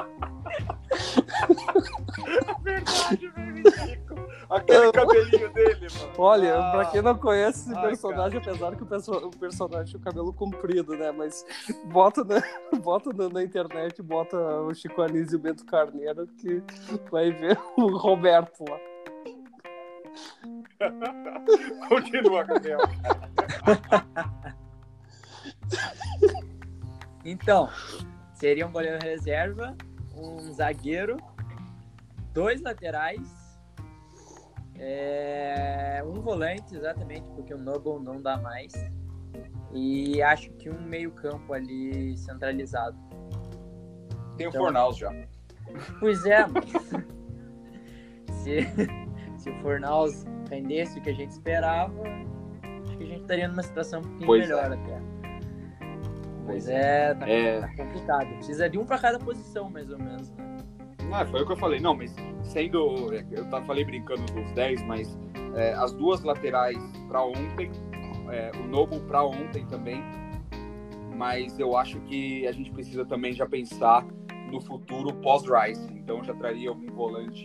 Verdade, 2.62 3.28
velho. 3.34 4.10
Aquele 4.50 4.90
cabelinho 4.90 5.52
dele, 5.52 5.86
mano. 5.94 6.12
Olha, 6.18 6.58
ah, 6.58 6.70
pra 6.72 6.84
quem 6.86 7.02
não 7.02 7.16
conhece 7.16 7.70
esse 7.70 7.78
ai, 7.78 7.88
personagem, 7.88 8.40
cara. 8.40 8.50
apesar 8.50 8.76
que 8.76 8.82
o, 8.82 8.86
perso 8.86 9.12
o 9.12 9.30
personagem 9.30 9.86
tinha 9.86 10.00
o 10.00 10.02
cabelo 10.02 10.32
comprido, 10.32 10.96
né? 10.96 11.12
Mas 11.12 11.46
bota 11.84 12.24
na, 12.24 12.42
bota 12.82 13.12
na, 13.12 13.28
na, 13.28 13.44
internet, 13.44 14.02
bota 14.02 14.36
o 14.36 14.74
Chico 14.74 15.02
Anísio 15.02 15.34
e 15.34 15.36
o 15.36 15.38
Bento 15.38 15.64
Carneiro, 15.64 16.26
que 16.26 16.62
vai 17.10 17.30
ver 17.30 17.56
o 17.76 17.96
Roberto 17.96 18.64
lá. 18.68 18.78
Continua, 21.88 22.42
Gabriel. 22.42 22.80
então, 27.24 27.70
seria 28.34 28.66
um 28.66 28.72
goleiro 28.72 28.98
reserva, 29.00 29.76
um 30.20 30.52
zagueiro, 30.52 31.16
dois 32.32 32.60
laterais 32.62 33.20
É 34.82 36.02
um 36.06 36.20
volante, 36.22 36.74
exatamente, 36.74 37.28
porque 37.34 37.52
o 37.52 37.58
Noble 37.58 38.02
não 38.02 38.20
dá 38.22 38.38
mais. 38.38 38.72
E 39.72 40.22
acho 40.22 40.50
que 40.52 40.70
um 40.70 40.80
meio-campo 40.80 41.52
ali 41.52 42.16
centralizado. 42.16 42.96
Tem 44.38 44.46
o 44.46 44.48
Então- 44.50 44.62
Fornaus 44.62 44.96
já. 44.96 45.12
Pois 46.00 46.24
é, 46.24 46.46
mas 46.46 46.64
se, 48.42 48.60
se 49.36 49.50
o 49.50 49.54
Fornaus 49.60 50.24
rendesse 50.50 50.98
o 50.98 51.02
que 51.02 51.10
a 51.10 51.14
gente 51.14 51.30
esperava, 51.32 52.02
acho 52.84 52.96
que 52.96 53.04
a 53.04 53.06
gente 53.06 53.20
estaria 53.20 53.46
numa 53.48 53.62
situação 53.62 54.00
um 54.00 54.04
pouquinho 54.04 54.26
Pois 54.26 54.40
melhor 54.48 54.72
até. 54.72 54.99
Pois 56.46 56.68
é, 56.68 57.14
tá, 57.14 57.28
É. 57.28 57.60
tá 57.60 57.68
complicado. 57.76 58.26
Precisa 58.36 58.68
de 58.68 58.78
um 58.78 58.84
para 58.84 58.98
cada 58.98 59.18
posição, 59.18 59.70
mais 59.70 59.90
ou 59.90 59.98
menos. 59.98 60.30
Né? 60.32 60.56
Ah, 61.12 61.24
foi 61.26 61.42
o 61.42 61.46
que 61.46 61.52
eu 61.52 61.56
falei. 61.56 61.80
Não, 61.80 61.94
mas 61.94 62.14
sendo. 62.42 63.12
Eu 63.12 63.44
falei 63.66 63.84
brincando 63.84 64.22
dos 64.32 64.50
10, 64.52 64.82
mas 64.84 65.18
é, 65.56 65.72
as 65.74 65.92
duas 65.92 66.22
laterais 66.22 66.78
para 67.08 67.22
ontem, 67.24 67.70
é, 68.30 68.50
o 68.58 68.66
Noble 68.68 69.00
para 69.00 69.24
ontem 69.24 69.66
também. 69.66 70.02
Mas 71.16 71.58
eu 71.58 71.76
acho 71.76 72.00
que 72.00 72.46
a 72.46 72.52
gente 72.52 72.70
precisa 72.70 73.04
também 73.04 73.32
já 73.32 73.46
pensar 73.46 74.06
no 74.50 74.60
futuro 74.60 75.12
pós-Rice. 75.16 75.86
Então 75.92 76.22
já 76.24 76.34
traria 76.34 76.70
algum 76.70 76.86
volante 76.92 77.44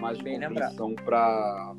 mais 0.00 0.18
de 0.18 0.24
contenção 0.24 0.94
para 0.94 1.74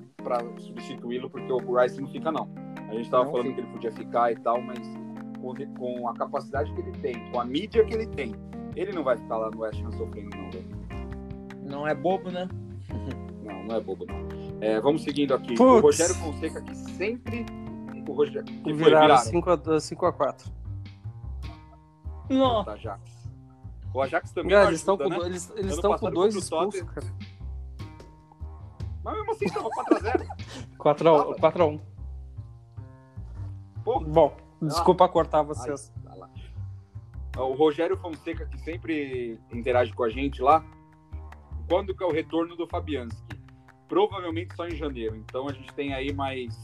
substituí-lo, 0.60 1.30
porque 1.30 1.51
o 1.51 1.78
Rice 1.78 1.99
não 1.99 2.08
fica, 2.10 2.32
não. 2.32 2.47
A 2.89 2.93
gente 2.95 3.10
tava 3.10 3.26
Não 3.26 3.32
falando 3.32 3.47
fica. 3.47 3.56
que 3.56 3.62
ele 3.68 3.72
podia 3.74 3.91
ficar 3.91 4.32
e 4.32 4.36
tal, 4.38 4.62
mas 4.62 4.80
com, 5.44 5.54
com 5.76 6.08
a 6.08 6.14
capacidade 6.14 6.74
que 6.74 6.80
ele 6.80 6.91
tem, 7.00 7.32
com 7.32 7.39
a 7.39 7.46
mídia 7.46 7.84
que 7.84 7.94
ele 7.94 8.08
tem, 8.08 8.34
ele 8.76 8.94
não 8.94 9.04
vai 9.04 9.18
ficar 9.18 9.38
lá 9.38 9.52
no 9.52 9.60
West 9.60 9.82
Ham 9.84 9.91
sofrendo, 9.91 10.36
não, 10.38 10.50
velho. 10.50 10.84
Não 11.62 11.88
é 11.88 11.94
bobo, 11.94 12.32
né? 12.32 12.48
Não, 13.44 13.64
não 13.66 13.76
é 13.76 13.82
bobo, 13.82 14.06
não. 14.06 14.62
É, 14.62 14.80
vamos 14.80 15.04
seguindo 15.04 15.34
aqui. 15.34 15.54
O 15.54 15.58
Putz. 15.58 15.82
Rogério 15.82 16.16
Fonseca, 16.16 16.62
que 16.62 16.76
sempre. 16.76 17.46
O 18.08 18.14
Rogério. 18.14 18.46
Que 18.46 18.62
foi, 18.64 18.74
Viraram 18.74 19.18
viraram 19.22 19.78
5x4. 19.78 20.52
Nossa. 22.30 22.72
Ajax. 22.72 23.30
O 23.94 24.02
Ajax 24.02 24.32
também. 24.32 24.52
Cara, 24.52 24.68
eles 24.70 24.80
estão 24.80 24.98
com, 24.98 25.10
né? 25.10 25.18
eles, 25.26 25.52
eles 25.56 25.80
com 25.80 26.10
dois 26.10 26.36
o 26.36 26.39
expulsos, 26.39 26.82
cara. 26.82 27.06
Mas 29.04 29.16
mesmo 29.16 29.32
assim, 29.32 29.46
tava 29.48 29.70
4x0. 29.70 30.28
4x1. 30.80 31.39
4x1. 31.39 31.82
Pô, 33.84 34.00
Bom, 34.00 34.38
desculpa 34.68 35.07
cortar 35.09 35.41
vocês. 35.43 35.91
lá. 36.16 36.30
O 37.38 37.53
Rogério 37.53 37.97
Fonseca, 37.97 38.45
que 38.45 38.59
sempre 38.59 39.39
interage 39.51 39.91
com 39.93 40.03
a 40.03 40.09
gente 40.09 40.41
lá. 40.41 40.64
Quando 41.68 41.95
que 41.95 42.03
é 42.03 42.07
o 42.07 42.11
retorno 42.11 42.55
do 42.55 42.68
Fabianski? 42.68 43.22
Provavelmente 43.88 44.55
só 44.55 44.68
em 44.68 44.76
janeiro. 44.76 45.16
Então 45.16 45.47
a 45.49 45.53
gente 45.53 45.74
tem 45.74 45.93
aí 45.93 46.14
mais 46.14 46.55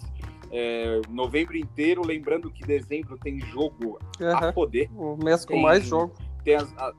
é, 0.51 1.01
novembro 1.09 1.57
inteiro. 1.57 2.05
Lembrando 2.05 2.51
que 2.51 2.61
dezembro 2.65 3.17
tem 3.17 3.39
jogo 3.39 3.97
a 4.19 4.23
Aham. 4.25 4.53
poder. 4.53 4.89
O 4.95 5.15
mês 5.17 5.45
com 5.45 5.53
Tem- 5.53 5.61
mais 5.63 5.85
jogo. 5.85 6.13
Tem 6.43 6.55
as, 6.55 6.71
a- 6.77 6.93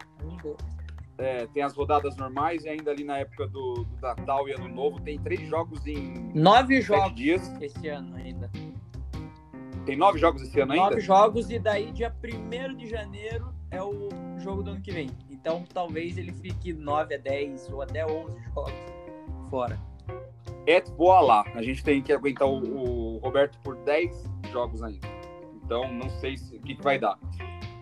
É, 1.18 1.46
tem 1.48 1.62
as 1.62 1.74
rodadas 1.74 2.16
normais 2.16 2.64
e 2.64 2.68
ainda 2.70 2.90
ali 2.90 3.04
na 3.04 3.18
época 3.18 3.46
do, 3.46 3.84
do 3.84 4.00
Natal 4.00 4.48
e 4.48 4.52
Ano 4.52 4.68
Novo 4.68 4.98
tem 5.00 5.18
três 5.18 5.40
jogos 5.48 5.86
em 5.86 6.32
Nove 6.34 6.80
jogos 6.80 7.14
dias. 7.14 7.46
esse 7.60 7.88
ano 7.88 8.16
ainda. 8.16 8.50
Tem 9.90 9.98
nove 9.98 10.18
jogos 10.20 10.42
esse 10.42 10.60
ano 10.60 10.72
ainda? 10.72 10.84
Nove 10.90 11.00
jogos 11.00 11.50
e 11.50 11.58
daí 11.58 11.90
dia 11.90 12.14
1 12.24 12.76
de 12.76 12.86
janeiro 12.86 13.52
é 13.72 13.82
o 13.82 14.08
jogo 14.38 14.62
do 14.62 14.70
ano 14.70 14.80
que 14.80 14.92
vem. 14.92 15.10
Então 15.28 15.64
talvez 15.74 16.16
ele 16.16 16.32
fique 16.32 16.72
9 16.72 17.16
a 17.16 17.18
10 17.18 17.72
ou 17.72 17.82
até 17.82 18.06
11 18.06 18.32
jogos 18.54 18.72
fora. 19.50 19.76
É 20.64 20.80
boa 20.80 21.20
lá. 21.20 21.44
A 21.56 21.62
gente 21.62 21.82
tem 21.82 22.00
que 22.00 22.12
aguentar 22.12 22.46
o, 22.46 23.16
o 23.16 23.18
Roberto 23.18 23.58
por 23.64 23.74
10 23.78 24.24
jogos 24.52 24.80
ainda. 24.80 25.08
Então 25.64 25.92
não 25.92 26.08
sei 26.20 26.36
se- 26.36 26.56
o 26.56 26.60
que, 26.62 26.76
que 26.76 26.82
vai 26.82 26.96
dar. 26.96 27.18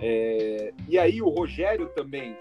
É, 0.01 0.73
e 0.89 0.99
aí 0.99 1.21
o 1.21 1.29
Rogério 1.29 1.89
também, 1.91 2.35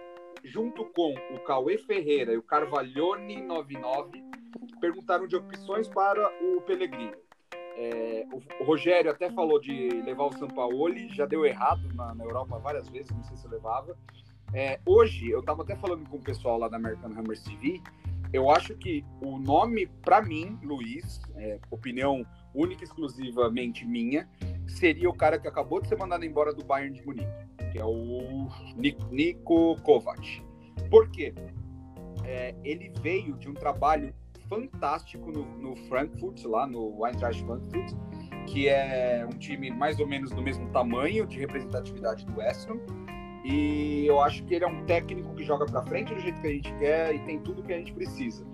junto 0.46 0.86
com 0.86 1.14
o 1.36 1.40
Cauê 1.40 1.78
Ferreira 1.78 2.32
e 2.32 2.38
o 2.38 2.44
Carvalhone 2.44 3.42
99, 3.42 4.24
perguntaram 4.80 5.28
de 5.28 5.36
opções 5.36 5.90
para 5.90 6.26
o 6.42 6.62
Pellegrini. 6.62 7.12
É, 7.78 8.26
o, 8.60 8.64
Rogério 8.66 9.12
até 9.12 9.30
falou 9.30 9.60
de 9.60 9.90
levar 10.02 10.26
o 10.26 10.34
Sampaoli, 10.34 11.10
já 11.10 11.28
deu 11.28 11.46
errado 11.46 11.88
na, 11.94 12.14
na 12.16 12.24
Europa 12.24 12.58
várias 12.58 12.90
vezes, 12.90 13.12
não 13.12 13.24
sei 13.24 13.38
se 13.38 13.48
levava. 13.48 13.96
É, 14.54 14.80
hoje, 14.86 15.30
eu 15.30 15.42
estava 15.42 15.62
até 15.62 15.76
falando 15.76 16.10
com 16.10 16.18
o 16.18 16.22
pessoal 16.22 16.58
lá 16.58 16.68
da 16.68 16.78
American 16.78 17.12
Hammers 17.12 17.44
TV, 17.44 17.80
eu 18.34 18.50
acho 18.50 18.76
que 18.76 19.06
o 19.22 19.38
nome, 19.38 19.88
para 20.04 20.22
mim, 20.22 20.58
Luiz, 20.64 21.22
é, 21.36 21.60
opinião 21.70 22.26
única 22.54 22.84
e 22.84 22.86
exclusivamente 22.86 23.86
minha, 23.86 24.28
seria 24.68 25.10
o 25.10 25.14
cara 25.14 25.40
que 25.40 25.48
acabou 25.48 25.80
de 25.80 25.88
ser 25.88 25.98
mandado 25.98 26.26
embora 26.26 26.54
do 26.54 26.66
Bayern 26.66 26.94
de 26.94 27.06
Munique, 27.06 27.28
que 27.72 27.78
é 27.78 27.86
o 27.86 28.48
Ni- 28.76 28.98
Nico 29.12 29.80
Kovac. 29.82 30.44
Por 30.90 31.10
quê? 31.10 31.34
É, 32.26 32.56
ele 32.64 32.92
veio 33.02 33.38
de 33.38 33.50
um 33.50 33.54
trabalho 33.54 34.14
fantástico 34.48 35.32
no, 35.32 35.46
no 35.58 35.76
Frankfurt, 35.88 36.44
lá 36.46 36.66
no 36.68 37.06
Eintracht 37.06 37.44
Frankfurt, 37.46 37.94
que 38.48 38.68
é 38.68 39.26
um 39.26 39.38
time 39.38 39.70
mais 39.72 40.00
ou 40.00 40.08
menos 40.08 40.32
do 40.32 40.42
mesmo 40.42 40.70
tamanho 40.70 41.26
de 41.26 41.40
representatividade 41.40 42.26
do 42.26 42.38
West 42.38 42.70
Ham. 42.70 42.80
E 43.44 44.06
eu 44.06 44.20
acho 44.20 44.44
que 44.44 44.56
ele 44.56 44.66
é 44.66 44.68
um 44.68 44.86
técnico 44.86 45.34
que 45.34 45.44
joga 45.44 45.66
para 45.66 45.82
frente 45.84 46.14
do 46.14 46.20
jeito 46.20 46.42
que 46.42 46.48
a 46.48 46.52
gente 46.52 46.74
quer 46.76 47.16
e 47.16 47.20
tem 47.20 47.40
tudo 47.40 47.64
que 47.64 47.72
a 47.72 47.78
gente 47.78 47.94
precisa. 47.94 48.46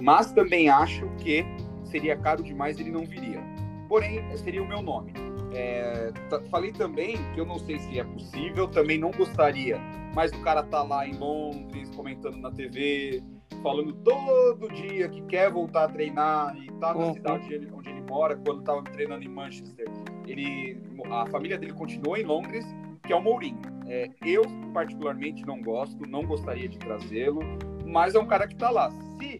Mas 0.00 0.32
também 0.32 0.68
acho 0.68 1.08
que 1.18 1.44
seria 1.84 2.16
caro 2.16 2.42
demais 2.42 2.80
ele 2.80 2.90
não 2.90 3.04
viria. 3.04 3.40
Porém, 3.88 4.36
seria 4.38 4.62
o 4.62 4.66
meu 4.66 4.82
nome. 4.82 5.12
É, 5.54 6.10
falei 6.50 6.72
também 6.72 7.18
que 7.34 7.40
eu 7.40 7.44
não 7.44 7.58
sei 7.58 7.78
se 7.78 7.98
é 7.98 8.04
possível, 8.04 8.66
também 8.66 8.98
não 8.98 9.10
gostaria, 9.10 9.78
mas 10.14 10.32
o 10.32 10.40
cara 10.40 10.62
tá 10.62 10.82
lá 10.82 11.06
em 11.06 11.12
Londres, 11.12 11.90
comentando 11.90 12.38
na 12.38 12.50
TV, 12.50 13.22
falando 13.62 13.92
todo 13.92 14.68
dia 14.72 15.08
que 15.08 15.22
quer 15.22 15.50
voltar 15.50 15.84
a 15.84 15.88
treinar 15.88 16.56
e 16.56 16.70
tá 16.72 16.92
na 16.94 17.00
Uhum. 17.06 17.14
cidade 17.14 17.68
onde 17.72 17.88
ele, 17.90 18.02
mora, 18.02 18.36
quando 18.36 18.62
tava 18.62 18.82
treinando 18.82 19.24
em 19.24 19.28
Manchester. 19.28 19.86
Ele, 20.26 20.78
a 21.10 21.26
família 21.26 21.56
dele 21.56 21.72
continuou 21.72 22.16
em 22.16 22.24
Londres, 22.24 22.64
que 23.04 23.12
é 23.12 23.16
o 23.16 23.22
Mourinho. 23.22 23.60
É, 23.86 24.10
eu, 24.24 24.42
particularmente, 24.74 25.44
não 25.46 25.62
gosto, 25.62 26.06
não 26.08 26.24
gostaria 26.24 26.68
de 26.68 26.78
trazê-lo, 26.78 27.40
mas 27.86 28.14
é 28.14 28.18
um 28.18 28.26
cara 28.26 28.46
que 28.46 28.54
tá 28.56 28.70
lá. 28.70 28.90
Se 28.90 29.38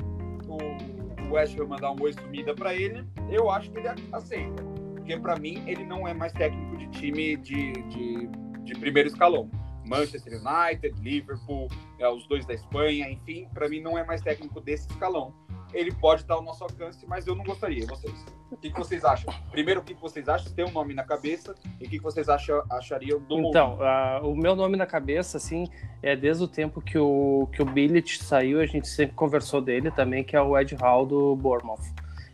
o, 0.48 1.28
o 1.28 1.34
West 1.34 1.58
Ham 1.58 1.66
mandar 1.66 1.92
um 1.92 1.96
oi 2.00 2.12
sumida 2.12 2.54
para 2.54 2.74
ele, 2.74 3.04
eu 3.30 3.50
acho 3.50 3.70
que 3.70 3.78
ele 3.78 3.88
aceita. 4.12 4.62
Porque, 4.94 5.16
para 5.18 5.36
mim, 5.38 5.62
ele 5.66 5.84
não 5.84 6.06
é 6.06 6.14
mais 6.14 6.32
técnico 6.32 6.76
de 6.76 6.86
time 6.88 7.36
de, 7.36 7.72
de, 7.72 8.28
de 8.64 8.74
primeiro 8.78 9.08
escalão. 9.08 9.50
Manchester 9.92 10.40
United, 10.40 10.98
Liverpool, 11.02 11.68
é, 11.98 12.08
os 12.08 12.26
dois 12.26 12.46
da 12.46 12.54
Espanha, 12.54 13.10
enfim, 13.10 13.46
para 13.52 13.68
mim 13.68 13.80
não 13.80 13.98
é 13.98 14.04
mais 14.04 14.22
técnico 14.22 14.58
desse 14.58 14.88
escalão. 14.88 15.34
Ele 15.74 15.92
pode 15.92 16.22
estar 16.22 16.34
ao 16.34 16.42
nosso 16.42 16.64
alcance, 16.64 17.06
mas 17.06 17.26
eu 17.26 17.34
não 17.34 17.44
gostaria. 17.44 17.86
Vocês? 17.86 18.12
O 18.50 18.56
que, 18.56 18.70
que 18.70 18.78
vocês 18.78 19.04
acham? 19.04 19.32
Primeiro, 19.50 19.80
o 19.80 19.82
que, 19.82 19.94
que 19.94 20.00
vocês 20.00 20.28
acham? 20.28 20.52
Tem 20.52 20.64
um 20.66 20.70
nome 20.70 20.92
na 20.92 21.02
cabeça 21.02 21.54
e 21.80 21.86
o 21.86 21.88
que, 21.88 21.98
que 21.98 22.02
vocês 22.02 22.28
acham, 22.28 22.62
achariam 22.70 23.18
do 23.20 23.38
Então, 23.38 23.78
o 24.22 24.34
meu 24.34 24.54
nome 24.54 24.76
na 24.76 24.86
cabeça, 24.86 25.38
assim, 25.38 25.66
é 26.02 26.14
desde 26.14 26.44
o 26.44 26.48
tempo 26.48 26.82
que 26.82 26.98
o, 26.98 27.48
que 27.52 27.62
o 27.62 27.64
Billet 27.64 28.22
saiu, 28.22 28.60
a 28.60 28.66
gente 28.66 28.86
sempre 28.86 29.14
conversou 29.14 29.62
dele 29.62 29.90
também, 29.90 30.22
que 30.22 30.36
é 30.36 30.42
o 30.42 30.58
Ed 30.58 30.74
Hall 30.74 31.06
do 31.06 31.34
Bournemouth. 31.36 31.80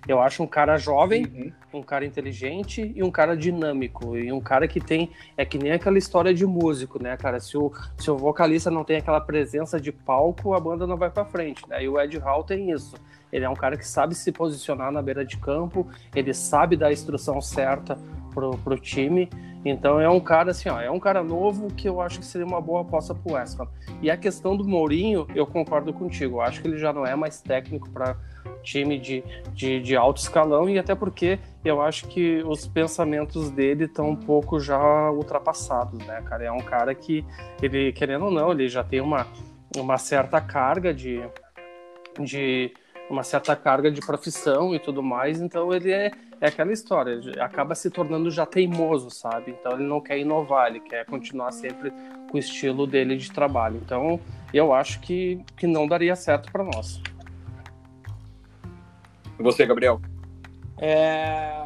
Eu 0.09 0.21
acho 0.21 0.43
um 0.43 0.47
cara 0.47 0.79
jovem, 0.79 1.27
Uhum. 1.27 1.81
um 1.81 1.83
cara 1.83 2.05
inteligente 2.07 2.93
e 2.97 3.03
um 3.03 3.11
cara 3.11 3.37
dinâmico. 3.37 4.17
E 4.17 4.33
um 4.33 4.41
cara 4.41 4.67
que 4.67 4.81
tem. 4.81 5.11
É 5.37 5.45
que 5.45 5.59
nem 5.59 5.71
aquela 5.73 5.99
história 5.99 6.33
de 6.33 6.47
músico, 6.47 7.01
né, 7.01 7.15
cara? 7.17 7.39
Se 7.39 7.59
o, 7.59 7.71
se 7.99 8.11
o 8.11 8.17
vocalista 8.17 8.71
não 8.71 8.85
tem 8.85 8.97
aquela 8.97 9.21
presença 9.21 9.79
de 9.79 9.93
palco, 9.93 10.55
a 10.55 10.61
banda 10.61 10.87
não 10.87 10.97
vai 10.97 11.11
pra 11.11 11.27
frente, 11.27 11.63
né? 11.69 11.85
E 11.85 11.89
o 11.89 12.01
Ed 12.01 12.17
Hall 12.19 12.43
tem 12.43 12.71
isso. 12.71 12.97
Ele 13.31 13.45
é 13.45 13.51
um 13.51 13.55
cara 13.55 13.77
que 13.77 13.87
sabe 13.87 14.15
se 14.15 14.33
posicionar 14.33 14.91
na 14.91 15.03
beira 15.03 15.23
de 15.23 15.37
campo, 15.37 15.87
ele 16.15 16.33
sabe 16.33 16.77
dar 16.77 16.87
a 16.87 16.93
instrução 16.93 17.43
certa 17.43 17.99
pro, 18.33 18.57
pro 18.59 18.79
time. 18.79 19.29
Então 19.65 20.01
é 20.01 20.09
um 20.09 20.21
cara 20.21 20.51
assim, 20.51 20.69
ó, 20.69 20.81
é 20.81 20.91
um 20.91 21.01
cara 21.01 21.23
novo 21.23 21.69
que 21.75 21.89
eu 21.89 22.01
acho 22.01 22.21
que 22.21 22.27
seria 22.27 22.47
uma 22.47 22.61
boa 22.61 22.83
aposta 22.83 23.15
pro 23.15 23.35
West 23.35 23.59
Ham. 23.59 23.69
E 24.01 24.11
a 24.11 24.17
questão 24.17 24.57
do 24.57 24.65
Mourinho, 24.65 25.27
eu 25.35 25.47
concordo 25.47 25.93
contigo. 25.93 26.37
Eu 26.37 26.41
acho 26.43 26.63
que 26.63 26.69
ele 26.69 26.79
já 26.79 26.93
não 26.93 27.05
é 27.05 27.15
mais 27.17 27.41
técnico 27.41 27.91
para 27.91 28.17
time 28.63 28.99
de, 28.99 29.23
de, 29.53 29.81
de 29.81 29.97
alto 29.97 30.19
escalão 30.19 30.69
e 30.69 30.79
até 30.79 30.95
porque 30.95 31.39
eu 31.65 31.81
acho 31.81 32.07
que 32.09 32.43
os 32.45 32.67
pensamentos 32.67 33.51
dele 33.51 33.85
estão 33.85 34.11
um 34.11 34.17
pouco 34.17 34.61
já 34.61 35.11
ultrapassados, 35.11 35.99
né, 36.07 36.23
cara? 36.23 36.45
É 36.45 36.53
um 36.53 36.61
cara 36.61 36.95
que 36.95 37.25
ele 37.63 37.93
querendo 37.93 38.27
ou 38.27 38.31
não, 38.31 38.53
ele 38.53 38.69
já 38.69 38.85
tem 38.85 39.01
uma, 39.01 39.27
uma 39.77 39.99
certa 39.99 40.41
carga 40.41 40.95
de, 40.95 41.21
de 42.21 42.73
uma 43.11 43.23
certa 43.23 43.57
carga 43.57 43.91
de 43.91 44.01
profissão 44.01 44.75
e 44.75 44.79
tudo 44.79 45.03
mais, 45.03 45.41
então 45.41 45.73
ele 45.73 45.91
é, 45.91 46.11
é 46.41 46.49
aquela 46.49 46.73
história, 46.73 47.13
ele 47.13 47.41
acaba 47.41 47.75
se 47.75 47.91
tornando 47.91 48.31
já 48.31 48.45
teimoso, 48.45 49.11
sabe? 49.11 49.53
Então 49.53 49.73
ele 49.73 49.85
não 49.85 50.01
quer 50.01 50.19
inovar, 50.19 50.69
ele 50.69 50.81
quer 50.81 51.05
continuar 51.07 51.53
sempre 51.53 51.91
com 52.31 52.37
o 52.37 52.39
estilo 52.39 52.87
dele 52.87 53.17
de 53.17 53.31
trabalho. 53.33 53.81
Então 53.85 54.21
eu 54.53 54.73
acho 54.73 55.01
que, 55.01 55.43
que 55.57 55.67
não 55.67 55.87
daria 55.87 56.15
certo 56.15 56.53
para 56.53 56.65
nós. 56.65 57.01
E 59.39 59.43
você, 59.43 59.65
Gabriel? 59.65 60.01
É, 60.79 61.65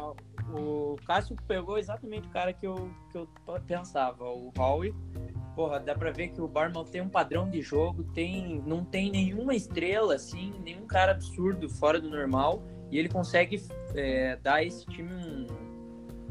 o 0.53 0.95
Cássio 1.05 1.35
pegou 1.47 1.77
exatamente 1.77 2.27
o 2.27 2.31
cara 2.31 2.53
que 2.53 2.65
eu, 2.65 2.89
que 3.11 3.17
eu 3.17 3.27
pensava, 3.67 4.23
o 4.23 4.51
Howie. 4.57 4.93
Porra, 5.55 5.79
dá 5.79 5.93
pra 5.93 6.11
ver 6.11 6.29
que 6.29 6.41
o 6.41 6.47
Barman 6.47 6.83
tem 6.85 7.01
um 7.01 7.09
padrão 7.09 7.47
de 7.47 7.61
jogo, 7.61 8.03
tem, 8.03 8.61
não 8.65 8.83
tem 8.83 9.11
nenhuma 9.11 9.53
estrela, 9.53 10.15
assim, 10.15 10.53
nenhum 10.63 10.87
cara 10.87 11.11
absurdo 11.11 11.69
fora 11.69 12.01
do 12.01 12.09
normal, 12.09 12.63
e 12.89 12.97
ele 12.97 13.07
consegue 13.07 13.61
é, 13.93 14.35
dar 14.37 14.63
esse 14.63 14.85
time 14.87 15.11
um, 15.11 15.47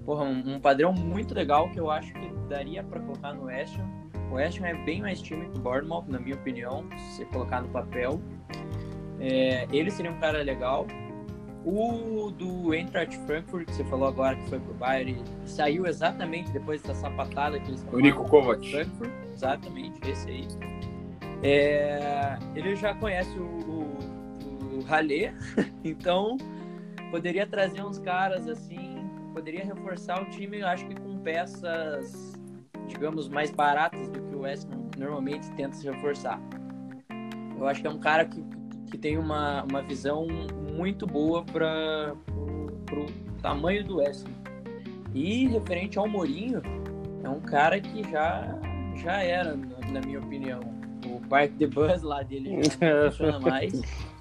porra, 0.05 0.25
um, 0.25 0.55
um, 0.55 0.61
padrão 0.61 0.93
muito 0.93 1.35
legal 1.35 1.70
que 1.70 1.79
eu 1.79 1.91
acho 1.91 2.12
que 2.12 2.33
daria 2.49 2.83
para 2.83 3.01
colocar 3.01 3.33
no 3.33 3.45
West 3.45 3.79
Ham. 3.79 3.89
O 4.31 4.35
West 4.35 4.61
Ham 4.61 4.66
é 4.66 4.75
bem 4.85 5.01
mais 5.01 5.20
time 5.20 5.49
que 5.51 5.59
o 5.59 5.61
Bournemouth, 5.61 6.07
na 6.09 6.18
minha 6.18 6.35
opinião, 6.35 6.85
se 6.97 7.16
você 7.16 7.25
colocar 7.27 7.62
no 7.62 7.68
papel. 7.68 8.20
É, 9.20 9.68
ele 9.73 9.91
seria 9.91 10.11
um 10.11 10.18
cara 10.18 10.43
legal. 10.43 10.87
O 11.65 12.31
do 12.33 12.75
Eintracht 12.75 13.17
Frankfurt, 13.25 13.67
que 13.67 13.75
você 13.75 13.85
falou 13.85 14.09
agora 14.09 14.35
que 14.35 14.49
foi 14.49 14.59
pro 14.59 14.75
Bayern, 14.75 15.23
saiu 15.47 15.87
exatamente 15.87 16.51
depois 16.51 16.83
da 16.83 16.95
sapatada 16.95 17.61
que 17.61 17.69
eles 17.69 17.87
O 17.93 18.01
Nico 18.01 18.25
Kovac. 18.29 18.69
Frankfurt, 18.69 19.11
exatamente, 19.33 20.11
esse 20.11 20.29
aí. 20.29 20.49
É, 21.43 22.37
ele 22.57 22.75
já 22.75 22.95
conhece 22.95 23.37
o, 23.39 23.43
o, 23.43 24.79
o 24.79 24.83
Ralé, 24.83 25.35
então 25.85 26.37
poderia 27.13 27.47
trazer 27.47 27.85
uns 27.85 27.99
caras 27.99 28.49
assim, 28.49 29.09
poderia 29.33 29.65
reforçar 29.65 30.21
o 30.21 30.25
time, 30.31 30.61
eu 30.61 30.67
acho 30.67 30.87
que 30.87 30.97
com 30.97 31.19
peças, 31.19 32.33
digamos, 32.89 33.29
mais 33.29 33.51
baratas 33.53 34.09
do 34.09 34.21
que 34.21 34.35
o 34.35 34.41
West 34.41 34.69
normalmente 34.99 35.49
tenta 35.53 35.77
se 35.77 35.89
reforçar. 35.89 36.41
Eu 37.57 37.69
acho 37.69 37.81
que 37.81 37.87
é 37.87 37.91
um 37.91 38.01
cara 38.01 38.25
que 38.25 38.43
que 38.93 38.99
tem 38.99 39.16
uma, 39.16 39.64
uma 39.64 39.80
visão 39.80 40.26
muito 40.76 41.07
boa 41.07 41.43
para 41.43 42.14
o 42.30 43.07
tamanho 43.40 43.82
do 43.82 43.97
Wesley. 43.97 44.34
E 45.14 45.49
referente 45.49 45.99
ao 45.99 46.07
Mourinho, 46.07 46.61
é 47.24 47.28
um 47.28 47.40
cara 47.40 47.80
que 47.80 48.03
já, 48.11 48.59
já 48.97 49.22
era, 49.22 49.57
na, 49.57 50.01
minha 50.03 50.18
opinião. 50.18 50.61
O 51.07 51.26
Park 51.26 51.53
de 51.53 51.66
Buzz 51.66 52.03
lá 52.03 52.22
dele 52.22 52.62
já 52.62 52.95
não 52.95 53.11
funciona 53.11 53.40
mais. 53.40 53.72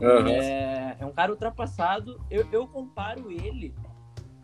Uhum. 0.00 0.26
É, 0.26 0.96
é, 0.98 1.06
um 1.06 1.12
cara 1.12 1.30
ultrapassado. 1.30 2.20
Eu, 2.28 2.44
eu 2.50 2.66
comparo 2.66 3.30
ele 3.30 3.72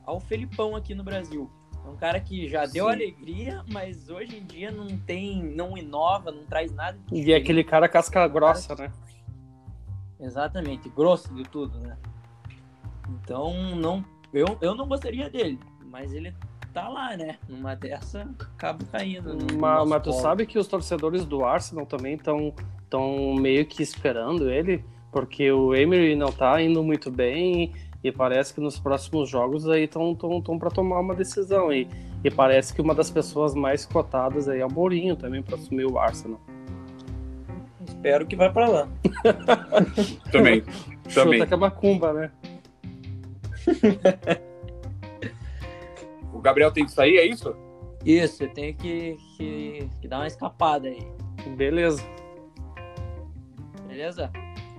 ao 0.06 0.20
Felipão 0.20 0.76
aqui 0.76 0.94
no 0.94 1.02
Brasil. 1.02 1.50
É 1.84 1.88
um 1.88 1.96
cara 1.96 2.20
que 2.20 2.46
já 2.46 2.64
deu 2.64 2.84
Sim. 2.84 2.92
alegria, 2.92 3.64
mas 3.72 4.08
hoje 4.08 4.38
em 4.38 4.44
dia 4.44 4.70
não 4.70 4.86
tem, 4.86 5.42
não 5.42 5.76
inova, 5.76 6.30
não 6.30 6.44
traz 6.44 6.72
nada. 6.72 6.96
E 7.10 7.32
é 7.32 7.36
aquele 7.36 7.64
cara 7.64 7.88
casca 7.88 8.28
grossa, 8.28 8.76
cara, 8.76 8.88
né? 8.88 8.94
Exatamente, 10.20 10.88
grosso 10.88 11.32
de 11.34 11.44
tudo, 11.44 11.78
né? 11.78 11.96
Então, 13.08 13.74
não, 13.76 14.04
eu, 14.32 14.58
eu 14.60 14.74
não 14.74 14.86
gostaria 14.86 15.30
dele, 15.30 15.58
mas 15.86 16.12
ele 16.12 16.34
tá 16.72 16.88
lá, 16.88 17.16
né? 17.16 17.38
Numa 17.48 17.74
dessa, 17.74 18.28
acaba 18.54 18.84
caindo. 18.92 19.36
Mas, 19.58 19.88
mas 19.88 20.02
tu 20.02 20.12
sabe 20.12 20.46
que 20.46 20.58
os 20.58 20.66
torcedores 20.66 21.24
do 21.24 21.44
Arsenal 21.44 21.86
também 21.86 22.14
estão 22.14 22.52
tão 22.90 23.34
meio 23.34 23.64
que 23.66 23.82
esperando 23.82 24.50
ele, 24.50 24.84
porque 25.10 25.50
o 25.50 25.74
Emery 25.74 26.14
não 26.14 26.30
tá 26.30 26.60
indo 26.60 26.82
muito 26.82 27.10
bem 27.10 27.72
e 28.02 28.12
parece 28.12 28.54
que 28.54 28.60
nos 28.60 28.78
próximos 28.78 29.28
jogos 29.28 29.68
aí 29.68 29.84
estão 29.84 30.14
tão, 30.14 30.40
tão 30.40 30.58
para 30.58 30.70
tomar 30.70 31.00
uma 31.00 31.14
decisão. 31.14 31.72
E, 31.72 31.88
e 32.22 32.30
parece 32.30 32.74
que 32.74 32.80
uma 32.80 32.94
das 32.94 33.10
pessoas 33.10 33.54
mais 33.54 33.84
cotadas 33.86 34.48
aí 34.48 34.60
é 34.60 34.66
o 34.66 34.72
Mourinho 34.72 35.16
também 35.16 35.42
para 35.42 35.56
assumir 35.56 35.84
o 35.84 35.98
Arsenal. 35.98 36.40
Espero 37.88 38.26
que 38.26 38.36
vá 38.36 38.50
para 38.50 38.68
lá. 38.68 38.88
também. 40.30 40.62
também. 41.14 41.38
Chuta 41.38 41.46
que 41.46 41.54
é 41.54 41.56
macumba, 41.56 42.12
né? 42.12 42.30
o 46.32 46.40
Gabriel 46.40 46.70
tem 46.70 46.84
que 46.84 46.92
sair, 46.92 47.16
é 47.16 47.26
isso? 47.26 47.56
Isso, 48.04 48.44
eu 48.44 48.50
tenho 48.50 48.76
que, 48.76 49.16
que, 49.36 49.88
que 50.00 50.08
dar 50.08 50.18
uma 50.18 50.26
escapada 50.26 50.88
aí. 50.88 51.00
Beleza. 51.56 52.02
Beleza? 53.86 54.30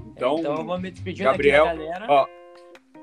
Então, 0.07 0.39
então 0.39 0.55
eu 0.55 0.66
vou 0.66 0.80
me 0.80 0.91
despedir 0.91 1.24
Gabriel, 1.24 1.66
da 1.66 1.74
galera. 1.74 2.05
Ó, 2.07 2.28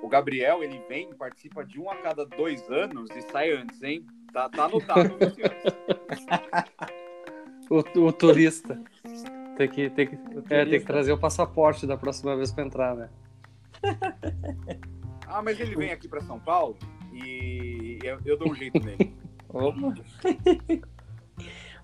o 0.03 0.09
Gabriel, 0.09 0.63
ele 0.63 0.81
vem, 0.89 1.13
participa 1.15 1.65
de 1.65 1.81
um 1.81 1.91
a 1.91 1.97
cada 1.97 2.25
dois 2.25 2.69
anos 2.71 3.11
e 3.15 3.23
sai 3.23 3.53
antes, 3.53 3.83
hein? 3.83 4.07
Tá, 4.33 4.49
tá 4.49 4.65
anotado, 4.65 5.17
o, 7.71 8.01
o 8.01 8.13
turista. 8.13 8.81
Tem 9.57 9.69
que, 9.69 9.89
tem 9.91 10.07
que, 10.07 10.19
é, 10.51 10.65
tem 10.65 10.79
que 10.79 10.87
trazer 10.87 11.13
o 11.13 11.19
passaporte 11.19 11.87
da 11.87 11.97
próxima 11.97 12.37
vez 12.37 12.53
para 12.53 12.65
entrar, 12.65 12.95
né? 12.95 13.09
ah, 15.27 15.43
mas 15.43 15.59
ele 15.59 15.75
vem 15.75 15.91
aqui 15.93 16.07
para 16.07 16.21
São 16.21 16.39
Paulo 16.39 16.77
e 17.13 17.99
eu, 18.03 18.19
eu, 18.25 18.37
dou 18.37 18.51
um 18.51 18.55
jeito 18.55 18.79
nele. 18.79 19.17
Opa! 19.49 19.95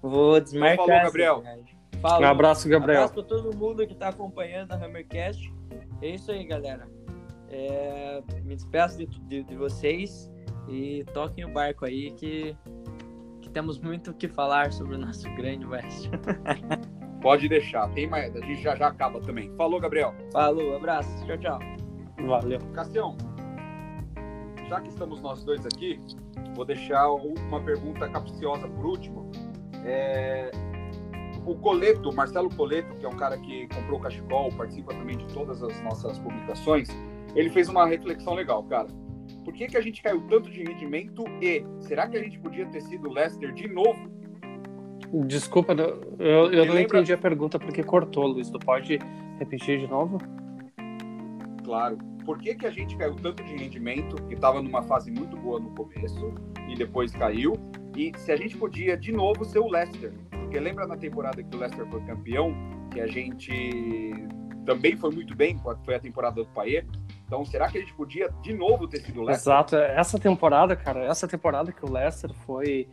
Vou 0.02 0.40
desmarcar. 0.40 0.74
Então, 0.74 0.86
falou, 0.86 1.04
Gabriel. 1.04 1.42
Um 2.02 2.24
abraço, 2.24 2.68
Gabriel. 2.68 3.00
Um 3.00 3.04
abraço 3.04 3.14
para 3.14 3.22
todo 3.22 3.56
mundo 3.56 3.86
que 3.86 3.92
está 3.92 4.08
acompanhando 4.08 4.72
a 4.72 4.76
Hammercast. 4.76 5.52
É 6.02 6.08
isso 6.08 6.30
aí, 6.32 6.44
galera. 6.44 6.88
É, 7.48 8.22
me 8.42 8.56
despeço 8.56 8.98
de, 8.98 9.06
de, 9.06 9.44
de, 9.44 9.56
vocês 9.56 10.30
e 10.68 11.04
toquem 11.12 11.44
o 11.44 11.52
barco 11.52 11.84
aí 11.84 12.10
que, 12.12 12.56
que 13.40 13.50
temos 13.50 13.78
muito 13.78 14.10
o 14.10 14.14
que 14.14 14.26
falar 14.26 14.72
sobre 14.72 14.96
o 14.96 14.98
nosso 14.98 15.32
grande 15.34 15.64
West. 15.64 16.08
Pode 17.22 17.48
deixar. 17.48 17.88
Tem 17.90 18.06
mais. 18.06 18.34
A 18.34 18.40
gente 18.40 18.60
já 18.60 18.74
já 18.74 18.88
acaba 18.88 19.20
também. 19.20 19.54
Falou, 19.56 19.80
Gabriel. 19.80 20.12
Falou, 20.32 20.76
abraço. 20.76 21.08
Tchau, 21.24 21.38
tchau. 21.38 21.58
Valeu. 22.26 22.58
Cassião, 22.74 23.16
já 24.68 24.80
que 24.80 24.88
estamos 24.88 25.20
nós 25.20 25.44
dois 25.44 25.64
aqui, 25.66 26.00
vou 26.54 26.64
deixar 26.64 27.10
uma 27.12 27.60
pergunta 27.60 28.08
capciosa 28.08 28.66
por 28.68 28.86
último. 28.86 29.30
É... 29.84 30.50
O 31.44 31.56
Coleto, 31.56 32.12
Marcelo 32.12 32.48
Coleto, 32.54 32.94
que 32.96 33.04
é 33.04 33.08
um 33.08 33.16
cara 33.16 33.36
que 33.36 33.66
comprou 33.68 33.98
o 33.98 34.02
Cachecol, 34.02 34.50
participa 34.52 34.94
também 34.94 35.18
de 35.18 35.26
todas 35.34 35.62
as 35.62 35.80
nossas 35.82 36.18
publicações, 36.20 36.88
ele 37.34 37.50
fez 37.50 37.68
uma 37.68 37.84
reflexão 37.84 38.34
legal, 38.34 38.62
cara. 38.64 38.86
Por 39.44 39.52
que, 39.52 39.66
que 39.66 39.76
a 39.76 39.80
gente 39.80 40.00
caiu 40.00 40.22
tanto 40.28 40.50
de 40.50 40.62
rendimento 40.62 41.24
e 41.40 41.64
será 41.80 42.06
que 42.06 42.16
a 42.16 42.22
gente 42.22 42.38
podia 42.38 42.64
ter 42.66 42.80
sido 42.82 43.10
Leicester 43.10 43.52
de 43.52 43.66
novo 43.66 44.08
Desculpa, 45.26 45.74
eu, 46.18 46.50
eu 46.52 46.66
não 46.66 46.74
lembra... 46.74 46.98
entendi 46.98 47.12
a 47.12 47.18
pergunta 47.18 47.58
porque 47.58 47.82
cortou, 47.82 48.26
Luiz. 48.26 48.48
Tu 48.48 48.58
pode 48.58 48.98
repetir 49.38 49.78
de 49.78 49.86
novo? 49.86 50.18
Claro. 51.62 51.98
Por 52.24 52.38
que, 52.38 52.54
que 52.54 52.66
a 52.66 52.70
gente 52.70 52.96
caiu 52.96 53.14
tanto 53.16 53.42
de 53.42 53.54
rendimento, 53.56 54.16
que 54.26 54.34
estava 54.34 54.62
numa 54.62 54.82
fase 54.82 55.10
muito 55.10 55.36
boa 55.36 55.60
no 55.60 55.70
começo 55.70 56.32
e 56.68 56.74
depois 56.74 57.12
caiu? 57.12 57.54
E 57.96 58.12
se 58.16 58.32
a 58.32 58.36
gente 58.36 58.56
podia 58.56 58.96
de 58.96 59.12
novo 59.12 59.44
ser 59.44 59.58
o 59.58 59.68
Leicester? 59.68 60.12
Porque 60.30 60.58
lembra 60.58 60.86
na 60.86 60.96
temporada 60.96 61.42
que 61.42 61.54
o 61.54 61.58
Leicester 61.58 61.86
foi 61.88 62.00
campeão, 62.02 62.54
que 62.90 63.00
a 63.00 63.06
gente 63.06 64.12
também 64.64 64.96
foi 64.96 65.10
muito 65.10 65.34
bem, 65.36 65.60
foi 65.84 65.94
a 65.94 66.00
temporada 66.00 66.36
do 66.36 66.46
Paier. 66.46 66.86
Então, 67.26 67.44
será 67.44 67.68
que 67.68 67.78
a 67.78 67.80
gente 67.80 67.94
podia 67.94 68.30
de 68.42 68.52
novo 68.54 68.86
ter 68.86 69.00
sido 69.00 69.20
o 69.20 69.24
Leicester? 69.24 69.52
Exato. 69.52 69.76
Essa 69.76 70.18
temporada, 70.18 70.76
cara, 70.76 71.04
essa 71.04 71.26
temporada 71.26 71.72
que 71.72 71.84
o 71.84 71.90
Leicester 71.90 72.32
foi, 72.46 72.88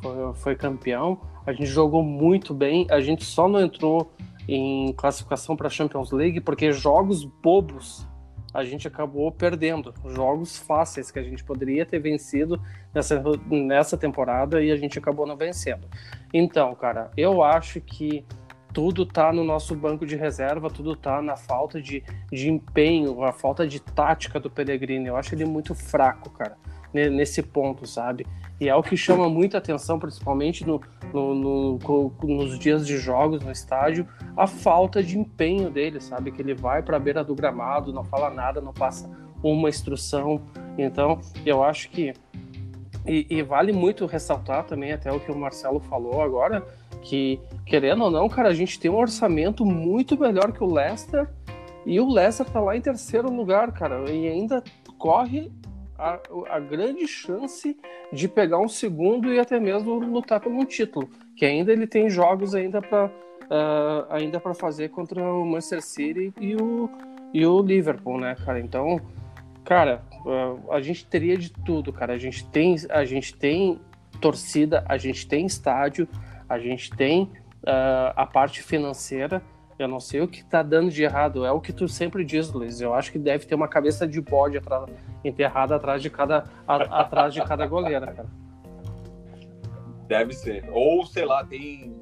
foi, 0.00 0.34
foi 0.34 0.56
campeão, 0.56 1.20
a 1.46 1.52
gente 1.52 1.66
jogou 1.66 2.02
muito 2.02 2.54
bem, 2.54 2.86
a 2.90 3.00
gente 3.00 3.24
só 3.24 3.48
não 3.48 3.60
entrou 3.60 4.12
em 4.48 4.92
classificação 4.94 5.56
para 5.56 5.68
a 5.68 5.70
Champions 5.70 6.10
League 6.10 6.40
porque 6.40 6.72
jogos 6.72 7.24
bobos 7.24 8.06
a 8.52 8.64
gente 8.64 8.86
acabou 8.88 9.30
perdendo. 9.30 9.94
Jogos 10.06 10.58
fáceis 10.58 11.10
que 11.10 11.18
a 11.18 11.22
gente 11.22 11.44
poderia 11.44 11.86
ter 11.86 12.00
vencido 12.00 12.60
nessa, 12.92 13.22
nessa 13.48 13.96
temporada 13.96 14.62
e 14.62 14.70
a 14.70 14.76
gente 14.76 14.98
acabou 14.98 15.26
não 15.26 15.36
vencendo. 15.36 15.86
Então, 16.34 16.74
cara, 16.74 17.10
eu 17.16 17.42
acho 17.42 17.80
que 17.80 18.24
tudo 18.72 19.04
tá 19.04 19.32
no 19.32 19.44
nosso 19.44 19.74
banco 19.74 20.06
de 20.06 20.16
reserva, 20.16 20.68
tudo 20.68 20.94
tá 20.96 21.20
na 21.20 21.36
falta 21.36 21.80
de, 21.80 22.02
de 22.30 22.50
empenho, 22.50 23.22
a 23.22 23.32
falta 23.32 23.66
de 23.66 23.80
tática 23.80 24.38
do 24.38 24.50
Pellegrini. 24.50 25.06
Eu 25.06 25.16
acho 25.16 25.34
ele 25.34 25.44
muito 25.44 25.74
fraco, 25.74 26.30
cara, 26.30 26.56
nesse 26.92 27.42
ponto, 27.42 27.86
sabe? 27.86 28.26
E 28.60 28.68
é 28.68 28.76
o 28.76 28.82
que 28.82 28.94
chama 28.94 29.26
muita 29.28 29.56
atenção, 29.56 29.98
principalmente 29.98 30.66
no, 30.66 30.82
no, 31.14 31.34
no, 31.78 32.12
nos 32.22 32.58
dias 32.58 32.86
de 32.86 32.98
jogos 32.98 33.42
no 33.42 33.50
estádio, 33.50 34.06
a 34.36 34.46
falta 34.46 35.02
de 35.02 35.18
empenho 35.18 35.70
dele, 35.70 35.98
sabe? 35.98 36.30
Que 36.30 36.42
ele 36.42 36.54
vai 36.54 36.82
para 36.82 36.98
a 36.98 37.00
beira 37.00 37.24
do 37.24 37.34
gramado, 37.34 37.90
não 37.90 38.04
fala 38.04 38.28
nada, 38.28 38.60
não 38.60 38.74
passa 38.74 39.10
uma 39.42 39.70
instrução. 39.70 40.42
Então, 40.76 41.18
eu 41.46 41.64
acho 41.64 41.88
que. 41.88 42.12
E, 43.06 43.26
e 43.30 43.42
vale 43.42 43.72
muito 43.72 44.04
ressaltar 44.04 44.64
também, 44.64 44.92
até 44.92 45.10
o 45.10 45.18
que 45.18 45.32
o 45.32 45.36
Marcelo 45.36 45.80
falou 45.80 46.20
agora, 46.20 46.62
que, 47.00 47.40
querendo 47.64 48.04
ou 48.04 48.10
não, 48.10 48.28
cara, 48.28 48.50
a 48.50 48.54
gente 48.54 48.78
tem 48.78 48.90
um 48.90 48.98
orçamento 48.98 49.64
muito 49.64 50.20
melhor 50.20 50.52
que 50.52 50.62
o 50.62 50.70
Leicester. 50.70 51.26
E 51.86 51.98
o 51.98 52.12
Leicester 52.12 52.46
tá 52.46 52.60
lá 52.60 52.76
em 52.76 52.80
terceiro 52.82 53.32
lugar, 53.32 53.72
cara, 53.72 54.04
e 54.10 54.28
ainda 54.28 54.62
corre 54.98 55.50
a, 56.00 56.20
a 56.56 56.60
grande 56.60 57.06
chance 57.06 57.76
de 58.12 58.28
pegar 58.28 58.58
um 58.58 58.68
segundo 58.68 59.32
e 59.32 59.38
até 59.38 59.60
mesmo 59.60 59.98
lutar 59.98 60.40
por 60.40 60.50
um 60.50 60.64
título, 60.64 61.08
que 61.36 61.44
ainda 61.44 61.72
ele 61.72 61.86
tem 61.86 62.08
jogos 62.08 62.54
ainda 62.54 62.80
para 62.80 63.06
uh, 63.06 63.10
ah, 63.50 64.06
ainda 64.10 64.40
para 64.40 64.54
fazer 64.54 64.88
contra 64.90 65.22
o 65.22 65.44
Manchester 65.44 65.82
City 65.82 66.32
e 66.40 66.56
o, 66.56 66.88
e 67.32 67.46
o 67.46 67.62
Liverpool, 67.62 68.18
né, 68.18 68.34
cara? 68.44 68.60
Então 68.60 69.00
Cara, 69.70 70.02
uh, 70.24 70.72
a 70.72 70.80
gente 70.80 71.06
teria 71.06 71.36
de 71.36 71.50
tudo, 71.50 71.92
cara. 71.92 72.14
A 72.14 72.18
gente 72.18 72.44
tem, 72.46 72.74
a 72.88 73.04
gente 73.04 73.34
tem 73.36 73.80
torcida, 74.20 74.84
a 74.88 74.96
gente 74.96 75.26
tem 75.28 75.46
estádio, 75.46 76.08
a 76.48 76.58
gente 76.58 76.90
tem 76.90 77.22
uh, 77.62 78.12
a 78.16 78.26
parte 78.26 78.62
financeira. 78.62 79.40
Eu 79.80 79.88
não 79.88 79.98
sei 79.98 80.20
o 80.20 80.28
que 80.28 80.44
tá 80.44 80.62
dando 80.62 80.90
de 80.90 81.02
errado. 81.02 81.42
É 81.42 81.50
o 81.50 81.58
que 81.58 81.72
tu 81.72 81.88
sempre 81.88 82.22
diz, 82.22 82.52
Luiz. 82.52 82.82
Eu 82.82 82.92
acho 82.92 83.10
que 83.10 83.18
deve 83.18 83.46
ter 83.46 83.54
uma 83.54 83.66
cabeça 83.66 84.06
de 84.06 84.20
bode 84.20 84.58
atrás, 84.58 84.90
enterrada 85.24 85.74
atrás 85.74 86.02
de 86.02 86.10
cada, 86.10 86.44
a, 86.68 87.00
atrás 87.00 87.32
de 87.32 87.42
cada 87.42 87.66
goleira, 87.66 88.12
cara. 88.12 88.28
Deve 90.06 90.34
ser. 90.34 90.68
Ou, 90.70 91.06
sei 91.06 91.24
lá, 91.24 91.42
tem. 91.46 91.98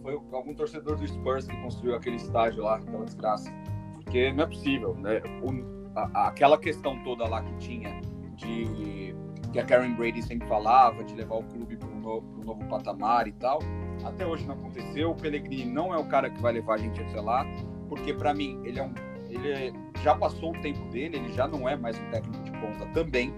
Foi 0.00 0.18
algum 0.32 0.54
torcedor 0.54 0.96
do 0.96 1.06
Spurs 1.06 1.46
que 1.46 1.56
construiu 1.60 1.94
aquele 1.94 2.16
estádio 2.16 2.62
lá, 2.62 2.76
aquela 2.76 3.04
desgraça. 3.04 3.52
Porque 3.92 4.32
não 4.32 4.44
é 4.44 4.46
possível, 4.46 4.94
né? 4.94 5.20
O, 5.42 5.90
a, 5.94 6.28
aquela 6.28 6.56
questão 6.56 7.02
toda 7.04 7.28
lá 7.28 7.42
que 7.42 7.54
tinha 7.56 8.00
de 8.34 9.14
que 9.52 9.58
a 9.58 9.64
Karen 9.64 9.94
Brady 9.94 10.22
sempre 10.22 10.48
falava, 10.48 11.04
de 11.04 11.14
levar 11.14 11.36
o 11.36 11.42
clube 11.42 11.76
para 11.76 11.88
um 11.88 12.00
novo, 12.00 12.44
novo, 12.44 12.64
patamar 12.66 13.28
e 13.28 13.32
tal. 13.32 13.58
Até 14.04 14.26
hoje 14.26 14.46
não 14.46 14.54
aconteceu. 14.54 15.10
O 15.10 15.14
Pellegrini 15.14 15.64
não 15.64 15.92
é 15.92 15.98
o 15.98 16.04
cara 16.04 16.30
que 16.30 16.40
vai 16.40 16.52
levar 16.52 16.74
a 16.74 16.78
gente 16.78 17.00
até 17.00 17.20
lá, 17.20 17.46
porque 17.88 18.12
para 18.12 18.32
mim 18.34 18.60
ele 18.64 18.78
é 18.78 18.82
um, 18.82 18.92
ele 19.28 19.50
é, 19.50 19.72
já 20.02 20.14
passou 20.14 20.50
o 20.50 20.60
tempo 20.60 20.84
dele, 20.90 21.16
ele 21.16 21.32
já 21.32 21.46
não 21.46 21.68
é 21.68 21.76
mais 21.76 21.98
um 21.98 22.10
técnico 22.10 22.42
de 22.44 22.50
ponta 22.52 22.86
também. 22.92 23.32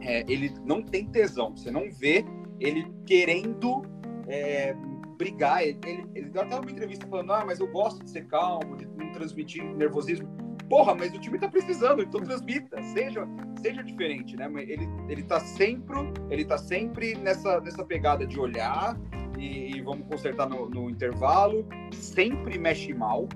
É, 0.00 0.24
ele 0.28 0.52
não 0.64 0.82
tem 0.82 1.06
tesão, 1.06 1.56
você 1.56 1.70
não 1.70 1.90
vê 1.90 2.24
ele 2.58 2.92
querendo 3.06 3.82
é, 4.26 4.74
brigar. 5.16 5.62
Ele, 5.62 5.78
ele, 5.84 6.06
ele, 6.14 6.30
deu 6.30 6.42
até 6.42 6.58
uma 6.58 6.70
entrevista 6.70 7.06
falando: 7.06 7.32
Ah, 7.32 7.44
mas 7.44 7.60
eu 7.60 7.68
gosto 7.68 8.04
de 8.04 8.10
ser 8.10 8.26
calmo, 8.26 8.76
de 8.76 8.86
não 8.86 9.12
transmitir 9.12 9.64
nervosismo. 9.64 10.28
Porra, 10.68 10.94
mas 10.94 11.14
o 11.14 11.20
time 11.20 11.38
tá 11.38 11.48
precisando, 11.48 12.02
então 12.02 12.20
transmita, 12.22 12.82
seja, 12.82 13.28
seja 13.60 13.82
diferente, 13.82 14.36
né? 14.36 14.50
Ele, 14.56 14.88
ele 15.08 15.22
tá 15.22 15.38
sempre, 15.38 15.98
ele 16.30 16.44
tá 16.46 16.56
sempre 16.56 17.14
nessa, 17.16 17.60
nessa 17.60 17.84
pegada 17.84 18.26
de 18.26 18.40
olhar 18.40 18.96
e, 19.42 19.76
e 19.76 19.80
vamos 19.80 20.06
consertar 20.06 20.48
no, 20.48 20.70
no, 20.70 20.88
intervalo, 20.88 21.66
sempre 21.92 22.56
mexe 22.58 22.94
mal, 22.94 23.28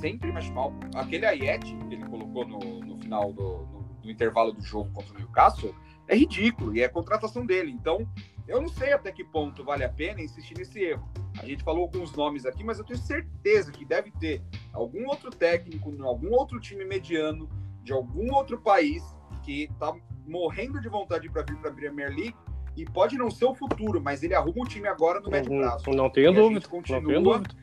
sempre 0.00 0.30
mexe 0.32 0.52
mal. 0.52 0.72
Aquele 0.94 1.26
Ayete 1.26 1.76
que 1.88 1.94
ele 1.94 2.04
colocou 2.06 2.46
no, 2.46 2.58
no 2.80 2.96
final 2.98 3.32
do 3.32 3.42
no, 3.42 3.84
no 4.04 4.10
intervalo 4.10 4.52
do 4.52 4.62
jogo 4.62 4.92
contra 4.92 5.12
o 5.12 5.18
Newcastle 5.18 5.74
é 6.06 6.14
ridículo 6.14 6.76
e 6.76 6.82
é 6.82 6.88
contratação 6.88 7.44
dele. 7.44 7.72
Então, 7.72 8.08
eu 8.46 8.60
não 8.60 8.68
sei 8.68 8.92
até 8.92 9.10
que 9.10 9.24
ponto 9.24 9.64
vale 9.64 9.82
a 9.82 9.88
pena 9.88 10.20
insistir 10.22 10.56
nesse 10.56 10.78
erro. 10.78 11.08
A 11.38 11.46
gente 11.46 11.64
falou 11.64 11.82
alguns 11.82 12.12
nomes 12.14 12.46
aqui, 12.46 12.62
mas 12.62 12.78
eu 12.78 12.84
tenho 12.84 12.98
certeza 12.98 13.72
que 13.72 13.84
deve 13.84 14.12
ter 14.12 14.40
algum 14.72 15.08
outro 15.08 15.30
técnico, 15.30 15.92
algum 16.04 16.32
outro 16.32 16.60
time 16.60 16.84
mediano 16.84 17.48
de 17.82 17.92
algum 17.92 18.32
outro 18.32 18.60
país 18.60 19.02
que 19.42 19.64
está 19.64 19.92
morrendo 20.26 20.80
de 20.80 20.88
vontade 20.88 21.28
para 21.28 21.42
vir 21.42 21.56
para 21.56 21.70
a 21.70 21.74
Premier 21.74 22.08
League 22.08 22.36
e 22.76 22.84
pode 22.84 23.16
não 23.16 23.30
ser 23.30 23.44
o 23.44 23.54
futuro, 23.54 24.00
mas 24.00 24.22
ele 24.22 24.34
arruma 24.34 24.62
um 24.62 24.64
time 24.64 24.88
agora 24.88 25.20
no 25.20 25.30
médio 25.30 25.56
prazo. 25.56 25.90
Não 25.90 26.10
tenho 26.10 26.32
dúvida. 26.32 26.68
Continua, 26.68 27.00
não 27.00 27.08
tenho 27.08 27.22
dúvida. 27.22 27.54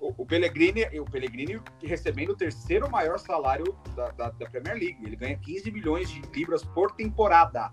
O, 0.00 0.22
o 0.22 0.26
Pellegrini, 0.26 0.84
o 0.98 1.04
Pellegrini 1.04 1.60
recebendo 1.82 2.30
o 2.30 2.36
terceiro 2.36 2.90
maior 2.90 3.18
salário 3.18 3.76
da, 3.96 4.10
da, 4.10 4.30
da 4.30 4.46
Premier 4.50 4.76
League. 4.76 4.98
Ele 5.04 5.16
ganha 5.16 5.36
15 5.36 5.70
milhões 5.70 6.10
de 6.10 6.20
libras 6.34 6.64
por 6.64 6.92
temporada. 6.92 7.70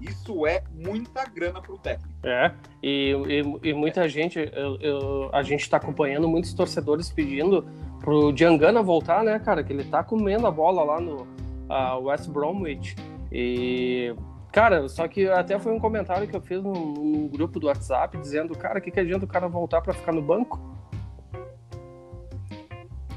Isso 0.00 0.46
é 0.46 0.64
muita 0.72 1.24
grana 1.24 1.62
para 1.62 1.72
o 1.72 1.78
técnico. 1.78 2.12
É, 2.24 2.52
e, 2.82 3.14
e, 3.62 3.68
e 3.68 3.72
muita 3.72 4.08
gente, 4.08 4.38
eu, 4.52 4.76
eu, 4.80 5.30
a 5.32 5.42
gente 5.44 5.60
está 5.60 5.76
acompanhando 5.76 6.28
muitos 6.28 6.52
torcedores 6.52 7.10
pedindo 7.10 7.64
pro 8.00 8.32
Diangana 8.32 8.82
voltar, 8.82 9.22
né, 9.22 9.38
cara? 9.38 9.62
Que 9.62 9.72
ele 9.72 9.84
tá 9.84 10.02
comendo 10.02 10.46
a 10.46 10.50
bola 10.50 10.82
lá 10.82 11.00
no 11.00 11.22
uh, 11.22 12.02
West 12.02 12.28
Bromwich. 12.28 12.96
E, 13.30 14.12
cara, 14.52 14.88
só 14.88 15.08
que 15.08 15.28
até 15.28 15.58
foi 15.58 15.72
um 15.72 15.80
comentário 15.80 16.28
que 16.28 16.36
eu 16.36 16.40
fiz 16.40 16.62
num, 16.62 16.72
num 16.72 17.28
grupo 17.28 17.58
do 17.58 17.66
WhatsApp 17.66 18.16
dizendo, 18.18 18.56
cara, 18.56 18.78
o 18.78 18.82
que, 18.82 18.90
que 18.90 19.00
adianta 19.00 19.24
o 19.24 19.28
cara 19.28 19.48
voltar 19.48 19.80
para 19.80 19.94
ficar 19.94 20.12
no 20.12 20.22
banco? 20.22 20.60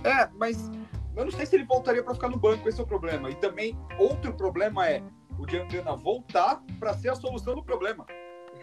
É, 0.03 0.29
mas 0.35 0.71
eu 1.15 1.25
não 1.25 1.31
sei 1.31 1.45
se 1.45 1.55
ele 1.55 1.65
voltaria 1.65 2.03
para 2.03 2.13
ficar 2.13 2.29
no 2.29 2.37
banco, 2.37 2.67
esse 2.69 2.79
é 2.79 2.83
o 2.83 2.87
problema. 2.87 3.29
E 3.29 3.35
também, 3.35 3.77
outro 3.97 4.33
problema 4.33 4.87
é 4.87 5.01
o 5.37 5.45
Diangana 5.45 5.95
voltar 5.95 6.61
para 6.79 6.93
ser 6.93 7.09
a 7.09 7.15
solução 7.15 7.55
do 7.55 7.63
problema. 7.63 8.05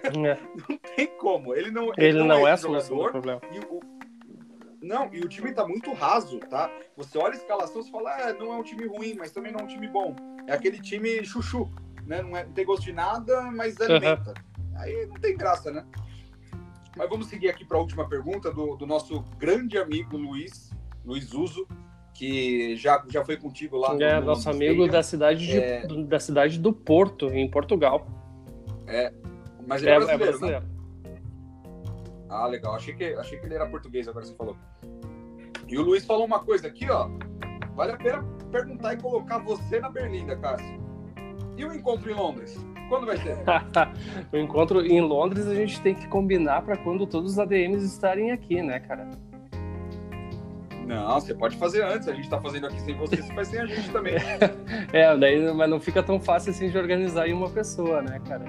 É. 0.05 0.11
não 0.69 0.79
tem 0.97 1.07
como. 1.19 1.55
Ele 1.55 1.71
não, 1.71 1.93
ele, 1.97 2.07
ele 2.07 2.19
não, 2.19 2.27
não, 2.27 2.47
é, 2.47 2.51
é 2.51 2.53
a 2.55 2.57
solução 2.57 2.97
do 2.97 3.11
problema. 3.11 3.41
E 3.53 3.59
o, 3.59 3.81
não, 4.83 5.09
e 5.13 5.21
o 5.21 5.29
time 5.29 5.53
tá 5.53 5.67
muito 5.67 5.93
raso, 5.93 6.39
tá? 6.41 6.71
Você 6.97 7.17
olha 7.17 7.35
a 7.35 7.37
escalação 7.37 7.83
e 7.83 7.91
fala, 7.91 8.11
ah, 8.11 8.33
não 8.33 8.53
é 8.53 8.57
um 8.57 8.63
time 8.63 8.87
ruim, 8.87 9.15
mas 9.17 9.31
também 9.31 9.53
não 9.53 9.61
é 9.61 9.63
um 9.65 9.69
time 9.69 9.87
bom. 9.87 10.15
É 10.47 10.53
aquele 10.53 10.81
time 10.81 11.25
chuchu, 11.25 11.71
né? 12.07 12.23
Não, 12.23 12.37
é, 12.37 12.45
não 12.45 12.53
tem 12.53 12.65
gosto 12.65 12.85
de 12.85 12.93
nada, 12.93 13.43
mas 13.51 13.81
alimenta. 13.81 14.31
Uhum. 14.31 14.79
Aí 14.79 15.07
não 15.07 15.17
tem 15.17 15.37
graça, 15.37 15.71
né? 15.71 15.85
Mas 16.97 17.09
vamos 17.09 17.27
seguir 17.27 17.49
aqui 17.49 17.65
para 17.65 17.79
a 17.79 17.81
última 17.81 18.09
pergunta 18.09 18.53
do, 18.53 18.77
do, 18.77 18.87
nosso 18.87 19.25
grande 19.39 19.79
amigo 19.79 20.17
Luiz, 20.17 20.71
Luiz 21.05 21.33
Uso, 21.33 21.67
que 22.13 22.77
já, 22.77 23.03
já 23.09 23.25
foi 23.25 23.37
contigo 23.37 23.79
lá. 23.79 23.97
É, 24.01 24.21
no, 24.21 24.27
nosso 24.27 24.49
no 24.49 24.55
amigo 24.55 24.87
da 24.87 25.03
cidade, 25.03 25.47
de, 25.47 25.59
é... 25.59 25.87
da 26.05 26.21
cidade 26.21 26.59
do 26.59 26.73
Porto, 26.73 27.29
em 27.29 27.51
Portugal. 27.51 28.07
É, 28.87 29.13
mas 29.67 29.83
ele 29.83 29.91
é, 29.91 29.95
é 29.95 29.99
brasileiro, 29.99 30.23
é 30.23 30.27
brasileiro. 30.27 30.67
Né? 30.67 30.73
Ah, 32.29 32.47
legal. 32.47 32.75
Achei 32.75 32.95
que, 32.95 33.05
achei 33.15 33.39
que 33.39 33.47
ele 33.47 33.55
era 33.55 33.67
português, 33.67 34.09
agora 34.09 34.25
você 34.25 34.35
falou. 34.35 34.57
E 35.69 35.79
o 35.79 35.83
Luiz 35.83 36.05
falou 36.05 36.27
uma 36.27 36.41
coisa 36.41 36.69
aqui, 36.69 36.91
ó. 36.91 37.09
Vale 37.75 37.93
a 37.93 37.97
pena 37.97 38.23
perguntar 38.51 38.95
e 38.95 38.97
colocar 38.99 39.39
você 39.39 39.81
na 39.81 39.89
Berlinda, 39.89 40.37
Cássio. 40.37 40.92
E 41.57 41.65
o 41.65 41.75
encontro 41.75 42.11
em 42.11 42.15
Londres? 42.15 42.65
Quando 42.89 43.07
vai 43.07 43.17
ser? 43.17 43.37
o 44.33 44.37
encontro 44.37 44.85
em 44.85 45.01
Londres 45.01 45.47
a 45.47 45.55
gente 45.55 45.81
tem 45.81 45.95
que 45.95 46.07
combinar 46.09 46.63
para 46.63 46.77
quando 46.77 47.07
todos 47.07 47.33
os 47.33 47.39
ADMs 47.39 47.85
estarem 47.85 48.31
aqui, 48.31 48.63
né, 48.63 48.81
cara? 48.81 49.09
Não, 50.87 51.21
você 51.21 51.35
pode 51.35 51.57
fazer 51.57 51.83
antes. 51.85 52.09
A 52.09 52.13
gente 52.13 52.29
tá 52.29 52.41
fazendo 52.41 52.67
aqui 52.67 52.81
sem 52.81 52.95
você, 52.97 53.17
você 53.17 53.33
faz 53.35 53.49
sem 53.49 53.61
a 53.61 53.67
gente 53.67 53.91
também. 53.91 54.15
é, 54.93 55.17
daí, 55.17 55.53
mas 55.55 55.71
não 55.71 55.81
fica 55.81 56.03
tão 56.03 56.21
fácil 56.21 56.51
assim 56.51 56.71
de 56.71 56.77
organizar 56.77 57.29
em 57.29 57.33
uma 57.33 57.49
pessoa, 57.49 58.03
né, 58.03 58.21
cara? 58.27 58.45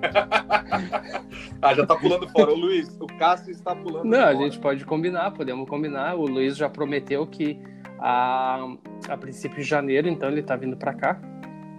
ah, 1.60 1.74
já 1.74 1.86
tá 1.86 1.96
pulando 1.96 2.28
fora. 2.28 2.52
O 2.52 2.56
Luiz, 2.56 2.96
o 3.00 3.06
Cássio 3.18 3.50
está 3.50 3.74
pulando 3.74 4.04
Não, 4.04 4.18
fora. 4.18 4.30
a 4.30 4.34
gente 4.34 4.58
pode 4.58 4.84
combinar, 4.84 5.32
podemos 5.32 5.68
combinar. 5.68 6.14
O 6.14 6.26
Luiz 6.26 6.56
já 6.56 6.68
prometeu 6.68 7.26
que 7.26 7.58
a, 7.98 8.76
a 9.08 9.16
princípio 9.16 9.56
de 9.56 9.64
janeiro, 9.64 10.08
então 10.08 10.28
ele 10.28 10.42
tá 10.42 10.54
vindo 10.54 10.76
para 10.76 10.94
cá. 10.94 11.20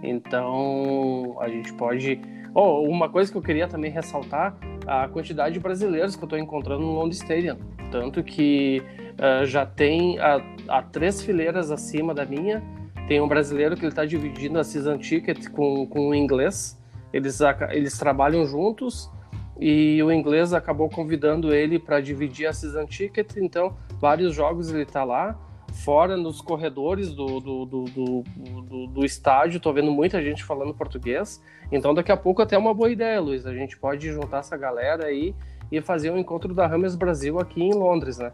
Então 0.02 1.36
a 1.40 1.48
gente 1.48 1.72
pode. 1.74 2.20
Oh, 2.54 2.82
uma 2.82 3.08
coisa 3.08 3.30
que 3.30 3.38
eu 3.38 3.42
queria 3.42 3.68
também 3.68 3.90
ressaltar: 3.90 4.56
a 4.86 5.08
quantidade 5.08 5.54
de 5.54 5.60
brasileiros 5.60 6.16
que 6.16 6.22
eu 6.22 6.26
estou 6.26 6.38
encontrando 6.38 6.82
no 6.82 6.92
London 6.92 7.10
Stadium. 7.10 7.56
Tanto 7.90 8.22
que 8.22 8.82
uh, 9.18 9.44
já 9.44 9.66
tem 9.66 10.18
a, 10.18 10.40
a, 10.68 10.82
três 10.82 11.22
fileiras 11.22 11.70
acima 11.70 12.14
da 12.14 12.24
minha. 12.24 12.62
Tem 13.08 13.20
um 13.20 13.26
brasileiro 13.26 13.74
que 13.74 13.82
ele 13.82 13.88
está 13.88 14.04
dividindo 14.04 14.58
a 14.58 14.64
season 14.64 14.96
ticket 14.96 15.48
com, 15.50 15.86
com 15.86 16.08
o 16.08 16.14
inglês. 16.14 16.80
Eles, 17.12 17.40
eles 17.70 17.98
trabalham 17.98 18.46
juntos 18.46 19.10
e 19.60 20.02
o 20.02 20.10
inglês 20.10 20.54
acabou 20.54 20.88
convidando 20.88 21.52
ele 21.52 21.78
para 21.78 22.00
dividir 22.00 22.46
a 22.46 22.52
season 22.52 22.86
ticket, 22.86 23.36
então 23.36 23.76
vários 24.00 24.34
jogos 24.34 24.72
ele 24.72 24.84
está 24.84 25.04
lá. 25.04 25.38
Fora 25.72 26.16
nos 26.16 26.40
corredores 26.40 27.14
do, 27.14 27.40
do, 27.40 27.64
do, 27.64 27.84
do, 27.84 28.86
do 28.88 29.04
estádio, 29.04 29.58
estou 29.58 29.72
vendo 29.72 29.90
muita 29.90 30.22
gente 30.22 30.44
falando 30.44 30.74
português. 30.74 31.42
Então, 31.72 31.94
daqui 31.94 32.10
a 32.10 32.16
pouco, 32.16 32.42
até 32.42 32.56
é 32.56 32.58
uma 32.58 32.74
boa 32.74 32.90
ideia, 32.90 33.20
Luiz. 33.20 33.46
A 33.46 33.54
gente 33.54 33.78
pode 33.78 34.10
juntar 34.10 34.38
essa 34.38 34.56
galera 34.56 35.06
aí 35.06 35.34
e 35.70 35.80
fazer 35.80 36.10
um 36.10 36.18
encontro 36.18 36.52
da 36.52 36.66
Rames 36.66 36.96
Brasil 36.96 37.38
aqui 37.38 37.62
em 37.62 37.72
Londres, 37.72 38.18
né? 38.18 38.32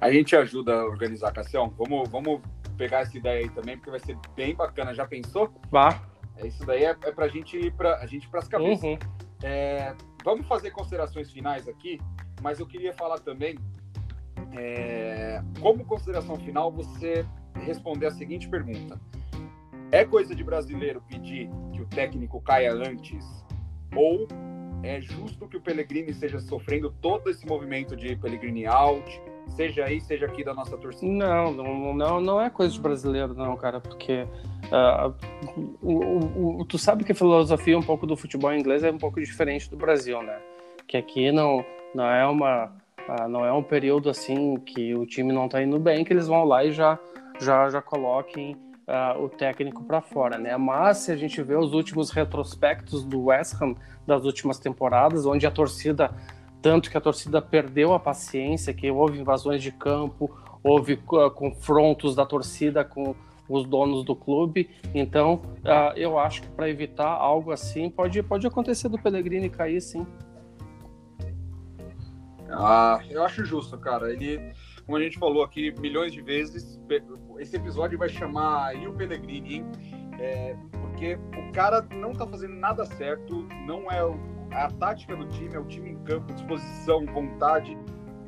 A 0.00 0.10
gente 0.10 0.34
ajuda 0.36 0.74
a 0.74 0.84
organizar, 0.84 1.32
Cassião. 1.32 1.72
Vamos, 1.76 2.08
vamos 2.08 2.40
pegar 2.76 3.00
essa 3.00 3.16
ideia 3.16 3.40
aí 3.40 3.50
também, 3.50 3.76
porque 3.76 3.90
vai 3.90 4.00
ser 4.00 4.16
bem 4.36 4.54
bacana. 4.54 4.94
Já 4.94 5.06
pensou? 5.06 5.52
Vá. 5.70 6.02
É, 6.36 6.46
isso 6.46 6.64
daí 6.64 6.84
é, 6.84 6.90
é 6.90 7.12
pra 7.12 7.28
gente 7.28 7.56
ir 7.56 7.72
pra, 7.72 7.96
a 7.96 8.06
gente 8.06 8.28
para 8.28 8.40
as 8.40 8.48
cabeças. 8.48 8.82
Uhum. 8.84 8.98
É, 9.42 9.94
vamos 10.24 10.46
fazer 10.46 10.70
considerações 10.70 11.30
finais 11.30 11.68
aqui, 11.68 12.00
mas 12.40 12.60
eu 12.60 12.66
queria 12.66 12.92
falar 12.94 13.18
também, 13.18 13.58
é, 14.52 15.42
como 15.60 15.84
consideração 15.84 16.36
final, 16.36 16.70
você 16.70 17.26
responder 17.54 18.06
a 18.06 18.10
seguinte 18.10 18.48
pergunta. 18.48 18.98
É 19.90 20.04
coisa 20.04 20.34
de 20.34 20.44
brasileiro 20.44 21.02
pedir 21.08 21.48
que 21.72 21.80
o 21.80 21.86
técnico 21.86 22.40
caia 22.40 22.72
antes 22.72 23.24
ou 23.96 24.28
é 24.82 25.00
justo 25.00 25.48
que 25.48 25.56
o 25.56 25.60
Pellegrini 25.60 26.10
esteja 26.10 26.38
sofrendo 26.38 26.94
todo 27.00 27.30
esse 27.30 27.46
movimento 27.46 27.96
de 27.96 28.14
Pellegrini 28.16 28.66
out, 28.66 29.20
seja 29.56 29.84
aí, 29.84 30.00
seja 30.00 30.26
aqui 30.26 30.44
da 30.44 30.54
nossa 30.54 30.76
torcida? 30.76 31.10
Não, 31.10 31.52
não, 31.52 31.94
não, 31.94 32.20
não 32.20 32.40
é 32.40 32.48
coisa 32.48 32.72
de 32.72 32.80
brasileiro, 32.80 33.34
não, 33.34 33.56
cara, 33.56 33.80
porque 33.80 34.26
uh, 34.70 35.14
o, 35.82 36.60
o, 36.60 36.64
tu 36.64 36.78
sabe 36.78 37.02
que 37.02 37.12
a 37.12 37.14
filosofia 37.14 37.78
um 37.78 37.82
pouco 37.82 38.06
do 38.06 38.16
futebol 38.16 38.52
inglês 38.54 38.84
é 38.84 38.90
um 38.90 38.98
pouco 38.98 39.20
diferente 39.20 39.68
do 39.68 39.76
Brasil, 39.76 40.22
né? 40.22 40.38
Que 40.86 40.96
aqui 40.96 41.32
não, 41.32 41.64
não 41.94 42.04
é 42.04 42.26
uma 42.26 42.72
uh, 43.08 43.28
não 43.28 43.44
é 43.44 43.52
um 43.52 43.62
período 43.62 44.10
assim 44.10 44.56
que 44.56 44.94
o 44.94 45.06
time 45.06 45.32
não 45.32 45.48
tá 45.48 45.62
indo 45.62 45.78
bem, 45.78 46.04
que 46.04 46.12
eles 46.12 46.26
vão 46.26 46.44
lá 46.44 46.64
e 46.64 46.72
já 46.72 46.98
já, 47.40 47.68
já 47.70 47.80
coloquem 47.80 48.56
uh, 48.86 49.22
o 49.22 49.28
técnico 49.28 49.84
para 49.84 50.00
fora, 50.00 50.38
né? 50.38 50.56
Mas 50.56 50.98
se 50.98 51.12
a 51.12 51.16
gente 51.16 51.40
vê 51.42 51.56
os 51.56 51.72
últimos 51.72 52.10
retrospectos 52.10 53.04
do 53.04 53.24
West 53.24 53.54
Ham 53.60 53.74
das 54.06 54.24
últimas 54.24 54.58
temporadas, 54.58 55.26
onde 55.26 55.46
a 55.46 55.50
torcida, 55.50 56.10
tanto 56.60 56.90
que 56.90 56.96
a 56.96 57.00
torcida 57.00 57.40
perdeu 57.40 57.92
a 57.92 58.00
paciência, 58.00 58.72
que 58.72 58.90
houve 58.90 59.20
invasões 59.20 59.62
de 59.62 59.70
campo, 59.70 60.30
houve 60.62 60.94
uh, 60.94 61.30
confrontos 61.30 62.14
da 62.14 62.26
torcida 62.26 62.84
com 62.84 63.14
os 63.48 63.64
donos 63.66 64.04
do 64.04 64.14
clube. 64.14 64.68
Então, 64.94 65.40
uh, 65.58 65.96
eu 65.96 66.18
acho 66.18 66.42
que 66.42 66.48
para 66.48 66.68
evitar 66.68 67.08
algo 67.08 67.50
assim, 67.52 67.88
pode, 67.88 68.22
pode 68.22 68.46
acontecer 68.46 68.88
do 68.88 68.98
Pellegrini 68.98 69.48
cair, 69.48 69.80
sim. 69.80 70.06
Ah, 72.50 73.00
eu 73.10 73.24
acho 73.24 73.44
justo, 73.44 73.76
cara. 73.78 74.12
Ele, 74.12 74.52
como 74.84 74.96
a 74.96 75.02
gente 75.02 75.18
falou 75.18 75.42
aqui 75.42 75.72
milhões 75.80 76.12
de 76.12 76.22
vezes, 76.22 76.80
esse 77.38 77.56
episódio 77.56 77.98
vai 77.98 78.08
chamar 78.08 78.74
o 78.86 78.92
Pellegrini, 78.94 79.56
hein? 79.56 79.66
É, 80.18 80.56
porque 80.72 81.14
o 81.14 81.52
cara 81.52 81.86
não 81.92 82.12
tá 82.12 82.26
fazendo 82.26 82.54
nada 82.54 82.84
certo, 82.84 83.46
não 83.66 83.90
é 83.90 84.00
a 84.50 84.70
tática 84.70 85.14
do 85.14 85.26
time, 85.28 85.54
é 85.54 85.58
o 85.58 85.64
time 85.64 85.90
em 85.90 85.98
campo, 86.04 86.32
disposição, 86.32 87.04
vontade. 87.06 87.76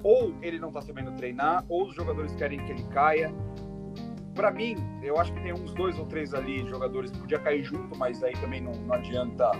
Ou 0.03 0.35
ele 0.41 0.59
não 0.59 0.71
tá 0.71 0.81
sabendo 0.81 1.13
treinar, 1.13 1.65
ou 1.69 1.89
os 1.89 1.95
jogadores 1.95 2.35
querem 2.35 2.65
que 2.65 2.73
ele 2.73 2.85
caia. 2.85 3.35
Para 4.35 4.51
mim, 4.51 4.77
eu 5.03 5.19
acho 5.19 5.33
que 5.35 5.41
tem 5.43 5.53
uns 5.53 5.75
dois 5.75 5.99
ou 5.99 6.07
três 6.07 6.33
ali 6.33 6.67
jogadores 6.67 7.11
que 7.11 7.19
podia 7.19 7.39
cair 7.39 7.65
junto, 7.65 7.99
mas 7.99 8.23
aí 8.23 8.33
também 8.35 8.61
não, 8.61 8.73
não 8.73 8.95
adianta 8.95 9.51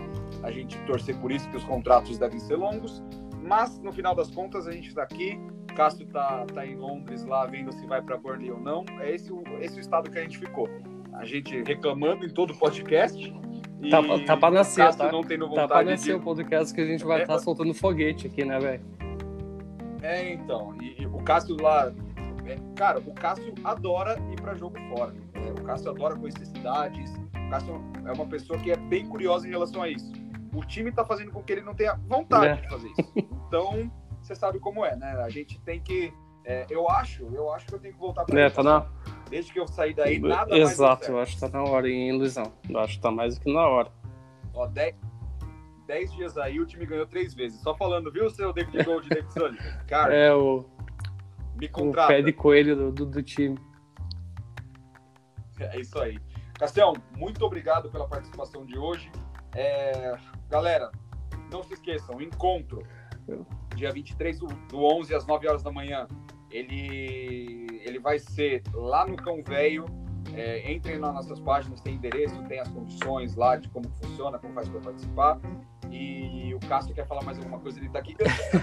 a 0.43 0.51
gente 0.51 0.79
torcer 0.87 1.19
por 1.19 1.33
isso, 1.33 1.49
que 1.51 1.57
os 1.57 1.65
contratos 1.65 2.17
devem 2.17 2.39
ser 2.39 2.57
longos. 2.57 3.03
Mas 3.51 3.81
no 3.81 3.93
final 3.93 4.15
das 4.15 4.31
contas, 4.31 4.69
a 4.69 4.71
gente 4.71 4.87
está 4.87 5.03
aqui. 5.03 5.37
Cássio 5.75 6.07
tá, 6.07 6.47
tá 6.55 6.65
em 6.65 6.77
Londres 6.77 7.25
lá 7.25 7.45
vendo 7.47 7.73
se 7.73 7.85
vai 7.85 8.01
para 8.01 8.17
Burnley 8.17 8.53
ou 8.53 8.61
não. 8.61 8.85
É 9.01 9.13
esse, 9.13 9.29
esse 9.61 9.77
o 9.77 9.81
estado 9.81 10.09
que 10.09 10.17
a 10.17 10.23
gente 10.23 10.39
ficou. 10.39 10.69
A 11.15 11.25
gente 11.25 11.61
reclamando 11.65 12.25
em 12.25 12.29
todo 12.29 12.53
o 12.53 12.57
podcast. 12.57 13.35
E 13.83 13.91
tá, 13.91 14.01
tá 14.25 14.37
para 14.37 14.55
nascer, 14.55 14.95
tá? 14.95 15.11
Não 15.11 15.25
tendo 15.25 15.49
vontade 15.49 15.69
tá 15.69 15.75
para 15.75 15.91
nascer 15.91 16.15
de... 16.15 16.21
o 16.21 16.23
podcast 16.23 16.73
que 16.73 16.81
a 16.81 16.87
gente 16.87 17.03
vai 17.05 17.23
estar 17.23 17.33
é, 17.33 17.37
tá 17.39 17.43
soltando 17.43 17.75
foguete 17.75 18.29
aqui, 18.29 18.45
né, 18.45 18.57
velho? 18.61 18.85
É, 20.01 20.33
então. 20.33 20.73
E, 20.81 21.03
e, 21.03 21.07
o 21.07 21.19
Cássio 21.25 21.61
lá. 21.61 21.93
É, 22.47 22.57
cara, 22.77 23.01
o 23.01 23.13
Cássio 23.15 23.53
adora 23.65 24.17
ir 24.31 24.41
para 24.41 24.55
jogo 24.55 24.79
fora. 24.95 25.13
É, 25.35 25.51
o 25.61 25.65
Cássio 25.65 25.91
adora 25.91 26.15
conhecer 26.15 26.47
cidades. 26.47 27.13
O 27.35 27.51
Cássio 27.51 27.83
é 28.07 28.13
uma 28.13 28.27
pessoa 28.27 28.57
que 28.61 28.71
é 28.71 28.77
bem 28.77 29.07
curiosa 29.07 29.45
em 29.45 29.51
relação 29.51 29.83
a 29.83 29.89
isso. 29.89 30.13
O 30.55 30.65
time 30.65 30.93
tá 30.93 31.05
fazendo 31.05 31.33
com 31.33 31.43
que 31.43 31.53
ele 31.53 31.63
não 31.63 31.75
tenha 31.75 31.95
vontade 32.07 32.47
é. 32.47 32.55
de 32.63 32.69
fazer 32.69 32.89
isso. 32.89 33.31
Então, 33.51 33.91
você 34.23 34.37
sabe 34.37 34.61
como 34.61 34.85
é, 34.85 34.95
né? 34.95 35.11
A 35.25 35.29
gente 35.29 35.61
tem 35.63 35.81
que. 35.81 36.15
É, 36.45 36.67
eu 36.71 36.89
acho, 36.89 37.29
eu 37.35 37.53
acho 37.53 37.67
que 37.67 37.75
eu 37.75 37.81
tenho 37.81 37.95
que 37.95 37.99
voltar 38.01 38.25
para 38.25 38.41
é, 38.41 38.49
tá 38.49 38.63
na... 38.63 38.87
Desde 39.29 39.53
que 39.53 39.59
eu 39.59 39.67
saí 39.67 39.93
daí, 39.93 40.21
nada 40.21 40.57
Exato, 40.57 41.03
mais 41.03 41.09
eu 41.09 41.21
acho 41.21 41.35
que 41.35 41.41
tá 41.41 41.49
na 41.49 41.63
hora, 41.65 41.89
hein, 41.89 42.17
Luizão? 42.17 42.53
Eu 42.69 42.79
acho 42.79 42.95
que 42.95 43.01
tá 43.01 43.11
mais 43.11 43.35
do 43.35 43.41
que 43.43 43.53
na 43.53 43.67
hora. 43.67 43.93
Ó, 44.55 44.67
10 44.67 44.95
dias 46.13 46.39
aí, 46.39 46.61
o 46.61 46.67
time 46.67 46.87
ganhou 46.87 47.07
três 47.07 47.35
vezes. 47.35 47.61
Só 47.61 47.75
falando, 47.75 48.11
viu, 48.13 48.31
seu 48.31 48.53
David 48.53 48.83
Gold, 48.87 49.09
David 49.09 49.33
Sully? 49.33 49.59
Cara, 49.89 50.15
é 50.15 50.33
o. 50.33 50.65
Me 51.57 51.69
contrata. 51.69 52.13
O 52.13 52.17
pé 52.17 52.23
de 52.23 52.33
coelho 52.33 52.77
do, 52.77 52.93
do, 52.93 53.07
do 53.07 53.23
time. 53.23 53.59
É 55.59 55.81
isso 55.81 55.99
aí. 55.99 56.19
Castião, 56.57 56.95
muito 57.17 57.45
obrigado 57.45 57.91
pela 57.91 58.07
participação 58.07 58.65
de 58.65 58.79
hoje. 58.79 59.11
É, 59.57 60.17
galera, 60.49 60.93
não 61.51 61.65
se 61.65 61.75
esqueçam, 61.75 62.21
encontro 62.21 62.83
dia 63.75 63.93
23 63.93 64.39
do, 64.39 64.47
do 64.47 64.85
11 64.85 65.15
às 65.15 65.27
9 65.27 65.49
horas 65.49 65.63
da 65.63 65.71
manhã. 65.71 66.07
Ele, 66.51 67.67
ele 67.85 67.99
vai 67.99 68.19
ser 68.19 68.63
lá 68.75 69.07
no 69.07 69.17
Cão 69.17 69.43
Velho. 69.43 69.85
É, 70.35 70.73
entrem 70.73 70.99
nas 70.99 71.15
nossas 71.15 71.41
páginas, 71.41 71.81
tem 71.81 71.95
endereço, 71.95 72.43
tem 72.45 72.61
as 72.61 72.69
condições 72.69 73.35
lá 73.37 73.57
de 73.57 73.69
como 73.69 73.89
funciona, 73.91 74.39
como 74.39 74.55
faz 74.55 74.69
para 74.69 74.81
participar. 74.81 75.41
E 75.91 76.55
o 76.55 76.61
Cássio 76.69 76.95
quer 76.95 77.07
falar 77.07 77.23
mais 77.25 77.37
alguma 77.39 77.59
coisa, 77.59 77.79
ele 77.79 77.89
está 77.89 77.99
aqui. 77.99 78.17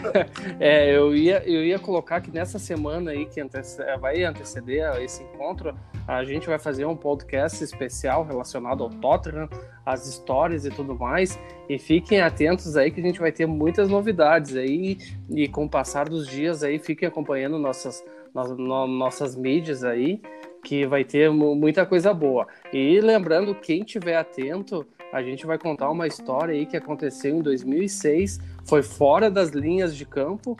é, 0.59 0.95
eu 0.95 1.13
ia, 1.13 1.43
eu 1.45 1.63
ia 1.63 1.77
colocar 1.77 2.21
que 2.21 2.31
nessa 2.31 2.57
semana 2.57 3.11
aí 3.11 3.25
que 3.25 3.41
antecede, 3.41 3.99
vai 3.99 4.23
anteceder 4.23 4.95
esse 5.01 5.23
encontro, 5.23 5.77
a 6.07 6.23
gente 6.23 6.47
vai 6.47 6.57
fazer 6.57 6.85
um 6.85 6.95
podcast 6.95 7.61
especial 7.61 8.23
relacionado 8.23 8.81
ao 8.81 8.89
Tottenham, 8.89 9.49
as 9.85 10.07
histórias 10.07 10.65
e 10.65 10.69
tudo 10.69 10.95
mais. 10.95 11.37
E 11.67 11.77
fiquem 11.77 12.21
atentos 12.21 12.77
aí 12.77 12.91
que 12.91 13.01
a 13.01 13.03
gente 13.03 13.19
vai 13.19 13.31
ter 13.31 13.45
muitas 13.45 13.89
novidades 13.89 14.55
aí. 14.55 14.97
E 15.29 15.49
com 15.49 15.65
o 15.65 15.69
passar 15.69 16.07
dos 16.07 16.27
dias 16.27 16.63
aí, 16.63 16.79
fiquem 16.79 17.07
acompanhando 17.09 17.59
nossas, 17.59 18.03
no, 18.33 18.87
nossas 18.87 19.35
mídias 19.35 19.83
aí, 19.83 20.21
que 20.67 20.85
vai 20.85 21.05
ter 21.05 21.31
muita 21.31 21.85
coisa 21.85 22.13
boa. 22.13 22.45
E 22.73 22.99
lembrando, 22.99 23.55
quem 23.55 23.85
tiver 23.85 24.17
atento, 24.17 24.85
a 25.13 25.23
gente 25.23 25.45
vai 25.45 25.57
contar 25.57 25.89
uma 25.89 26.05
história 26.05 26.53
aí 26.53 26.65
que 26.65 26.75
aconteceu 26.75 27.37
em 27.37 27.41
2006, 27.41 28.37
foi 28.65 28.83
fora 28.83 29.31
das 29.31 29.51
linhas 29.51 29.95
de 29.95 30.05
campo, 30.05 30.57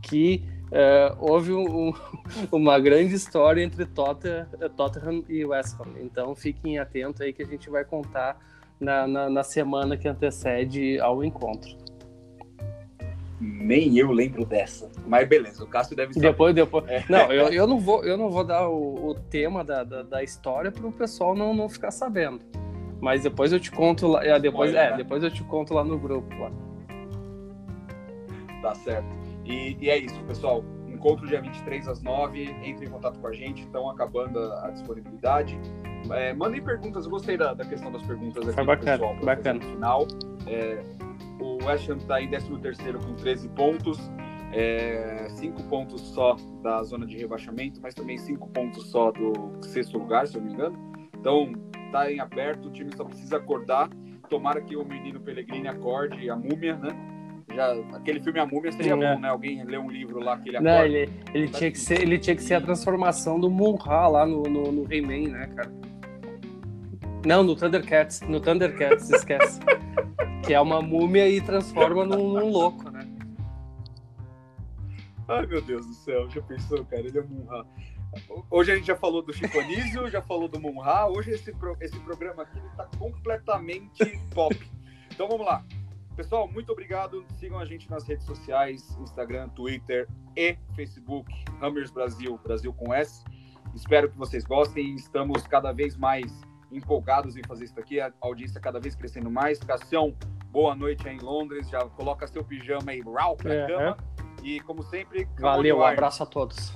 que 0.00 0.44
é, 0.70 1.12
houve 1.18 1.52
um, 1.52 1.92
uma 2.52 2.78
grande 2.78 3.14
história 3.16 3.60
entre 3.60 3.84
Tottenham 3.84 5.24
e 5.28 5.44
West 5.44 5.74
Ham. 5.80 6.00
Então 6.02 6.36
fiquem 6.36 6.78
atentos 6.78 7.20
aí 7.20 7.32
que 7.32 7.42
a 7.42 7.46
gente 7.46 7.68
vai 7.68 7.84
contar 7.84 8.38
na, 8.78 9.08
na, 9.08 9.28
na 9.28 9.42
semana 9.42 9.96
que 9.96 10.06
antecede 10.06 11.00
ao 11.00 11.24
encontro. 11.24 11.76
Nem 13.40 13.96
eu 13.96 14.10
lembro 14.10 14.44
dessa. 14.44 14.90
Mas 15.06 15.28
beleza, 15.28 15.62
o 15.62 15.66
Cássio 15.66 15.96
deve 15.96 16.12
saber. 16.12 16.28
Depois, 16.28 16.54
depois. 16.54 16.84
É. 16.88 17.04
Não, 17.08 17.32
eu, 17.32 17.48
eu, 17.48 17.66
não 17.66 17.78
vou, 17.78 18.04
eu 18.04 18.16
não 18.16 18.30
vou 18.30 18.42
dar 18.42 18.68
o, 18.68 19.10
o 19.10 19.14
tema 19.14 19.62
da, 19.62 19.84
da, 19.84 20.02
da 20.02 20.22
história 20.24 20.72
para 20.72 20.86
o 20.86 20.92
pessoal 20.92 21.36
não, 21.36 21.54
não 21.54 21.68
ficar 21.68 21.90
sabendo. 21.92 22.40
Mas 23.00 23.22
depois 23.22 23.52
eu 23.52 23.60
te 23.60 23.70
conto 23.70 24.08
lá. 24.08 24.24
É, 24.24 24.38
depois, 24.40 24.74
é, 24.74 24.96
depois 24.96 25.22
eu 25.22 25.30
te 25.30 25.42
conto 25.44 25.72
lá 25.72 25.84
no 25.84 25.98
grupo. 25.98 26.34
Lá. 26.36 26.50
Tá 28.60 28.74
certo. 28.74 29.08
E, 29.44 29.76
e, 29.80 29.88
é 29.88 29.98
isso, 29.98 30.20
pessoal. 30.24 30.64
Encontro 30.88 31.28
dia 31.28 31.40
23 31.40 31.86
às 31.86 32.02
9. 32.02 32.42
Entre 32.64 32.86
em 32.86 32.90
contato 32.90 33.20
com 33.20 33.28
a 33.28 33.32
gente. 33.32 33.62
Estão 33.62 33.88
acabando 33.88 34.40
a, 34.40 34.66
a 34.66 34.70
disponibilidade. 34.70 35.58
É, 36.10 36.32
mandem 36.32 36.60
perguntas. 36.60 37.04
Eu 37.04 37.10
gostei 37.12 37.36
da, 37.36 37.54
da 37.54 37.64
questão 37.64 37.92
das 37.92 38.02
perguntas 38.02 38.42
aqui 38.42 38.54
Foi 38.54 38.64
bacana, 38.64 38.98
pessoal. 38.98 39.24
Bacana. 39.24 39.60
Final. 39.60 40.08
É, 40.46 40.82
West 41.68 41.88
Ham 41.88 41.96
está 41.96 42.20
em 42.20 42.28
13 42.28 42.48
com 42.48 43.14
13 43.14 43.48
pontos. 43.50 43.98
É, 44.50 45.26
cinco 45.28 45.62
pontos 45.64 46.00
só 46.00 46.34
da 46.62 46.82
zona 46.82 47.06
de 47.06 47.18
rebaixamento, 47.18 47.80
mas 47.82 47.94
também 47.94 48.16
cinco 48.16 48.48
pontos 48.48 48.90
só 48.90 49.12
do 49.12 49.52
sexto 49.62 49.98
lugar, 49.98 50.26
se 50.26 50.36
eu 50.36 50.40
não 50.40 50.48
me 50.48 50.54
engano. 50.54 50.78
Então, 51.18 51.52
tá 51.92 52.10
em 52.10 52.18
aberto, 52.18 52.68
o 52.68 52.72
time 52.72 52.90
só 52.96 53.04
precisa 53.04 53.36
acordar. 53.36 53.90
Tomara 54.30 54.60
que 54.62 54.74
o 54.74 54.84
menino 54.84 55.20
Pellegrini 55.20 55.68
acorde, 55.68 56.30
a 56.30 56.36
múmia, 56.36 56.76
né? 56.76 56.88
Já, 57.54 57.72
aquele 57.94 58.20
filme 58.22 58.38
A 58.38 58.46
Múmia 58.46 58.70
seria 58.70 58.92
Sim, 58.92 59.00
bom, 59.00 59.04
é. 59.04 59.18
né? 59.18 59.28
Alguém 59.28 59.64
lê 59.64 59.78
um 59.78 59.90
livro 59.90 60.20
lá 60.20 60.38
que 60.38 60.50
ele 60.50 60.58
acorda. 60.58 60.78
Não, 60.78 60.84
ele, 60.84 61.10
ele, 61.34 61.48
tinha 61.48 61.70
que 61.70 61.78
ser, 61.78 62.02
ele 62.02 62.18
tinha 62.18 62.36
que 62.36 62.42
ser 62.42 62.54
a 62.54 62.60
transformação 62.60 63.40
do 63.40 63.50
Munra 63.50 64.06
lá 64.06 64.26
no, 64.26 64.42
no, 64.42 64.70
no 64.70 64.92
He-Man, 64.92 65.30
né, 65.30 65.46
cara? 65.56 65.70
Não, 67.28 67.44
no 67.44 67.54
Thundercats. 67.54 68.22
No 68.22 68.40
Thundercats, 68.40 69.10
esquece. 69.12 69.60
que 70.46 70.54
é 70.54 70.58
uma 70.58 70.80
múmia 70.80 71.28
e 71.28 71.42
transforma 71.42 72.02
num, 72.02 72.32
num, 72.32 72.50
louco, 72.50 72.88
né? 72.88 73.06
Ai, 75.28 75.46
meu 75.46 75.60
Deus 75.60 75.86
do 75.86 75.92
céu. 75.92 76.30
Já 76.30 76.40
pensou, 76.40 76.82
cara? 76.86 77.02
Ele 77.02 77.18
é 77.18 77.22
Munra. 77.22 77.66
Hoje 78.50 78.72
a 78.72 78.76
gente 78.76 78.86
já 78.86 78.96
falou 78.96 79.20
do 79.20 79.30
Chico 79.34 79.60
Anísio, 79.60 80.08
já 80.08 80.22
falou 80.22 80.48
do 80.48 80.58
Munra. 80.58 81.06
Hoje 81.06 81.32
esse, 81.32 81.52
pro, 81.52 81.76
esse 81.82 82.00
programa 82.00 82.44
aqui 82.44 82.58
está 82.70 82.88
completamente 82.98 84.06
top. 84.34 84.58
Então 85.12 85.28
vamos 85.28 85.44
lá. 85.44 85.62
Pessoal, 86.16 86.50
muito 86.50 86.72
obrigado. 86.72 87.26
Sigam 87.38 87.58
a 87.58 87.66
gente 87.66 87.90
nas 87.90 88.08
redes 88.08 88.24
sociais, 88.24 88.96
Instagram, 89.02 89.50
Twitter 89.50 90.08
e 90.34 90.56
Facebook, 90.74 91.30
Hammers 91.60 91.90
Brasil, 91.90 92.40
Brasil 92.42 92.72
com 92.72 92.94
S. 92.94 93.22
Espero 93.74 94.10
que 94.10 94.16
vocês 94.16 94.46
gostem. 94.46 94.94
Estamos 94.94 95.46
cada 95.46 95.72
vez 95.72 95.94
mais 95.94 96.47
empolgados 96.70 97.36
em 97.36 97.42
fazer 97.42 97.64
isso 97.64 97.78
aqui. 97.78 98.00
A 98.00 98.12
audiência 98.20 98.60
cada 98.60 98.80
vez 98.80 98.94
crescendo 98.94 99.30
mais. 99.30 99.58
Cassião, 99.58 100.14
boa 100.50 100.74
noite 100.74 101.08
aí 101.08 101.16
em 101.16 101.20
Londres. 101.20 101.68
Já 101.68 101.80
coloca 101.80 102.26
seu 102.26 102.44
pijama 102.44 102.90
aí, 102.90 103.00
rau 103.00 103.36
pra 103.36 103.54
é, 103.54 103.66
cama. 103.66 103.96
É. 104.42 104.46
E 104.46 104.60
como 104.60 104.82
sempre, 104.82 105.28
valeu, 105.38 105.78
um 105.78 105.84
abraço 105.84 106.22
a 106.22 106.26
todos. 106.26 106.72